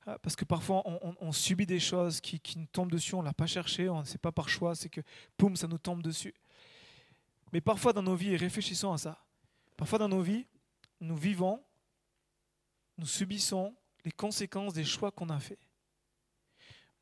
Euh, 0.09 0.17
parce 0.23 0.35
que 0.35 0.45
parfois, 0.45 0.83
on, 0.87 1.33
subit 1.33 1.67
des 1.67 1.81
choses 1.81 2.21
qui, 2.21 2.41
qui, 2.41 2.59
nous 2.59 2.67
tombent 2.67 2.91
dessus, 2.91 3.15
on 3.15 3.21
ne 3.21 3.27
l'a 3.27 3.35
pas 3.35 3.47
cherché, 3.47 3.89
on 3.89 4.01
ne 4.01 4.05
sait 4.05 4.19
pas 4.19 4.33
par 4.33 4.49
choix, 4.49 4.75
c'est 4.75 4.89
que, 4.89 5.03
poum, 5.37 5.55
ça 5.55 5.67
nous 5.69 5.79
tombe 5.79 6.03
dessus. 6.03 6.35
Mais 7.53 7.61
parfois 7.61 7.93
dans 7.93 8.03
nos 8.03 8.17
vies, 8.17 8.33
et 8.33 8.37
réfléchissons 8.37 8.93
à 8.93 8.99
ça, 8.99 9.23
parfois 9.77 9.99
dans 9.99 10.09
nos 10.09 10.23
vies, 10.23 10.47
nous 11.01 11.17
vivons, 11.17 11.63
nous 12.97 13.07
subissons 13.07 13.75
les 14.05 14.13
conséquences 14.13 14.73
des 14.73 14.85
choix 14.85 15.11
qu'on 15.13 15.29
a 15.29 15.39
faits 15.39 15.68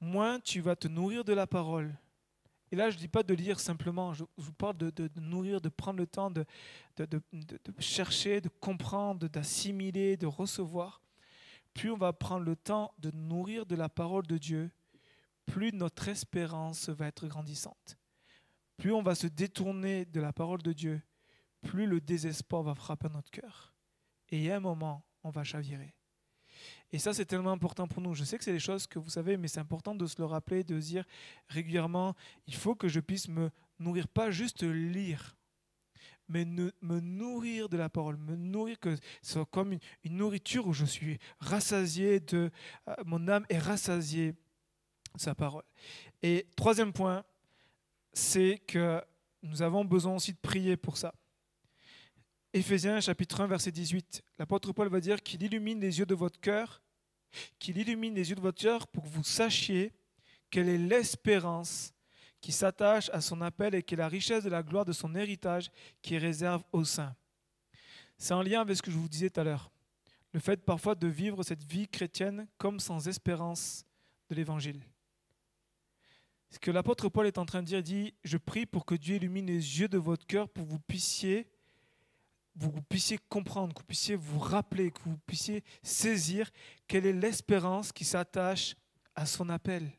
moins 0.00 0.40
tu 0.40 0.61
vas 0.61 0.76
te 0.76 0.88
nourrir 0.88 1.24
de 1.24 1.32
la 1.32 1.46
parole. 1.46 1.96
Et 2.72 2.76
là, 2.76 2.90
je 2.90 2.96
ne 2.96 3.00
dis 3.00 3.09
pas 3.09 3.22
de 3.22 3.32
lire 3.32 3.61
simplement, 3.61 4.12
je, 4.12 4.24
vous 4.37 4.52
parle 4.52 4.76
de, 4.76 5.09
nourrir, 5.20 5.61
de 5.61 5.68
prendre 5.68 5.98
le 5.98 6.06
temps 6.06 6.30
de, 6.30 6.44
de 6.96 7.20
chercher, 7.78 8.40
de 8.40 8.48
comprendre, 8.48 9.28
d'assimiler, 9.28 10.16
de 10.16 10.26
recevoir. 10.26 11.00
Plus 11.74 11.90
on 11.90 11.96
va 11.96 12.12
prendre 12.12 12.44
le 12.44 12.56
temps 12.56 12.92
de 12.98 13.11
nourrir 13.12 13.66
de 13.66 13.76
la 13.76 13.88
parole 13.88 14.26
de 14.26 14.38
Dieu, 14.38 14.70
plus 15.46 15.72
notre 15.72 16.09
espérance 16.09 16.88
va 16.88 17.06
être 17.06 17.26
grandissante. 17.28 17.96
Plus 18.76 18.92
on 18.92 19.02
va 19.02 19.14
se 19.14 19.26
détourner 19.26 20.04
de 20.04 20.20
la 20.20 20.32
parole 20.32 20.62
de 20.62 20.72
Dieu, 20.72 21.00
plus 21.62 21.87
le 21.87 22.00
désespoir 22.00 22.62
va 22.62 22.74
frapper 22.74 23.09
notre 23.09 23.30
cœur. 23.30 23.74
Et 24.30 24.50
à 24.50 24.56
un 24.56 24.61
moment, 24.61 25.04
on 25.22 25.30
va 25.30 25.44
chavirer. 25.44 25.95
Et 26.92 26.98
ça, 26.98 27.12
c'est 27.12 27.24
tellement 27.24 27.52
important 27.52 27.87
pour 27.87 28.00
nous. 28.00 28.14
Je 28.14 28.24
sais 28.24 28.38
que 28.38 28.44
c'est 28.44 28.52
des 28.52 28.59
choses 28.59 28.87
que 28.87 28.98
vous 28.98 29.11
savez, 29.11 29.37
mais 29.37 29.48
c'est 29.48 29.61
important 29.61 29.94
de 29.94 30.07
se 30.07 30.16
le 30.18 30.24
rappeler, 30.24 30.64
de 30.64 30.79
dire 30.79 31.05
régulièrement, 31.48 32.14
il 32.46 32.55
faut 32.55 32.74
que 32.74 32.88
je 32.88 33.00
puisse 33.00 33.29
me 33.29 33.50
nourrir, 33.79 34.09
pas 34.09 34.31
juste 34.31 34.62
lire, 34.62 35.37
mais 36.29 36.44
me 36.44 37.00
nourrir 37.00 37.68
de 37.68 37.76
la 37.76 37.88
parole, 37.88 38.16
me 38.16 38.37
nourrir 38.37 38.79
que 38.81 38.96
ce 39.22 39.35
soit 39.35 39.46
comme 39.46 39.72
une, 40.05 40.16
nourriture 40.16 40.66
où 40.66 40.72
je 40.72 40.85
suis 40.85 41.18
rassasié 41.38 42.20
de, 42.20 42.50
euh, 42.88 42.94
mon 43.05 43.29
âme 43.29 43.46
est 43.48 43.59
rassasiée 43.59 44.33
de 44.33 45.20
sa 45.20 45.35
parole. 45.35 45.64
Et 46.22 46.46
troisième 46.57 46.92
point, 46.92 47.24
c'est 48.12 48.62
que 48.66 49.02
nous 49.42 49.62
avons 49.62 49.85
besoin 49.85 50.14
aussi 50.14 50.33
de 50.33 50.38
prier 50.38 50.76
pour 50.76 50.96
ça. 50.96 51.14
Éphésiens 52.57 53.01
chapitre 53.01 53.42
1 53.42 53.49
verset 53.49 53.71
18, 53.71 54.23
l'apôtre 54.38 54.73
Paul 54.73 54.88
va 54.88 54.99
dire 54.99 55.23
qu'il 55.23 55.42
illumine 55.42 55.79
les 55.79 55.99
yeux 55.99 56.07
de 56.07 56.14
votre 56.14 56.40
cœur, 56.40 56.81
qu'il 57.59 57.77
illumine 57.77 58.14
les 58.14 58.31
yeux 58.31 58.35
de 58.35 58.40
votre 58.40 58.62
cœur 58.62 58.87
pour 58.87 59.05
que 59.05 59.11
vous 59.11 59.23
sachiez 59.23 59.92
quelle 60.49 60.71
est 60.71 60.79
l'espérance 60.79 61.92
qui 62.40 62.53
s'attache 62.53 63.11
à 63.12 63.21
son 63.21 63.42
appel 63.42 63.75
et 63.75 63.83
quelle 63.83 63.99
est 63.99 64.03
la 64.05 64.09
richesse 64.09 64.42
de 64.42 64.49
la 64.49 64.62
gloire 64.62 64.87
de 64.87 64.95
son 64.95 65.14
héritage 65.14 65.71
qui 66.01 66.16
réserve 66.16 66.62
au 66.73 66.83
sein. 66.83 67.14
C'est 68.16 68.33
en 68.33 68.40
lien 68.40 68.62
avec 68.62 68.79
ce 68.79 68.81
que 68.81 68.90
je 68.90 68.97
vous 68.97 69.11
disais 69.11 69.29
tout 69.29 69.40
à 69.40 69.45
l'heure. 69.45 69.71
Le 70.33 70.40
fait 70.40 70.64
parfois 70.64 70.95
de 70.95 71.09
vivre 71.09 71.42
cette 71.42 71.62
vie 71.62 71.88
chrétienne 71.88 72.49
comme 72.57 72.81
sans 72.81 73.07
espérance 73.07 73.85
de 74.31 74.35
l'évangile. 74.35 74.81
Ce 76.49 76.59
que 76.59 76.71
l'apôtre 76.71 77.11
Paul 77.11 77.27
est 77.27 77.37
en 77.37 77.45
train 77.45 77.61
de 77.61 77.66
dire, 77.66 77.83
dit, 77.83 78.14
je 78.25 78.38
prie 78.38 78.64
pour 78.64 78.87
que 78.87 78.95
Dieu 78.95 79.16
illumine 79.16 79.45
les 79.45 79.81
yeux 79.81 79.88
de 79.88 79.99
votre 79.99 80.27
cœur 80.27 80.49
pour 80.49 80.64
que 80.64 80.71
vous 80.71 80.81
puissiez 80.81 81.51
vous 82.57 82.83
puissiez 82.83 83.19
comprendre, 83.29 83.75
que 83.75 83.81
vous 83.81 83.87
puissiez 83.87 84.16
vous 84.16 84.38
rappeler, 84.38 84.90
que 84.90 85.01
vous 85.05 85.19
puissiez 85.27 85.62
saisir 85.83 86.51
quelle 86.88 87.07
est 87.07 87.12
l'espérance 87.12 87.92
qui 87.92 88.05
s'attache 88.05 88.75
à 89.14 89.27
son 89.27 89.49
appel. 89.49 89.90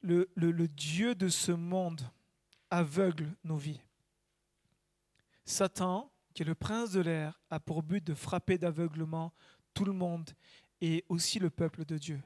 Le, 0.00 0.30
le, 0.34 0.68
Dieu 0.68 1.14
de 1.14 1.28
ce 1.28 1.52
monde 1.52 2.02
aveugle 2.70 3.34
nos 3.42 3.56
vies. 3.56 3.80
Satan, 5.46 6.12
qui 6.34 6.42
est 6.42 6.46
le 6.46 6.54
prince 6.54 6.92
de 6.92 7.00
l'air, 7.00 7.40
a 7.48 7.58
pour 7.58 7.82
but 7.82 8.04
de 8.04 8.14
frapper 8.14 8.58
d'aveuglement 8.58 9.32
tout 9.72 9.84
le 9.84 9.92
monde 9.92 10.30
et 10.82 11.04
aussi 11.08 11.38
le 11.38 11.48
peuple 11.48 11.86
de 11.86 11.96
Dieu. 11.96 12.22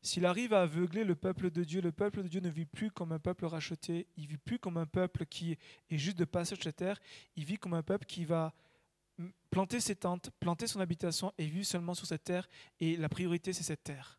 S'il 0.00 0.26
arrive 0.26 0.52
à 0.52 0.62
aveugler 0.62 1.04
le 1.04 1.16
peuple 1.16 1.50
de 1.50 1.64
Dieu, 1.64 1.80
le 1.80 1.92
peuple 1.92 2.22
de 2.22 2.28
Dieu 2.28 2.40
ne 2.40 2.48
vit 2.48 2.66
plus 2.66 2.90
comme 2.90 3.12
un 3.12 3.18
peuple 3.18 3.46
racheté, 3.46 4.06
il 4.16 4.26
vit 4.26 4.36
plus 4.36 4.58
comme 4.58 4.76
un 4.76 4.86
peuple 4.86 5.26
qui 5.26 5.58
est 5.90 5.98
juste 5.98 6.18
de 6.18 6.24
passage 6.24 6.58
sur 6.58 6.64
cette 6.64 6.76
terre, 6.76 7.00
il 7.36 7.44
vit 7.44 7.56
comme 7.56 7.74
un 7.74 7.82
peuple 7.82 8.06
qui 8.06 8.24
va 8.24 8.54
planter 9.50 9.80
ses 9.80 9.96
tentes, 9.96 10.30
planter 10.38 10.66
son 10.66 10.80
habitation 10.80 11.32
et 11.36 11.46
vivre 11.46 11.66
seulement 11.66 11.94
sur 11.94 12.06
cette 12.06 12.24
terre, 12.24 12.48
et 12.78 12.96
la 12.96 13.08
priorité 13.08 13.52
c'est 13.52 13.64
cette 13.64 13.82
terre. 13.82 14.18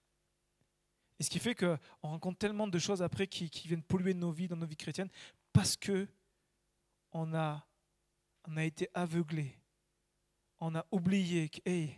Et 1.20 1.24
ce 1.24 1.30
qui 1.30 1.40
fait 1.40 1.56
qu'on 1.56 1.78
rencontre 2.02 2.40
tellement 2.40 2.68
de 2.68 2.80
choses 2.80 3.02
après 3.02 3.28
qui, 3.28 3.50
viennent 3.68 3.84
polluer 3.84 4.14
nos 4.14 4.32
vies, 4.32 4.48
dans 4.48 4.56
nos 4.56 4.66
vies 4.66 4.78
chrétiennes, 4.78 5.10
parce 5.54 5.76
que 5.76 6.08
on 7.12 7.34
a, 7.34 7.66
on 8.46 8.58
a 8.58 8.64
été 8.64 8.90
aveuglé. 8.94 9.58
On 10.60 10.76
a 10.76 10.86
oublié 10.92 11.50
que, 11.50 11.60
hey, 11.66 11.96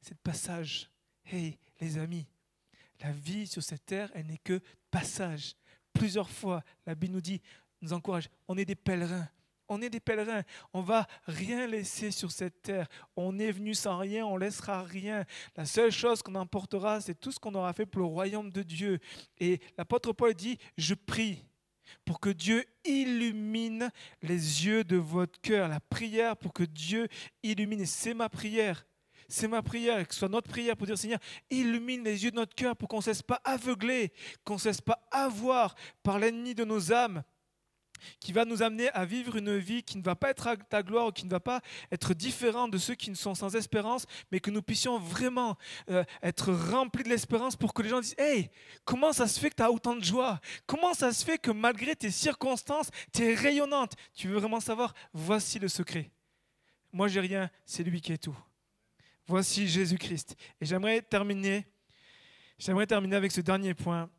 c'est 0.00 0.18
passage, 0.18 0.90
hey, 1.24 1.58
les 1.80 1.98
amis, 1.98 2.26
La 3.00 3.12
vie 3.12 3.46
sur 3.46 3.62
cette 3.62 3.86
terre, 3.86 4.10
elle 4.14 4.26
n'est 4.26 4.38
que 4.38 4.60
passage. 4.90 5.54
Plusieurs 5.92 6.30
fois, 6.30 6.62
la 6.86 6.94
Bible 6.94 7.14
nous 7.14 7.20
dit, 7.20 7.40
nous 7.80 7.92
encourage, 7.92 8.28
on 8.46 8.56
est 8.56 8.64
des 8.64 8.74
pèlerins. 8.74 9.28
On 9.68 9.80
est 9.80 9.88
des 9.88 10.00
pèlerins. 10.00 10.42
On 10.72 10.82
va 10.82 11.06
rien 11.26 11.66
laisser 11.66 12.10
sur 12.10 12.32
cette 12.32 12.60
terre. 12.62 12.88
On 13.16 13.38
est 13.38 13.52
venu 13.52 13.72
sans 13.74 13.98
rien, 13.98 14.26
on 14.26 14.36
laissera 14.36 14.82
rien. 14.82 15.24
La 15.56 15.64
seule 15.64 15.92
chose 15.92 16.22
qu'on 16.22 16.34
emportera, 16.34 17.00
c'est 17.00 17.14
tout 17.14 17.30
ce 17.30 17.38
qu'on 17.38 17.54
aura 17.54 17.72
fait 17.72 17.86
pour 17.86 18.00
le 18.00 18.06
royaume 18.06 18.50
de 18.50 18.62
Dieu. 18.62 18.98
Et 19.38 19.60
l'apôtre 19.78 20.12
Paul 20.12 20.34
dit, 20.34 20.58
je 20.76 20.94
prie 20.94 21.44
pour 22.04 22.20
que 22.20 22.30
Dieu 22.30 22.64
illumine 22.84 23.90
les 24.22 24.66
yeux 24.66 24.84
de 24.84 24.96
votre 24.96 25.40
cœur. 25.40 25.68
La 25.68 25.80
prière 25.80 26.36
pour 26.36 26.52
que 26.52 26.64
Dieu 26.64 27.08
illumine. 27.42 27.86
C'est 27.86 28.14
ma 28.14 28.28
prière. 28.28 28.84
C'est 29.30 29.48
ma 29.48 29.62
prière, 29.62 30.06
que 30.06 30.12
ce 30.12 30.20
soit 30.20 30.28
notre 30.28 30.48
prière 30.48 30.76
pour 30.76 30.86
dire 30.86 30.98
Seigneur, 30.98 31.20
illumine 31.50 32.02
les 32.02 32.24
yeux 32.24 32.32
de 32.32 32.36
notre 32.36 32.54
cœur 32.54 32.76
pour 32.76 32.88
qu'on 32.88 32.98
ne 32.98 33.02
cesse 33.02 33.22
pas 33.22 33.40
aveugler, 33.44 34.12
qu'on 34.44 34.54
ne 34.54 34.58
cesse 34.58 34.80
pas 34.80 35.00
avoir 35.10 35.74
par 36.02 36.18
l'ennemi 36.18 36.54
de 36.54 36.64
nos 36.64 36.92
âmes 36.92 37.22
qui 38.18 38.32
va 38.32 38.44
nous 38.44 38.62
amener 38.62 38.88
à 38.90 39.04
vivre 39.04 39.36
une 39.36 39.56
vie 39.58 39.82
qui 39.82 39.98
ne 39.98 40.02
va 40.02 40.14
pas 40.16 40.30
être 40.30 40.46
à 40.46 40.56
ta 40.56 40.82
gloire 40.82 41.06
ou 41.06 41.12
qui 41.12 41.26
ne 41.26 41.30
va 41.30 41.40
pas 41.40 41.60
être 41.92 42.14
différente 42.14 42.70
de 42.70 42.78
ceux 42.78 42.94
qui 42.94 43.10
ne 43.10 43.14
sont 43.14 43.34
sans 43.34 43.56
espérance, 43.56 44.06
mais 44.32 44.40
que 44.40 44.50
nous 44.50 44.62
puissions 44.62 44.98
vraiment 44.98 45.56
euh, 45.90 46.04
être 46.22 46.52
remplis 46.52 47.04
de 47.04 47.08
l'espérance 47.08 47.56
pour 47.56 47.74
que 47.74 47.82
les 47.82 47.88
gens 47.88 48.00
disent 48.00 48.16
Hey, 48.18 48.50
comment 48.84 49.12
ça 49.12 49.28
se 49.28 49.38
fait 49.38 49.50
que 49.50 49.56
tu 49.56 49.62
as 49.62 49.70
autant 49.70 49.94
de 49.94 50.04
joie? 50.04 50.40
Comment 50.66 50.94
ça 50.94 51.12
se 51.12 51.24
fait 51.24 51.38
que 51.38 51.50
malgré 51.50 51.94
tes 51.94 52.10
circonstances, 52.10 52.90
tu 53.12 53.22
es 53.22 53.34
rayonnante 53.34 53.92
Tu 54.14 54.28
veux 54.28 54.38
vraiment 54.38 54.60
savoir? 54.60 54.94
Voici 55.12 55.58
le 55.58 55.68
secret. 55.68 56.10
Moi, 56.92 57.08
j'ai 57.08 57.20
rien, 57.20 57.50
c'est 57.64 57.84
lui 57.84 58.00
qui 58.00 58.12
est 58.12 58.18
tout. 58.18 58.36
Voici 59.30 59.68
Jésus-Christ. 59.68 60.36
Et 60.60 60.66
j'aimerais 60.66 61.02
terminer, 61.02 61.66
j'aimerais 62.58 62.86
terminer 62.86 63.16
avec 63.16 63.32
ce 63.32 63.40
dernier 63.40 63.74
point 63.74 64.10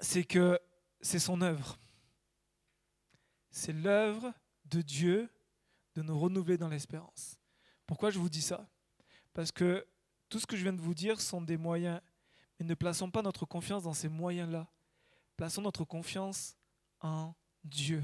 c'est 0.00 0.24
que 0.24 0.58
c'est 1.00 1.18
son 1.18 1.40
œuvre 1.40 1.78
c'est 3.56 3.72
l'œuvre 3.72 4.34
de 4.66 4.82
Dieu 4.82 5.30
de 5.94 6.02
nous 6.02 6.18
renouveler 6.18 6.58
dans 6.58 6.68
l'espérance. 6.68 7.38
Pourquoi 7.86 8.10
je 8.10 8.18
vous 8.18 8.28
dis 8.28 8.42
ça? 8.42 8.68
Parce 9.32 9.50
que 9.50 9.86
tout 10.28 10.38
ce 10.38 10.46
que 10.46 10.56
je 10.56 10.62
viens 10.62 10.74
de 10.74 10.80
vous 10.80 10.92
dire 10.92 11.22
sont 11.22 11.40
des 11.40 11.56
moyens, 11.56 12.02
mais 12.58 12.66
ne 12.66 12.74
plaçons 12.74 13.10
pas 13.10 13.22
notre 13.22 13.46
confiance 13.46 13.84
dans 13.84 13.94
ces 13.94 14.10
moyens-là. 14.10 14.68
Plaçons 15.38 15.62
notre 15.62 15.84
confiance 15.84 16.54
en 17.00 17.34
Dieu. 17.64 18.02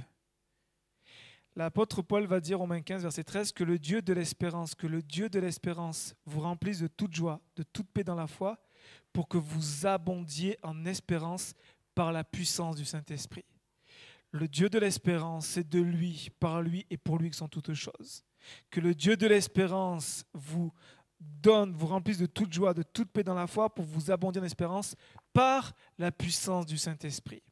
L'apôtre 1.55 2.01
Paul 2.01 2.27
va 2.27 2.41
dire, 2.41 2.59
Romains 2.59 2.81
15, 2.81 3.03
verset 3.03 3.25
13, 3.25 3.53
que 3.53 3.65
le 3.65 3.79
Dieu 3.79 4.01
de 4.01 4.15
l'espérance, 4.15 4.75
que 4.75 4.87
le 4.87 5.03
Dieu 5.03 5.29
de 5.29 5.39
l'espérance 5.39 6.15
vous 6.25 6.41
remplisse 6.41 6.79
de 6.79 6.87
toute 6.87 7.15
joie, 7.15 7.41
de 7.57 7.63
toute 7.63 7.89
paix 7.91 8.05
dans 8.05 8.15
la 8.15 8.27
foi, 8.27 8.59
pour 9.13 9.29
que 9.29 9.37
vous 9.37 9.87
abondiez 9.87 10.59
en 10.63 10.87
espérance 10.87 11.55
par 11.95 12.11
la 12.13 12.25
puissance 12.25 12.77
du 12.77 12.87
Saint-Esprit. 12.87 13.45
Le 14.31 14.49
Dieu 14.49 14.71
de 14.71 14.79
l'espérance, 14.79 15.47
c'est 15.47 15.69
de 15.69 15.81
lui, 15.81 16.31
par 16.41 16.63
lui 16.63 16.87
et 16.89 16.97
pour 16.97 17.19
lui 17.19 17.29
que 17.29 17.37
sont 17.37 17.49
toutes 17.49 17.75
choses. 17.75 18.25
Que 18.71 18.81
le 18.81 18.95
Dieu 18.95 19.19
de 19.19 19.27
l'espérance 19.27 20.25
vous 20.33 20.73
donne, 21.21 21.75
vous 21.75 21.87
remplisse 21.87 22.19
de 22.19 22.27
toute 22.27 22.53
joie, 22.53 22.73
de 22.73 22.83
toute 22.83 23.11
paix 23.11 23.23
dans 23.23 23.35
la 23.35 23.47
foi 23.47 23.73
pour 23.73 23.85
vous 23.85 24.11
abondir 24.11 24.43
en 24.43 24.47
espérance 24.47 24.97
par 25.35 25.75
la 25.99 26.11
puissance 26.11 26.65
du 26.65 26.79
Saint-Esprit. 26.79 27.43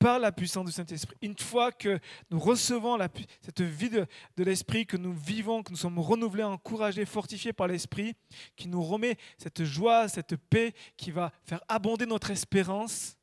Par 0.00 0.18
la 0.18 0.32
puissance 0.32 0.64
du 0.64 0.72
Saint-Esprit. 0.72 1.16
Une 1.20 1.38
fois 1.38 1.70
que 1.70 2.00
nous 2.30 2.40
recevons 2.40 2.98
cette 3.42 3.60
vie 3.60 3.90
de, 3.90 4.06
de 4.36 4.44
l'Esprit, 4.44 4.86
que 4.86 4.96
nous 4.96 5.12
vivons, 5.12 5.62
que 5.62 5.70
nous 5.70 5.76
sommes 5.76 5.98
renouvelés, 5.98 6.42
encouragés, 6.42 7.04
fortifiés 7.04 7.52
par 7.52 7.68
l'Esprit, 7.68 8.14
qui 8.56 8.66
nous 8.66 8.82
remet 8.82 9.18
cette 9.36 9.62
joie, 9.62 10.08
cette 10.08 10.36
paix, 10.36 10.72
qui 10.96 11.10
va 11.10 11.30
faire 11.44 11.60
abonder 11.68 12.06
notre 12.06 12.30
espérance, 12.30 13.18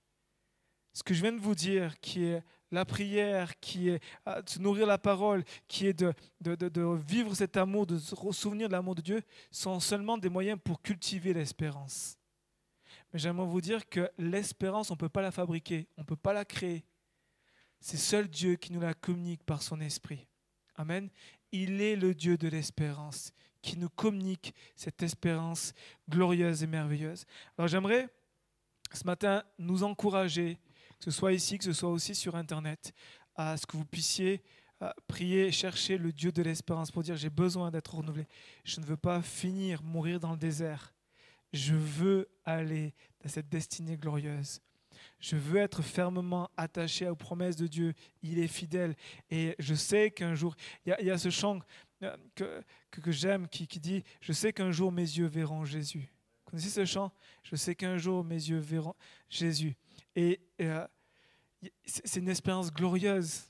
ce 0.94 1.02
que 1.02 1.16
je 1.16 1.22
viens 1.22 1.34
de 1.34 1.40
vous 1.40 1.56
dire, 1.56 2.00
qui 2.00 2.26
est 2.26 2.44
la 2.72 2.86
prière, 2.86 3.60
qui 3.60 3.90
est 3.90 4.00
de 4.26 4.50
se 4.50 4.60
nourrir 4.60 4.86
la 4.86 4.98
parole, 4.98 5.44
qui 5.68 5.88
est 5.88 5.94
de, 5.94 6.14
de, 6.42 6.96
vivre 7.08 7.34
cet 7.34 7.58
amour, 7.58 7.88
de 7.88 7.98
se 7.98 8.16
souvenir 8.32 8.68
de 8.68 8.74
l'amour 8.74 8.96
de 8.96 9.02
Dieu, 9.02 9.22
sont 9.52 9.80
seulement 9.80 10.18
des 10.18 10.30
moyens 10.30 10.60
pour 10.64 10.82
cultiver 10.82 11.34
l'espérance. 11.34 12.17
Mais 13.12 13.20
j'aimerais 13.20 13.48
vous 13.48 13.62
dire 13.62 13.88
que 13.90 14.10
l'espérance, 14.18 14.92
on 14.92 14.96
ne 14.96 15.00
peut 15.00 15.10
pas 15.10 15.22
la 15.22 15.32
fabriquer, 15.32 15.88
on 15.98 16.02
ne 16.02 16.06
peut 16.06 16.16
pas 16.16 16.34
la 16.34 16.46
créer. 16.46 16.86
C'est 17.80 17.98
seul 17.98 18.28
Dieu 18.28 18.56
qui 18.56 18.74
nous 18.74 18.82
la 18.82 18.94
communique 18.94 19.44
par 19.44 19.62
son 19.62 19.80
esprit. 19.80 20.28
Amen. 20.76 21.10
Il 21.52 21.82
est 21.82 21.96
le 21.96 22.14
Dieu 22.14 22.38
de 22.38 22.48
l'espérance 22.48 23.32
qui 23.62 23.78
nous 23.78 23.90
communique 23.90 24.54
cette 24.76 25.02
espérance 25.02 25.74
glorieuse 26.10 26.64
et 26.64 26.68
merveilleuse. 26.68 27.26
Alors 27.58 27.68
j'aimerais 27.68 28.10
ce 28.94 29.06
matin 29.06 29.44
nous 29.58 29.84
encourager 29.84 30.58
que 31.00 31.06
ce 31.06 31.12
soit 31.12 31.34
ici, 31.34 31.58
que 31.58 31.64
ce 31.64 31.74
soit 31.74 31.90
aussi 31.90 32.16
sur 32.16 32.36
Internet, 32.36 32.94
à 33.36 33.58
ce 33.58 33.66
que 33.66 33.78
vous 33.78 33.86
puissiez 33.86 34.42
euh, 34.82 34.92
prier, 35.08 35.52
chercher 35.52 35.98
le 35.98 36.12
Dieu 36.12 36.32
de 36.32 36.42
l'espérance 36.42 36.92
pour 36.92 37.04
dire 37.04 37.16
j'ai 37.16 37.30
besoin 37.30 37.72
d'être 37.72 37.96
renouvelé. 37.96 38.28
Je 38.64 38.80
ne 38.80 38.86
veux 38.86 38.98
pas 38.98 39.22
finir, 39.22 39.84
mourir 39.84 40.20
dans 40.20 40.32
le 40.32 40.38
désert. 40.38 40.94
Je 41.54 41.76
veux 41.76 42.28
aller 42.46 42.94
dans 43.24 43.30
cette 43.30 43.50
destinée 43.50 43.98
glorieuse. 43.98 44.62
Je 45.20 45.36
veux 45.36 45.60
être 45.60 45.82
fermement 45.82 46.50
attaché 46.58 47.08
aux 47.08 47.16
promesses 47.16 47.56
de 47.56 47.68
Dieu. 47.68 47.94
Il 48.22 48.40
est 48.40 48.48
fidèle. 48.48 48.96
Et 49.30 49.56
je 49.60 49.74
sais 49.74 50.12
qu'un 50.12 50.36
jour, 50.36 50.56
il 50.86 50.96
y, 51.00 51.12
a 51.12 51.18
ce 51.18 51.30
chant 51.30 51.60
euh, 52.04 52.16
que, 52.36 52.64
que, 52.92 53.12
j'aime 53.12 53.48
qui, 53.48 53.68
qui 53.68 53.80
dit, 53.80 54.04
je 54.22 54.34
sais 54.34 54.54
qu'un 54.54 54.72
jour 54.72 54.92
mes 54.92 55.02
yeux 55.02 55.26
verront 55.26 55.66
Jésus. 55.66 56.10
Vous 56.46 56.52
connaissez 56.52 56.70
ce 56.70 56.86
chant? 56.86 57.12
Je 57.44 57.56
sais 57.56 57.76
qu'un 57.76 57.98
jour 57.98 58.24
mes 58.24 58.36
yeux 58.36 58.60
verront 58.60 58.96
Jésus. 59.30 59.76
Et 60.16 60.40
euh, 60.62 60.88
c'est 61.86 62.20
une 62.20 62.30
expérience 62.30 62.72
glorieuse 62.72 63.44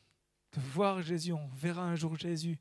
de 0.53 0.61
voir 0.61 1.01
Jésus. 1.01 1.33
On 1.33 1.47
verra 1.49 1.83
un 1.83 1.95
jour 1.95 2.17
Jésus 2.17 2.57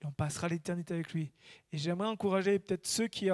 et 0.00 0.06
on 0.06 0.12
passera 0.12 0.48
l'éternité 0.48 0.94
avec 0.94 1.12
lui. 1.12 1.32
Et 1.72 1.78
j'aimerais 1.78 2.08
encourager 2.08 2.58
peut-être 2.58 2.86
ceux 2.86 3.08
qui 3.08 3.30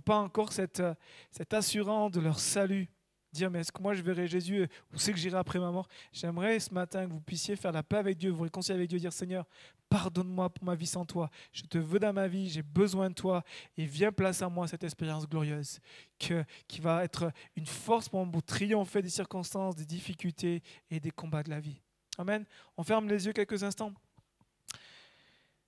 pas 0.00 0.18
encore 0.18 0.52
cette, 0.52 0.80
euh, 0.80 0.94
cette 1.30 1.54
assurance 1.54 2.12
de 2.12 2.20
leur 2.20 2.38
salut 2.38 2.88
dire 3.34 3.50
mais 3.50 3.60
est-ce 3.60 3.72
que 3.72 3.82
moi 3.82 3.94
je 3.94 4.02
verrai 4.02 4.26
Jésus 4.26 4.68
Où 4.92 4.98
c'est 4.98 5.12
que 5.12 5.18
j'irai 5.18 5.36
après 5.36 5.58
ma 5.58 5.70
mort? 5.70 5.88
J'aimerais 6.12 6.58
ce 6.60 6.72
matin 6.72 7.06
que 7.06 7.12
vous 7.12 7.20
puissiez 7.20 7.56
faire 7.56 7.72
la 7.72 7.82
paix 7.82 7.96
avec 7.96 8.16
Dieu, 8.16 8.30
vous 8.30 8.44
réconcilier 8.44 8.78
avec 8.78 8.88
Dieu, 8.88 8.98
dire 8.98 9.12
Seigneur, 9.12 9.44
pardonne-moi 9.88 10.50
pour 10.50 10.64
ma 10.64 10.74
vie 10.74 10.86
sans 10.86 11.04
toi. 11.04 11.30
Je 11.52 11.62
te 11.62 11.78
veux 11.78 11.98
dans 11.98 12.12
ma 12.12 12.26
vie, 12.26 12.48
j'ai 12.48 12.62
besoin 12.62 13.10
de 13.10 13.14
toi 13.14 13.42
et 13.76 13.84
viens 13.84 14.12
placer 14.12 14.44
en 14.44 14.50
moi 14.50 14.66
cette 14.66 14.84
expérience 14.84 15.28
glorieuse 15.28 15.80
qui 16.18 16.80
va 16.80 17.04
être 17.04 17.30
une 17.56 17.66
force 17.66 18.08
pour 18.08 18.26
triompher 18.46 19.02
des 19.02 19.10
circonstances, 19.10 19.76
des 19.76 19.84
difficultés 19.84 20.62
et 20.90 21.00
des 21.00 21.10
combats 21.10 21.42
de 21.42 21.50
la 21.50 21.60
vie. 21.60 21.80
Amen. 22.16 22.44
On 22.76 22.84
ferme 22.84 23.08
les 23.08 23.26
yeux 23.26 23.32
quelques 23.32 23.62
instants. 23.64 23.92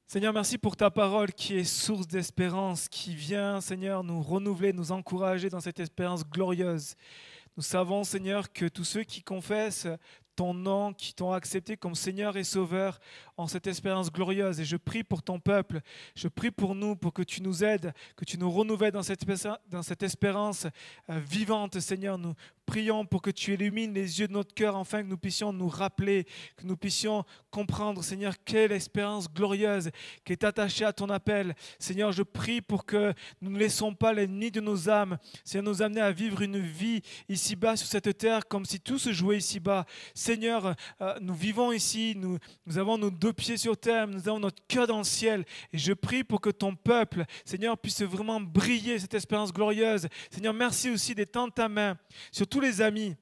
Seigneur, 0.09 0.33
merci 0.33 0.57
pour 0.57 0.77
ta 0.77 0.89
parole 0.89 1.33
qui 1.33 1.57
est 1.57 1.65
source 1.65 2.07
d'espérance, 2.07 2.89
qui 2.89 3.13
vient, 3.13 3.61
Seigneur, 3.61 4.05
nous 4.05 4.23
renouveler, 4.23 4.73
nous 4.73 4.93
encourager 4.93 5.51
dans 5.51 5.59
cette 5.59 5.81
espérance 5.81 6.25
glorieuse. 6.25 6.95
Nous 7.57 7.65
savons, 7.65 8.05
Seigneur, 8.05 8.53
que 8.53 8.67
tous 8.67 8.85
ceux 8.85 9.03
qui 9.03 9.25
confessent 9.25 9.89
ton 10.37 10.55
nom, 10.55 10.93
qui 10.93 11.13
t'ont 11.13 11.33
accepté 11.33 11.77
comme 11.77 11.97
Seigneur 11.97 12.37
et 12.37 12.45
Sauveur 12.45 13.01
en 13.37 13.49
cette 13.49 13.67
espérance 13.67 14.13
glorieuse. 14.13 14.61
Et 14.61 14.65
je 14.65 14.77
prie 14.77 15.03
pour 15.03 15.23
ton 15.23 15.41
peuple, 15.41 15.81
je 16.15 16.29
prie 16.29 16.53
pour 16.53 16.77
nous, 16.77 16.95
pour 16.95 17.13
que 17.13 17.23
tu 17.23 17.43
nous 17.43 17.65
aides, 17.65 17.93
que 18.15 18.25
tu 18.25 18.39
nous 18.39 18.51
renouvelles 18.51 18.93
dans 18.93 19.03
cette, 19.03 19.25
dans 19.69 19.83
cette 19.83 20.03
espérance 20.05 20.67
euh, 21.11 21.19
vivante, 21.19 21.81
Seigneur. 21.81 22.17
Nous 22.17 22.35
prions 22.67 23.07
pour 23.07 23.23
que 23.23 23.31
tu 23.31 23.55
illumines 23.55 23.95
les 23.95 24.21
yeux 24.21 24.29
de 24.29 24.33
notre 24.33 24.53
cœur, 24.53 24.77
afin 24.77 25.03
que 25.03 25.09
nous 25.09 25.17
puissions 25.17 25.53
nous 25.53 25.69
rappeler, 25.69 26.27
que 26.57 26.67
nous 26.67 26.77
puissions 26.77 27.25
comprendre, 27.51 28.03
Seigneur, 28.03 28.35
quelle 28.45 28.73
espérance 28.73 29.33
glorieuse 29.33 29.91
qui 30.25 30.33
est 30.33 30.45
attachée 30.45 30.85
à 30.85 30.93
ton 30.93 31.09
appel. 31.09 31.55
Seigneur, 31.79 32.12
je 32.12 32.23
prie 32.23 32.61
pour 32.61 32.85
que 32.85 33.14
nous 33.41 33.51
ne 33.51 33.59
laissons 33.59 33.95
pas 33.95 34.12
l'ennemi 34.12 34.51
de 34.51 34.61
nos 34.61 34.91
âmes, 34.91 35.17
Seigneur, 35.45 35.64
nous 35.64 35.81
amener 35.81 36.01
à 36.01 36.11
vivre 36.11 36.43
une 36.43 36.59
vie 36.59 37.01
ici-bas 37.29 37.77
sur 37.77 37.87
cette 37.87 38.19
terre 38.19 38.47
comme 38.47 38.64
si 38.64 38.81
tout 38.81 38.99
se 38.99 39.12
jouait 39.12 39.39
ici-bas. 39.39 39.87
Seigneur, 40.14 40.75
euh, 41.01 41.14
nous 41.21 41.35
vivons 41.35 41.73
ici, 41.73 42.14
nous, 42.17 42.39
nous 42.67 42.79
avons 42.79 42.99
nos 42.99 43.11
deux 43.11 43.33
pieds 43.33 43.57
sur 43.57 43.77
terre, 43.77 44.07
nous 44.09 44.29
avons 44.29 44.41
notre 44.41 44.62
cœur 44.67 44.87
dans 44.87 44.99
le 44.99 45.05
ciel. 45.05 45.45
Et 45.73 45.79
je 45.79 45.93
prie 45.93 46.25
pour 46.25 46.41
que 46.41 46.51
ton 46.51 46.75
peuple, 46.75 47.25
Seigneur, 47.45 47.79
puisse 47.79 48.03
vraiment 48.03 48.41
briller 48.41 48.99
cette 48.99 49.14
espérance 49.14 49.53
glorieuse. 49.53 50.09
Seigneur, 50.31 50.53
merci 50.53 50.91
aussi 50.91 51.14
d'étendre 51.14 51.55
ta 51.55 51.69
main 51.69 51.97
sur 52.33 52.47
tous 52.57 52.61
les 52.63 52.81
amis 52.81 53.15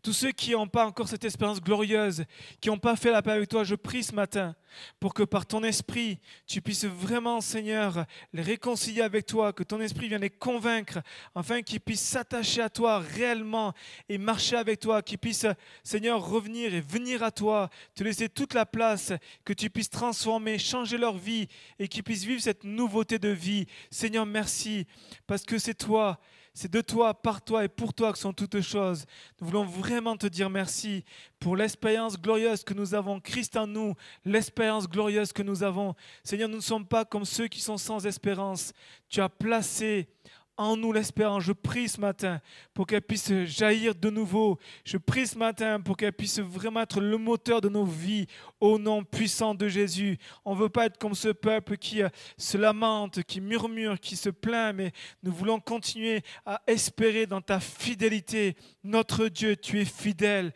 tous 0.00 0.12
ceux 0.12 0.30
qui 0.30 0.52
n'ont 0.52 0.68
pas 0.68 0.86
encore 0.86 1.08
cette 1.08 1.24
espérance 1.24 1.60
glorieuse, 1.60 2.24
qui 2.60 2.68
n'ont 2.68 2.78
pas 2.78 2.94
fait 2.94 3.10
la 3.10 3.20
paix 3.20 3.32
avec 3.32 3.48
toi, 3.48 3.64
je 3.64 3.74
prie 3.74 4.04
ce 4.04 4.14
matin 4.14 4.54
pour 5.00 5.12
que 5.12 5.24
par 5.24 5.44
ton 5.44 5.64
esprit, 5.64 6.20
tu 6.46 6.62
puisses 6.62 6.84
vraiment, 6.84 7.40
Seigneur, 7.40 8.06
les 8.32 8.42
réconcilier 8.42 9.02
avec 9.02 9.26
toi, 9.26 9.52
que 9.52 9.64
ton 9.64 9.80
esprit 9.80 10.06
vienne 10.06 10.20
les 10.20 10.30
convaincre, 10.30 11.00
afin 11.34 11.62
qu'ils 11.62 11.80
puissent 11.80 12.00
s'attacher 12.00 12.62
à 12.62 12.70
toi 12.70 13.00
réellement 13.00 13.72
et 14.08 14.18
marcher 14.18 14.54
avec 14.54 14.78
toi, 14.78 15.02
qu'ils 15.02 15.18
puissent, 15.18 15.48
Seigneur, 15.82 16.24
revenir 16.24 16.72
et 16.74 16.80
venir 16.80 17.24
à 17.24 17.32
toi, 17.32 17.70
te 17.96 18.04
laisser 18.04 18.28
toute 18.28 18.54
la 18.54 18.66
place, 18.66 19.12
que 19.44 19.52
tu 19.52 19.68
puisses 19.68 19.90
transformer, 19.90 20.58
changer 20.58 20.96
leur 20.96 21.18
vie 21.18 21.48
et 21.80 21.88
qu'ils 21.88 22.04
puissent 22.04 22.24
vivre 22.24 22.40
cette 22.40 22.62
nouveauté 22.62 23.18
de 23.18 23.30
vie. 23.30 23.66
Seigneur, 23.90 24.26
merci, 24.26 24.86
parce 25.26 25.42
que 25.42 25.58
c'est 25.58 25.74
toi 25.74 26.20
C'est 26.54 26.70
de 26.70 26.82
toi, 26.82 27.14
par 27.14 27.42
toi 27.42 27.64
et 27.64 27.68
pour 27.68 27.94
toi 27.94 28.12
que 28.12 28.18
sont 28.18 28.34
toutes 28.34 28.60
choses. 28.60 29.06
Nous 29.40 29.46
voulons 29.46 29.64
vraiment 29.64 30.16
te 30.16 30.26
dire 30.26 30.50
merci 30.50 31.02
pour 31.40 31.56
l'expérience 31.56 32.20
glorieuse 32.20 32.62
que 32.62 32.74
nous 32.74 32.94
avons, 32.94 33.20
Christ 33.20 33.56
en 33.56 33.66
nous, 33.66 33.94
l'expérience 34.24 34.86
glorieuse 34.86 35.32
que 35.32 35.42
nous 35.42 35.62
avons. 35.62 35.94
Seigneur, 36.22 36.50
nous 36.50 36.56
ne 36.56 36.60
sommes 36.60 36.86
pas 36.86 37.06
comme 37.06 37.24
ceux 37.24 37.48
qui 37.48 37.60
sont 37.60 37.78
sans 37.78 38.06
espérance. 38.06 38.74
Tu 39.08 39.20
as 39.22 39.30
placé 39.30 40.08
en 40.56 40.76
nous 40.76 40.92
l'espérance. 40.92 41.44
Je 41.44 41.52
prie 41.52 41.88
ce 41.88 42.00
matin 42.00 42.40
pour 42.74 42.86
qu'elle 42.86 43.02
puisse 43.02 43.32
jaillir 43.44 43.94
de 43.94 44.10
nouveau. 44.10 44.58
Je 44.84 44.96
prie 44.96 45.26
ce 45.26 45.38
matin 45.38 45.80
pour 45.80 45.96
qu'elle 45.96 46.12
puisse 46.12 46.40
vraiment 46.40 46.82
être 46.82 47.00
le 47.00 47.16
moteur 47.16 47.60
de 47.60 47.68
nos 47.68 47.84
vies 47.84 48.26
au 48.60 48.78
nom 48.78 49.04
puissant 49.04 49.54
de 49.54 49.68
Jésus. 49.68 50.18
On 50.44 50.54
ne 50.54 50.60
veut 50.60 50.68
pas 50.68 50.86
être 50.86 50.98
comme 50.98 51.14
ce 51.14 51.28
peuple 51.28 51.76
qui 51.76 52.02
euh, 52.02 52.08
se 52.36 52.58
lamente, 52.58 53.22
qui 53.22 53.40
murmure, 53.40 53.98
qui 53.98 54.16
se 54.16 54.30
plaint, 54.30 54.74
mais 54.74 54.92
nous 55.22 55.32
voulons 55.32 55.60
continuer 55.60 56.22
à 56.44 56.62
espérer 56.66 57.26
dans 57.26 57.40
ta 57.40 57.60
fidélité. 57.60 58.56
Notre 58.84 59.28
Dieu, 59.28 59.56
tu 59.56 59.80
es 59.80 59.84
fidèle. 59.84 60.52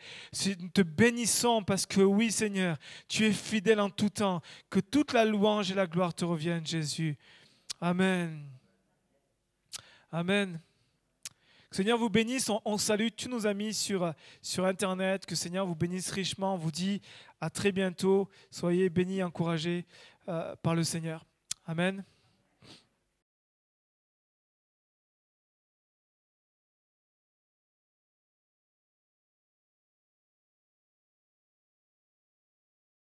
Nous 0.59 0.69
te 0.69 0.81
bénissons 0.81 1.63
parce 1.63 1.85
que 1.85 2.01
oui 2.01 2.31
Seigneur, 2.31 2.77
tu 3.07 3.25
es 3.25 3.31
fidèle 3.31 3.79
en 3.79 3.89
tout 3.89 4.09
temps. 4.09 4.41
Que 4.69 4.79
toute 4.79 5.13
la 5.13 5.25
louange 5.25 5.71
et 5.71 5.75
la 5.75 5.87
gloire 5.87 6.13
te 6.13 6.25
reviennent 6.25 6.65
Jésus. 6.65 7.17
Amen. 7.79 8.56
Amen. 10.11 10.59
Que 11.69 11.75
Seigneur 11.75 11.97
vous 11.97 12.09
bénisse. 12.09 12.49
On, 12.63 12.77
salue 12.77 13.09
tous 13.15 13.29
nos 13.29 13.45
amis 13.45 13.73
sur, 13.73 14.13
Internet. 14.59 15.25
Que 15.25 15.35
Seigneur 15.35 15.65
vous 15.65 15.75
bénisse 15.75 16.11
richement. 16.11 16.55
On 16.55 16.57
vous 16.57 16.71
dit 16.71 17.01
à 17.41 17.49
très 17.49 17.71
bientôt. 17.71 18.29
Soyez 18.51 18.89
bénis, 18.89 19.21
encouragés 19.21 19.85
euh, 20.29 20.55
par 20.61 20.75
le 20.75 20.83
Seigneur. 20.83 21.25
Amen. 21.65 22.03